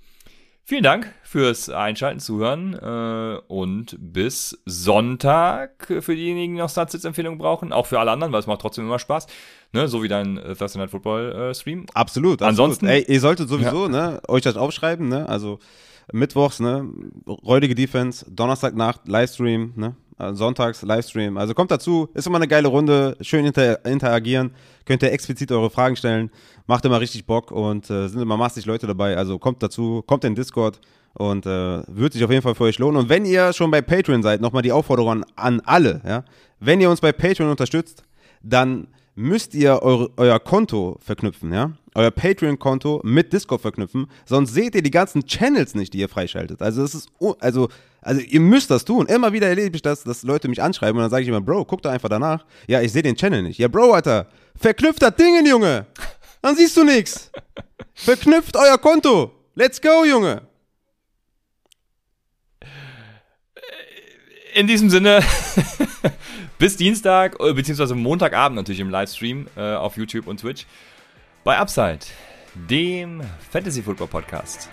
vielen 0.63 0.83
Dank 0.83 1.13
fürs 1.23 1.69
Einschalten, 1.69 2.19
Zuhören 2.19 2.73
äh, 2.73 3.39
und 3.47 3.95
bis 3.99 4.61
Sonntag 4.65 5.87
für 6.01 6.15
diejenigen, 6.15 6.55
die 6.55 6.59
noch 6.61 6.69
Startsitz-Empfehlungen 6.69 7.39
brauchen. 7.39 7.73
Auch 7.73 7.87
für 7.87 7.99
alle 7.99 8.11
anderen, 8.11 8.31
weil 8.33 8.39
es 8.39 8.47
macht 8.47 8.61
trotzdem 8.61 8.85
immer 8.85 8.99
Spaß. 8.99 9.27
Ne, 9.73 9.87
so 9.87 10.03
wie 10.03 10.07
dein 10.07 10.37
äh, 10.37 10.55
Thursday 10.55 10.79
Night 10.79 10.91
Football 10.91 11.31
äh, 11.31 11.53
Stream. 11.55 11.85
Absolut, 11.93 12.33
absolut. 12.33 12.41
Ansonsten- 12.43 12.85
Ey, 12.87 13.03
ihr 13.07 13.19
solltet 13.19 13.49
sowieso 13.49 13.87
ne, 13.87 14.21
euch 14.27 14.43
das 14.43 14.55
aufschreiben, 14.55 15.07
ne? 15.09 15.27
Also 15.27 15.59
Mittwochs, 16.11 16.59
ne, 16.59 16.87
räudige 17.27 17.73
Defense, 17.75 18.25
Donnerstagnacht, 18.29 19.07
Livestream, 19.07 19.73
ne? 19.75 19.95
Äh, 20.19 20.33
Sonntags, 20.33 20.81
Livestream. 20.81 21.37
Also 21.37 21.53
kommt 21.53 21.71
dazu, 21.71 22.09
ist 22.13 22.27
immer 22.27 22.37
eine 22.37 22.47
geile 22.47 22.67
Runde, 22.67 23.17
schön 23.21 23.45
inter 23.45 23.85
interagieren, 23.85 24.51
könnt 24.85 25.03
ihr 25.03 25.11
explizit 25.11 25.51
eure 25.51 25.69
Fragen 25.69 25.95
stellen, 25.95 26.31
macht 26.67 26.85
immer 26.85 26.99
richtig 26.99 27.25
Bock 27.25 27.51
und 27.51 27.89
äh, 27.89 28.07
sind 28.07 28.21
immer 28.21 28.37
massig 28.37 28.65
Leute 28.65 28.87
dabei. 28.87 29.17
Also 29.17 29.39
kommt 29.39 29.61
dazu, 29.63 30.03
kommt 30.05 30.23
in 30.23 30.35
Discord 30.35 30.79
und 31.13 31.45
äh, 31.45 31.83
wird 31.87 32.13
sich 32.13 32.23
auf 32.23 32.31
jeden 32.31 32.41
Fall 32.41 32.55
für 32.55 32.63
euch 32.63 32.79
lohnen. 32.79 32.97
Und 32.97 33.09
wenn 33.09 33.25
ihr 33.25 33.53
schon 33.53 33.71
bei 33.71 33.81
Patreon 33.81 34.23
seid, 34.23 34.41
nochmal 34.41 34.61
die 34.61 34.71
Aufforderung 34.71 35.23
an 35.35 35.61
alle, 35.65 36.01
ja, 36.05 36.23
wenn 36.59 36.81
ihr 36.81 36.89
uns 36.89 37.01
bei 37.01 37.11
Patreon 37.11 37.49
unterstützt, 37.49 38.03
dann 38.41 38.87
müsst 39.15 39.53
ihr 39.53 39.81
eure, 39.81 40.09
euer 40.17 40.39
Konto 40.39 40.97
verknüpfen, 40.99 41.53
ja? 41.53 41.71
Euer 41.95 42.09
Patreon-Konto 42.09 43.01
mit 43.03 43.31
Discord 43.31 43.61
verknüpfen, 43.61 44.07
sonst 44.25 44.53
seht 44.53 44.73
ihr 44.73 44.81
die 44.81 44.89
ganzen 44.89 45.25
Channels 45.25 45.75
nicht, 45.75 45.93
die 45.93 45.99
ihr 45.99 46.09
freischaltet. 46.09 46.61
Also 46.61 46.83
es 46.83 46.95
ist, 46.95 47.09
also, 47.39 47.69
also 48.03 48.21
ihr 48.21 48.39
müsst 48.39 48.69
das 48.69 48.85
tun. 48.85 49.07
Immer 49.07 49.33
wieder 49.33 49.47
erlebe 49.47 49.75
ich 49.75 49.81
das, 49.81 50.03
dass 50.03 50.23
Leute 50.23 50.47
mich 50.47 50.61
anschreiben 50.61 50.97
und 50.97 51.03
dann 51.03 51.11
sage 51.11 51.23
ich 51.23 51.29
immer, 51.29 51.41
Bro, 51.41 51.65
guck 51.65 51.81
doch 51.81 51.91
einfach 51.91 52.09
danach. 52.09 52.45
Ja, 52.67 52.81
ich 52.81 52.91
sehe 52.91 53.01
den 53.01 53.15
Channel 53.15 53.41
nicht. 53.41 53.57
Ja, 53.57 53.67
Bro, 53.67 53.93
Alter, 53.93 54.27
verknüpft 54.55 55.01
das 55.01 55.15
Ding, 55.15 55.45
Junge. 55.45 55.85
Dann 56.41 56.55
siehst 56.55 56.75
du 56.75 56.83
nichts. 56.83 57.31
Verknüpft 57.93 58.57
euer 58.57 58.77
Konto. 58.77 59.31
Let's 59.55 59.81
go, 59.81 60.03
Junge. 60.05 60.41
In 64.53 64.67
diesem 64.67 64.89
Sinne, 64.89 65.21
bis 66.59 66.77
Dienstag, 66.77 67.37
äh, 67.39 67.53
beziehungsweise 67.53 67.95
Montagabend 67.95 68.55
natürlich 68.55 68.81
im 68.81 68.89
Livestream 68.89 69.47
äh, 69.55 69.73
auf 69.73 69.97
YouTube 69.97 70.27
und 70.27 70.41
Twitch 70.41 70.65
bei 71.43 71.57
Upside, 71.57 71.99
dem 72.53 73.21
Fantasy 73.51 73.81
Football 73.81 74.07
Podcast. 74.07 74.69